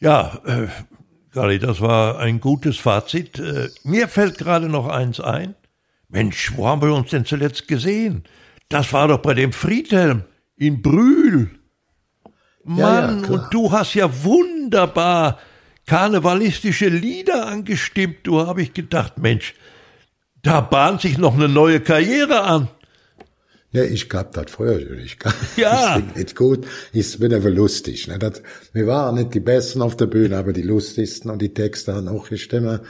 Ja, 0.00 0.40
äh, 0.44 0.66
Gary, 1.32 1.60
das 1.60 1.80
war 1.80 2.18
ein 2.18 2.40
gutes 2.40 2.76
Fazit. 2.76 3.38
Äh, 3.38 3.68
mir 3.84 4.08
fällt 4.08 4.36
gerade 4.36 4.68
noch 4.68 4.88
eins 4.88 5.20
ein. 5.20 5.54
Mensch, 6.08 6.56
wo 6.56 6.66
haben 6.66 6.82
wir 6.82 6.92
uns 6.92 7.10
denn 7.10 7.24
zuletzt 7.24 7.68
gesehen? 7.68 8.24
Das 8.68 8.92
war 8.92 9.06
doch 9.06 9.18
bei 9.18 9.32
dem 9.32 9.52
Friedhelm 9.52 10.24
in 10.56 10.82
Brühl. 10.82 11.50
Mann, 12.64 13.22
ja, 13.22 13.28
ja, 13.28 13.32
und 13.32 13.54
du 13.54 13.70
hast 13.70 13.94
ja 13.94 14.10
wunderbar 14.24 15.38
karnevalistische 15.86 16.88
Lieder 16.88 17.46
angestimmt. 17.46 18.16
Du 18.24 18.44
habe 18.44 18.60
ich 18.60 18.74
gedacht, 18.74 19.18
Mensch, 19.18 19.54
da 20.42 20.60
bahnt 20.62 21.00
sich 21.00 21.16
noch 21.16 21.34
eine 21.34 21.48
neue 21.48 21.78
Karriere 21.78 22.40
an. 22.40 22.68
Ja, 23.76 23.84
ich 23.84 24.08
gab 24.08 24.32
das 24.32 24.50
früher 24.50 24.80
Ich, 25.00 25.18
gab, 25.18 25.34
ja. 25.58 25.98
ich 25.98 26.16
nicht 26.16 26.34
gut, 26.34 26.66
ich 26.94 27.18
bin 27.18 27.34
aber 27.34 27.50
lustig. 27.50 28.08
Ne? 28.08 28.18
Das, 28.18 28.40
wir 28.72 28.86
waren 28.86 29.16
nicht 29.16 29.34
die 29.34 29.40
Besten 29.40 29.82
auf 29.82 29.94
der 29.98 30.06
Bühne, 30.06 30.38
aber 30.38 30.54
die 30.54 30.62
lustigsten 30.62 31.30
und 31.30 31.42
die 31.42 31.52
Texte 31.52 31.92
haben 31.92 32.08
auch 32.08 32.30
gestimmt. 32.30 32.80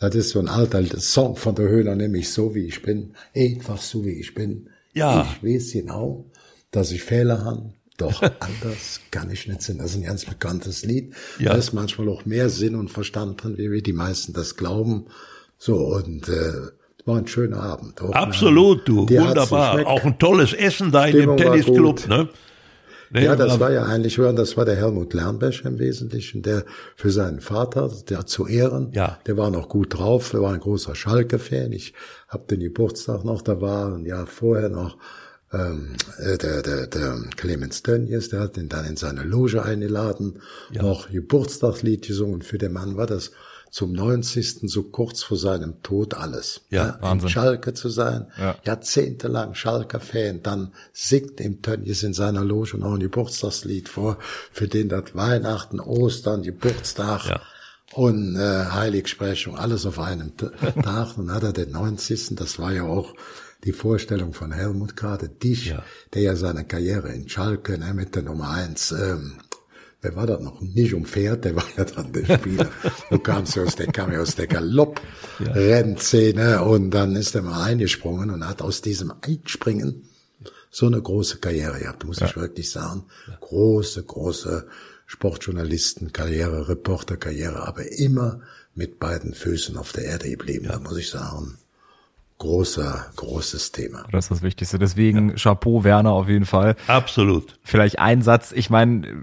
Das 0.00 0.16
ist 0.16 0.30
so 0.30 0.40
ein 0.40 0.48
alter 0.48 0.82
Song 0.98 1.36
von 1.36 1.54
der 1.54 1.68
Höhner, 1.68 1.94
nämlich 1.94 2.30
so 2.30 2.56
wie 2.56 2.66
ich 2.66 2.82
bin, 2.82 3.14
einfach 3.36 3.80
so 3.80 4.04
wie 4.04 4.18
ich 4.18 4.34
bin. 4.34 4.68
Ja. 4.94 5.32
Ich 5.40 5.48
weiß 5.48 5.74
genau, 5.74 6.28
dass 6.72 6.90
ich 6.90 7.04
Fehler 7.04 7.44
habe. 7.44 7.74
Doch 7.96 8.20
anders 8.40 9.00
kann 9.12 9.30
ich 9.30 9.46
nicht 9.46 9.62
sein. 9.62 9.78
Das 9.78 9.92
ist 9.92 9.96
ein 9.98 10.02
ganz 10.02 10.24
bekanntes 10.24 10.84
Lied. 10.84 11.14
Ja. 11.38 11.52
Da 11.52 11.58
ist 11.58 11.72
manchmal 11.72 12.08
auch 12.08 12.24
mehr 12.24 12.50
Sinn 12.50 12.74
und 12.74 12.90
Verstand 12.90 13.44
drin, 13.44 13.58
wie 13.58 13.70
wir 13.70 13.80
die 13.80 13.92
meisten 13.92 14.32
das 14.32 14.56
glauben. 14.56 15.06
So, 15.56 15.76
und 15.76 16.28
äh, 16.28 16.72
war 17.04 17.18
ein 17.18 17.26
schöner 17.26 17.62
Abend. 17.62 18.00
Auch 18.00 18.12
Absolut, 18.12 18.86
du. 18.86 19.08
Wunderbar. 19.08 19.86
Auch 19.86 20.04
ein 20.04 20.18
tolles 20.18 20.52
Essen 20.52 20.92
da 20.92 21.06
in 21.06 21.16
dem 21.16 21.36
Tennisclub, 21.36 22.06
ne? 22.08 22.28
Nee, 23.14 23.26
ja, 23.26 23.36
das 23.36 23.60
war 23.60 23.70
ja 23.70 23.82
eigentlich, 23.82 24.16
das 24.16 24.56
war 24.56 24.64
der 24.64 24.76
Helmut 24.76 25.12
Lernbecher 25.12 25.68
im 25.68 25.78
Wesentlichen, 25.78 26.40
der 26.40 26.64
für 26.96 27.10
seinen 27.10 27.42
Vater, 27.42 27.90
der 28.08 28.24
zu 28.24 28.46
Ehren, 28.46 28.90
ja. 28.92 29.18
der 29.26 29.36
war 29.36 29.50
noch 29.50 29.68
gut 29.68 29.98
drauf, 29.98 30.30
der 30.30 30.40
war 30.40 30.54
ein 30.54 30.60
großer 30.60 30.94
Schalke-Fan. 30.94 31.72
Ich 31.72 31.92
habe 32.28 32.46
den 32.46 32.60
Geburtstag 32.60 33.22
noch, 33.22 33.42
da 33.42 33.60
war 33.60 33.94
ein 33.94 34.06
Jahr 34.06 34.26
vorher 34.26 34.70
noch 34.70 34.96
ähm, 35.52 35.96
äh, 36.18 36.38
der, 36.38 36.62
der, 36.62 36.86
der 36.86 37.18
Clemens 37.36 37.82
Tönnies, 37.82 38.30
der 38.30 38.40
hat 38.40 38.56
ihn 38.56 38.70
dann 38.70 38.86
in 38.86 38.96
seine 38.96 39.24
Loge 39.24 39.62
eingeladen, 39.62 40.40
ja. 40.72 40.80
noch 40.80 41.10
Geburtstagslied 41.10 42.06
gesungen. 42.06 42.40
Für 42.40 42.56
den 42.56 42.72
Mann 42.72 42.96
war 42.96 43.06
das 43.06 43.32
zum 43.72 43.92
90. 43.92 44.70
so 44.70 44.82
kurz 44.82 45.22
vor 45.22 45.38
seinem 45.38 45.82
Tod 45.82 46.12
alles. 46.12 46.60
Ja, 46.68 46.86
ja 46.88 46.98
Wahnsinn. 47.00 47.30
Schalke 47.30 47.72
zu 47.72 47.88
sein, 47.88 48.26
ja. 48.38 48.54
jahrzehntelang 48.64 49.54
Schalker-Fan, 49.54 50.42
dann 50.42 50.72
singt 50.92 51.40
ihm 51.40 51.62
Tönnies 51.62 52.02
in 52.02 52.12
seiner 52.12 52.44
Loge 52.44 52.76
noch 52.76 52.92
ein 52.92 53.00
Geburtstagslied 53.00 53.88
vor, 53.88 54.18
für 54.52 54.68
den 54.68 54.90
das 54.90 55.14
Weihnachten, 55.14 55.80
Ostern, 55.80 56.42
Geburtstag 56.42 57.24
ja. 57.26 57.40
und 57.94 58.36
äh, 58.36 58.66
Heiligsprechung, 58.66 59.56
alles 59.56 59.86
auf 59.86 59.98
einem 59.98 60.36
Tag. 60.82 61.16
Und 61.16 61.32
hat 61.32 61.42
er 61.42 61.54
den 61.54 61.70
90. 61.70 62.36
Das 62.36 62.58
war 62.58 62.74
ja 62.74 62.82
auch 62.82 63.14
die 63.64 63.72
Vorstellung 63.72 64.34
von 64.34 64.52
Helmut 64.52 64.96
gerade, 64.96 65.30
dich, 65.30 65.68
ja. 65.68 65.82
der 66.12 66.20
ja 66.20 66.36
seine 66.36 66.66
Karriere 66.66 67.10
in 67.14 67.26
Schalke 67.26 67.78
ne, 67.78 67.94
mit 67.94 68.16
der 68.16 68.22
Nummer 68.22 68.50
eins 68.50 68.92
ähm, 68.92 69.38
wer 70.02 70.14
war 70.16 70.26
das 70.26 70.40
noch? 70.40 70.60
Nicht 70.60 70.92
um 70.94 71.06
Pferd, 71.06 71.44
der 71.44 71.56
war 71.56 71.64
ja 71.76 71.84
dann 71.84 72.12
der 72.12 72.36
Spieler. 72.36 72.70
du 73.10 73.18
kamst 73.18 73.58
aus 73.58 73.76
der, 73.76 73.86
kam 73.86 74.12
ja 74.12 74.20
aus 74.20 74.34
der 74.34 74.48
Galopp-Rennszene 74.48 76.42
ja. 76.42 76.60
und 76.60 76.90
dann 76.90 77.16
ist 77.16 77.34
er 77.34 77.42
mal 77.42 77.62
eingesprungen 77.62 78.30
und 78.30 78.46
hat 78.46 78.60
aus 78.60 78.82
diesem 78.82 79.12
Einspringen 79.22 80.02
so 80.70 80.86
eine 80.86 81.00
große 81.00 81.38
Karriere 81.38 81.78
gehabt, 81.78 82.04
muss 82.04 82.20
ja. 82.20 82.26
ich 82.26 82.36
wirklich 82.36 82.70
sagen. 82.70 83.04
Große, 83.40 84.02
große 84.02 84.66
Sportjournalisten-Karriere, 85.06 86.68
Reporter-Karriere, 86.68 87.66
aber 87.66 87.90
immer 87.92 88.40
mit 88.74 88.98
beiden 88.98 89.34
Füßen 89.34 89.76
auf 89.76 89.92
der 89.92 90.04
Erde 90.04 90.30
geblieben, 90.30 90.66
ja. 90.66 90.78
muss 90.78 90.98
ich 90.98 91.10
sagen 91.10 91.58
großer, 92.42 93.06
großes 93.14 93.70
Thema. 93.70 94.04
Das 94.10 94.24
ist 94.24 94.30
das 94.32 94.42
Wichtigste. 94.42 94.76
Deswegen 94.80 95.30
ja. 95.30 95.34
Chapeau, 95.36 95.84
Werner, 95.84 96.10
auf 96.10 96.28
jeden 96.28 96.44
Fall. 96.44 96.74
Absolut. 96.88 97.56
Vielleicht 97.62 98.00
ein 98.00 98.22
Satz. 98.22 98.50
Ich 98.50 98.68
meine, 98.68 99.22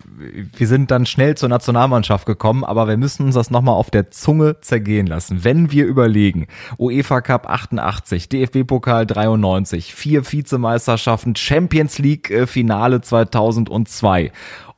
wir 0.55 0.67
sind 0.67 0.89
dann 0.89 1.05
schnell 1.05 1.35
zur 1.35 1.49
Nationalmannschaft 1.49 2.25
gekommen, 2.25 2.63
aber 2.63 2.87
wir 2.87 2.95
müssen 2.95 3.25
uns 3.25 3.35
das 3.35 3.51
nochmal 3.51 3.75
auf 3.75 3.91
der 3.91 4.09
Zunge 4.09 4.61
zergehen 4.61 5.05
lassen. 5.05 5.43
Wenn 5.43 5.69
wir 5.69 5.85
überlegen, 5.85 6.47
UEFA 6.77 7.19
Cup 7.19 7.49
88, 7.49 8.29
DFB-Pokal 8.29 9.05
93, 9.05 9.93
vier 9.93 10.31
Vizemeisterschaften, 10.31 11.35
Champions 11.35 11.97
League 11.97 12.31
äh, 12.31 12.47
Finale 12.47 13.01
2002 13.01 14.31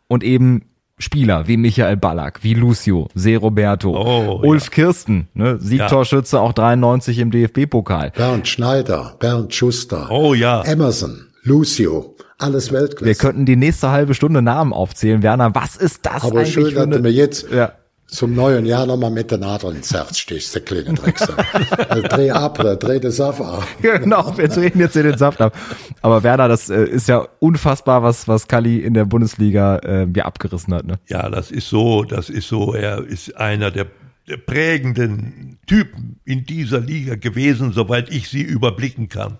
und 0.07 0.23
eben 0.23 0.63
Spieler 1.01 1.47
wie 1.47 1.57
Michael 1.57 1.97
Ballack, 1.97 2.39
wie 2.43 2.53
Lucio, 2.53 3.07
Se 3.13 3.35
Roberto, 3.37 3.95
Oh, 3.95 4.39
Ulf 4.43 4.65
ja. 4.65 4.69
Kirsten, 4.71 5.27
ne, 5.33 5.57
Siegtorschütze 5.59 6.39
auch 6.39 6.53
93 6.53 7.19
im 7.19 7.31
DFB-Pokal. 7.31 8.11
Bernd 8.15 8.47
Schneider, 8.47 9.15
Bernd 9.19 9.53
Schuster. 9.53 10.07
Oh 10.09 10.33
ja. 10.33 10.61
Emerson, 10.63 11.27
Lucio, 11.43 12.15
alles 12.37 12.71
Weltklasse. 12.71 13.05
Wir 13.05 13.15
könnten 13.15 13.45
die 13.45 13.55
nächste 13.55 13.91
halbe 13.91 14.13
Stunde 14.13 14.41
Namen 14.41 14.73
aufzählen. 14.73 15.23
Werner, 15.23 15.53
was 15.55 15.75
ist 15.75 16.05
das 16.05 16.23
Aber 16.23 16.39
eigentlich 16.39 16.53
schön, 16.53 16.65
für 16.67 16.87
dass 16.87 16.89
du 16.89 16.99
mir 16.99 17.11
jetzt 17.11 17.49
Ja. 17.51 17.73
Zum 18.11 18.35
neuen 18.35 18.65
Jahr 18.65 18.85
nochmal 18.85 19.09
mit 19.09 19.31
der 19.31 19.37
Nadel 19.37 19.73
ins 19.73 19.93
Herz 19.93 20.19
stichst, 20.19 20.53
der 20.53 20.61
kleine 20.61 20.93
Drecksack. 20.93 21.45
Also 21.89 22.07
dreh 22.07 22.29
ab 22.29 22.59
oder 22.59 22.75
dreh 22.75 22.99
das 22.99 23.19
auf. 23.21 23.41
ab. 23.41 23.65
genau, 23.81 24.37
wir 24.37 24.49
drehen 24.49 24.73
jetzt 24.75 24.93
hier 24.93 25.03
den 25.03 25.17
Saft 25.17 25.39
ab. 25.41 25.57
Aber 26.01 26.21
Werner, 26.21 26.49
das 26.49 26.69
äh, 26.69 26.83
ist 26.83 27.07
ja 27.07 27.25
unfassbar, 27.39 28.03
was, 28.03 28.27
was 28.27 28.47
Kalli 28.47 28.79
in 28.79 28.93
der 28.93 29.05
Bundesliga 29.05 29.77
äh, 29.77 30.07
ja 30.13 30.25
abgerissen 30.25 30.73
hat. 30.73 30.85
Ne? 30.85 30.99
Ja, 31.07 31.29
das 31.29 31.51
ist 31.51 31.69
so, 31.69 32.03
das 32.03 32.29
ist 32.29 32.49
so. 32.49 32.73
Er 32.73 32.99
ist 32.99 33.37
einer 33.37 33.71
der, 33.71 33.87
der 34.27 34.37
prägenden 34.37 35.57
Typen 35.65 36.19
in 36.25 36.45
dieser 36.45 36.81
Liga 36.81 37.15
gewesen, 37.15 37.71
soweit 37.71 38.09
ich 38.09 38.27
sie 38.27 38.41
überblicken 38.41 39.07
kann. 39.07 39.37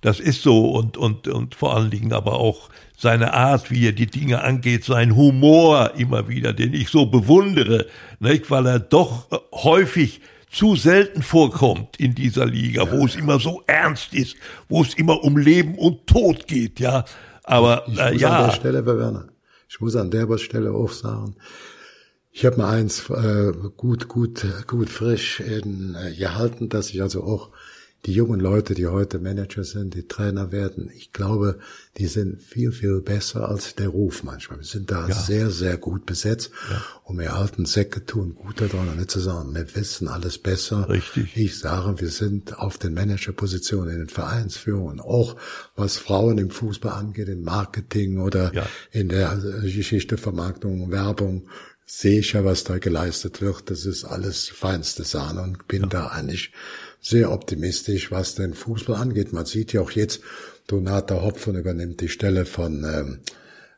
Das 0.00 0.18
ist 0.20 0.42
so 0.42 0.70
und, 0.70 0.96
und, 0.96 1.28
und 1.28 1.54
vor 1.54 1.76
allen 1.76 1.90
Dingen 1.90 2.12
aber 2.12 2.34
auch 2.34 2.70
seine 2.96 3.34
Art, 3.34 3.70
wie 3.70 3.86
er 3.86 3.92
die 3.92 4.06
Dinge 4.06 4.42
angeht, 4.42 4.84
sein 4.84 5.16
Humor 5.16 5.92
immer 5.96 6.28
wieder, 6.28 6.52
den 6.52 6.74
ich 6.74 6.88
so 6.88 7.06
bewundere, 7.06 7.86
nicht? 8.18 8.50
weil 8.50 8.66
er 8.66 8.78
doch 8.78 9.30
äh, 9.30 9.36
häufig 9.52 10.20
zu 10.50 10.74
selten 10.74 11.22
vorkommt 11.22 11.98
in 11.98 12.14
dieser 12.14 12.44
Liga, 12.44 12.90
wo 12.90 13.06
es 13.06 13.14
immer 13.14 13.38
so 13.38 13.62
ernst 13.66 14.14
ist, 14.14 14.36
wo 14.68 14.82
es 14.82 14.94
immer 14.94 15.22
um 15.22 15.36
Leben 15.36 15.76
und 15.76 16.06
Tod 16.06 16.46
geht, 16.46 16.80
ja. 16.80 17.04
Aber 17.44 17.84
Ich 17.86 17.98
äh, 17.98 18.12
muss 18.12 18.12
an 18.12 18.18
der 18.18 18.20
ja, 18.20 18.52
Stelle, 18.52 18.86
Werner, 18.86 19.28
ich 19.68 19.80
muss 19.80 19.96
an 19.96 20.10
der 20.10 20.38
Stelle 20.38 20.72
auch 20.72 20.90
sagen, 20.90 21.36
ich 22.32 22.44
habe 22.44 22.56
mal 22.58 22.74
eins 22.74 23.08
äh, 23.10 23.52
gut, 23.76 24.08
gut, 24.08 24.44
gut 24.66 24.88
frisch 24.88 25.40
in, 25.40 25.94
äh, 25.94 26.14
gehalten, 26.14 26.68
dass 26.68 26.90
ich 26.90 27.02
also 27.02 27.24
auch 27.24 27.50
die 28.06 28.12
jungen 28.12 28.40
Leute, 28.40 28.74
die 28.74 28.86
heute 28.86 29.18
Manager 29.18 29.62
sind, 29.62 29.94
die 29.94 30.08
Trainer 30.08 30.52
werden, 30.52 30.90
ich 30.96 31.12
glaube, 31.12 31.58
die 31.98 32.06
sind 32.06 32.40
viel, 32.40 32.72
viel 32.72 33.00
besser 33.02 33.48
als 33.48 33.74
der 33.74 33.88
Ruf 33.88 34.22
manchmal. 34.22 34.58
Wir 34.60 34.64
sind 34.64 34.90
da 34.90 35.10
sehr, 35.10 35.50
sehr 35.50 35.76
gut 35.76 36.06
besetzt. 36.06 36.50
Und 37.04 37.18
wir 37.18 37.34
alten 37.34 37.66
Säcke 37.66 38.06
tun 38.06 38.34
gut 38.34 38.60
daran, 38.60 38.96
nicht 38.96 39.10
zu 39.10 39.20
sagen, 39.20 39.54
wir 39.54 39.74
wissen 39.74 40.08
alles 40.08 40.38
besser. 40.38 40.88
Richtig. 40.88 41.36
Ich 41.36 41.58
sage, 41.58 42.00
wir 42.00 42.08
sind 42.08 42.58
auf 42.58 42.78
den 42.78 42.94
Managerpositionen 42.94 43.92
in 43.92 43.98
den 43.98 44.08
Vereinsführungen, 44.08 45.00
auch 45.00 45.36
was 45.76 45.98
Frauen 45.98 46.38
im 46.38 46.50
Fußball 46.50 46.92
angeht, 46.92 47.28
in 47.28 47.42
Marketing 47.42 48.20
oder 48.20 48.54
Ja. 48.54 48.66
in 48.92 49.08
der 49.08 49.36
Geschichte 49.62 50.16
Vermarktung, 50.16 50.90
Werbung, 50.90 51.48
sehe 51.90 52.20
ich 52.20 52.32
ja, 52.34 52.44
was 52.44 52.62
da 52.62 52.78
geleistet 52.78 53.42
wird. 53.42 53.68
Das 53.68 53.84
ist 53.84 54.04
alles 54.04 54.48
feinste 54.48 55.02
Sahne 55.02 55.42
und 55.42 55.66
bin 55.66 55.88
da 55.88 56.06
eigentlich 56.06 56.52
sehr 57.00 57.32
optimistisch, 57.32 58.12
was 58.12 58.36
den 58.36 58.54
Fußball 58.54 58.94
angeht. 58.96 59.32
Man 59.32 59.44
sieht 59.44 59.72
ja 59.72 59.80
auch 59.80 59.90
jetzt, 59.90 60.20
Donata 60.68 61.20
Hopfen 61.20 61.56
übernimmt 61.56 62.00
die 62.00 62.08
Stelle 62.08 62.46
von 62.46 62.84
ähm, 62.84 63.20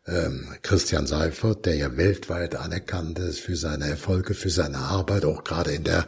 ähm, 0.06 0.48
Christian 0.62 1.06
Seifert, 1.06 1.64
der 1.64 1.76
ja 1.76 1.96
weltweit 1.96 2.54
anerkannt 2.54 3.18
ist 3.18 3.40
für 3.40 3.56
seine 3.56 3.88
Erfolge, 3.88 4.34
für 4.34 4.50
seine 4.50 4.78
Arbeit, 4.78 5.24
auch 5.24 5.42
gerade 5.42 5.72
in 5.72 5.84
der 5.84 6.06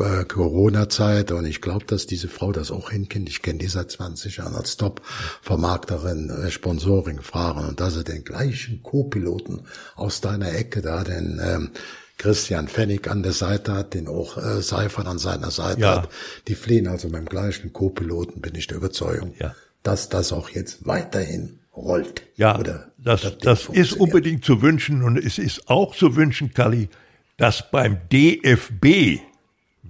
äh, 0.00 0.24
Corona-Zeit. 0.24 1.32
Und 1.32 1.46
ich 1.46 1.60
glaube, 1.60 1.84
dass 1.84 2.06
diese 2.06 2.28
Frau 2.28 2.52
das 2.52 2.70
auch 2.70 2.90
hinkriegt. 2.90 3.28
Ich 3.28 3.42
kenne 3.42 3.58
die 3.58 3.68
seit 3.68 3.90
20 3.90 4.38
Jahren 4.38 4.54
als 4.54 4.76
Top-Vermarkterin, 4.76 6.30
äh, 6.30 6.50
Sponsoring, 6.50 7.20
Fragen 7.20 7.68
und 7.68 7.80
dass 7.80 7.96
er 7.96 8.04
den 8.04 8.24
gleichen 8.24 8.82
Co-Piloten 8.82 9.62
aus 9.96 10.20
deiner 10.20 10.52
Ecke 10.54 10.82
da, 10.82 11.04
den 11.04 11.40
ähm, 11.42 11.70
Christian 12.18 12.68
Pfennig 12.68 13.08
an 13.08 13.22
der 13.22 13.32
Seite 13.32 13.72
hat, 13.74 13.94
den 13.94 14.06
auch 14.08 14.36
äh, 14.36 14.62
Seifert 14.62 15.06
an 15.06 15.18
seiner 15.18 15.50
Seite 15.50 15.80
Ja. 15.80 16.02
hat. 16.02 16.08
Die 16.48 16.54
fliehen 16.54 16.86
also 16.86 17.08
beim 17.10 17.26
gleichen 17.26 17.72
Co-Piloten, 17.72 18.40
bin 18.40 18.54
ich 18.54 18.66
der 18.66 18.76
Überzeugung, 18.78 19.34
Ja. 19.40 19.54
dass 19.82 20.08
das 20.08 20.32
auch 20.32 20.48
jetzt 20.50 20.86
weiterhin 20.86 21.58
rollt. 21.76 22.22
Ja, 22.36 22.56
Oder 22.58 22.92
das, 22.98 23.22
Ding 23.22 23.32
das 23.42 23.66
ist 23.66 23.94
unbedingt 23.94 24.44
zu 24.44 24.62
wünschen 24.62 25.02
und 25.02 25.16
es 25.18 25.38
ist 25.38 25.68
auch 25.68 25.94
zu 25.96 26.14
wünschen, 26.14 26.54
Kalli, 26.54 26.88
dass 27.36 27.68
beim 27.72 27.98
DFB 28.12 29.18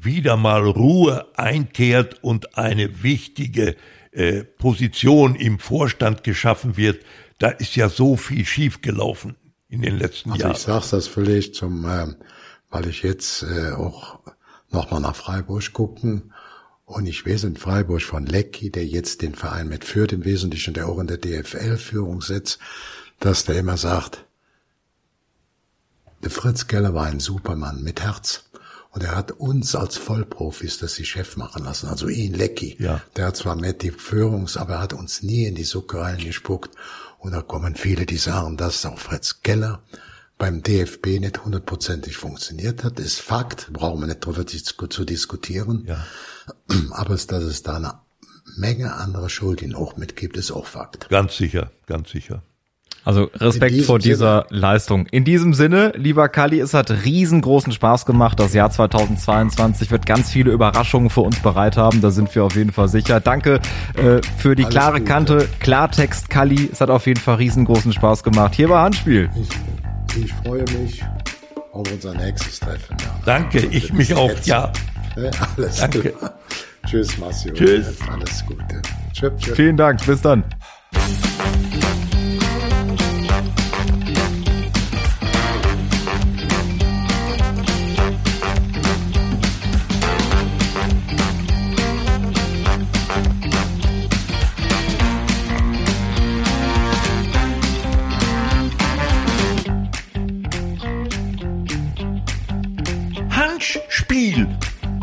wieder 0.04 0.36
mal 0.36 0.62
Ruhe 0.66 1.26
einkehrt 1.36 2.22
und 2.22 2.56
eine 2.56 3.02
wichtige 3.02 3.76
äh, 4.12 4.44
Position 4.44 5.34
im 5.34 5.58
Vorstand 5.58 6.24
geschaffen 6.24 6.76
wird. 6.76 7.04
Da 7.38 7.48
ist 7.48 7.76
ja 7.76 7.88
so 7.88 8.16
viel 8.16 8.44
schiefgelaufen 8.44 9.36
in 9.68 9.82
den 9.82 9.98
letzten 9.98 10.30
Also 10.32 10.42
Jahren. 10.42 10.52
ich 10.52 10.58
sag's 10.62 10.90
das 10.90 11.08
vielleicht 11.08 11.54
zum, 11.54 11.84
ähm, 11.88 12.16
weil 12.70 12.86
ich 12.86 13.02
jetzt 13.02 13.42
äh, 13.42 13.72
auch 13.72 14.20
nochmal 14.70 15.00
nach 15.00 15.16
Freiburg 15.16 15.72
gucken 15.72 16.32
und 16.84 17.06
ich 17.06 17.26
weiß 17.26 17.44
in 17.44 17.56
Freiburg 17.56 18.02
von 18.02 18.26
Lecki, 18.26 18.70
der 18.70 18.86
jetzt 18.86 19.22
den 19.22 19.34
Verein 19.34 19.68
mit 19.68 19.84
führt, 19.84 20.12
im 20.12 20.24
Wesentlichen 20.24 20.74
der 20.74 20.86
auch 20.88 20.98
in 20.98 21.06
der 21.06 21.16
DFL-Führung 21.18 22.20
sitzt, 22.20 22.58
dass 23.20 23.44
der 23.44 23.56
immer 23.56 23.76
sagt, 23.76 24.24
der 26.22 26.30
Fritz 26.30 26.66
Keller 26.66 26.94
war 26.94 27.06
ein 27.06 27.20
Supermann 27.20 27.82
mit 27.82 28.00
Herz. 28.02 28.44
Und 28.94 29.02
er 29.02 29.16
hat 29.16 29.32
uns 29.32 29.74
als 29.74 29.96
Vollprofis 29.96 30.78
das 30.78 30.94
die 30.94 31.04
Chef 31.04 31.36
machen 31.36 31.64
lassen, 31.64 31.88
also 31.88 32.06
ihn, 32.08 32.32
Lecki. 32.32 32.76
Ja. 32.78 33.00
Der 33.16 33.26
hat 33.26 33.36
zwar 33.36 33.56
mit 33.56 33.82
die 33.82 33.90
Führungs, 33.90 34.56
aber 34.56 34.74
er 34.74 34.80
hat 34.82 34.92
uns 34.92 35.22
nie 35.22 35.46
in 35.46 35.56
die 35.56 35.64
Suppe 35.64 35.98
reingespuckt. 36.00 36.70
Und 37.18 37.32
da 37.32 37.42
kommen 37.42 37.74
viele, 37.74 38.06
die 38.06 38.18
sagen, 38.18 38.56
dass 38.56 38.86
auch 38.86 38.98
Fritz 38.98 39.40
Keller 39.42 39.82
beim 40.38 40.62
DFB 40.62 41.18
nicht 41.20 41.44
hundertprozentig 41.44 42.16
funktioniert 42.16 42.84
hat. 42.84 43.00
Ist 43.00 43.20
Fakt, 43.20 43.72
brauchen 43.72 44.00
wir 44.00 44.06
nicht 44.06 44.24
drüber 44.24 44.44
dis- 44.44 44.76
zu 44.90 45.04
diskutieren. 45.04 45.84
Ja. 45.88 46.06
Aber 46.92 47.16
dass 47.16 47.42
es 47.42 47.62
da 47.64 47.76
eine 47.76 47.94
Menge 48.56 48.94
anderer 48.94 49.28
Schuldigen 49.28 49.74
auch 49.74 49.96
mitgibt, 49.96 50.36
ist 50.36 50.52
auch 50.52 50.66
Fakt. 50.66 51.08
Ganz 51.08 51.36
sicher, 51.36 51.72
ganz 51.86 52.10
sicher. 52.10 52.42
Also 53.04 53.30
Respekt 53.34 53.82
vor 53.82 53.98
dieser 53.98 54.46
Leistung. 54.48 55.06
In 55.06 55.24
diesem 55.24 55.52
Sinne, 55.52 55.92
lieber 55.94 56.28
Kali, 56.28 56.58
es 56.58 56.72
hat 56.72 56.90
riesengroßen 56.90 57.72
Spaß 57.72 58.06
gemacht. 58.06 58.40
Das 58.40 58.54
Jahr 58.54 58.70
2022 58.70 59.90
wird 59.90 60.06
ganz 60.06 60.30
viele 60.30 60.52
Überraschungen 60.52 61.10
für 61.10 61.20
uns 61.20 61.38
bereit 61.40 61.76
haben. 61.76 62.00
Da 62.00 62.10
sind 62.10 62.34
wir 62.34 62.44
auf 62.44 62.56
jeden 62.56 62.72
Fall 62.72 62.88
sicher. 62.88 63.20
Danke 63.20 63.60
äh, 63.94 64.20
für 64.38 64.56
die 64.56 64.64
Alles 64.64 64.74
klare 64.74 64.98
Gute. 65.00 65.04
Kante. 65.04 65.48
Klartext, 65.60 66.30
Kali. 66.30 66.70
Es 66.72 66.80
hat 66.80 66.88
auf 66.88 67.06
jeden 67.06 67.20
Fall 67.20 67.36
riesengroßen 67.36 67.92
Spaß 67.92 68.22
gemacht. 68.22 68.54
Hier 68.54 68.70
war 68.70 68.82
Handspiel. 68.82 69.28
Ich, 69.36 70.24
ich 70.24 70.32
freue 70.32 70.64
mich 70.80 71.02
auf 71.72 71.90
unser 71.92 72.14
nächstes 72.14 72.60
Treffen. 72.60 72.96
Ja. 73.00 73.20
Danke, 73.26 73.58
ich 73.58 73.92
mich 73.92 74.14
auch, 74.14 74.32
ja. 74.44 74.72
Ne, 75.16 75.30
Alles 75.56 75.76
Danke. 75.76 76.00
klar. 76.10 76.34
Tschüss, 76.86 77.18
Massio. 77.18 77.52
Tschüss. 77.52 77.98
Alles 78.10 78.44
Gute. 78.46 78.82
Tschüss, 79.12 79.32
tschüss. 79.38 79.56
Vielen 79.56 79.76
Dank. 79.76 80.04
Bis 80.06 80.20
dann. 80.22 80.44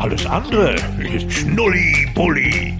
Alles 0.02 0.26
andere 0.26 0.74
ist 0.98 1.32
Schnulli-Bulli. 1.32 2.76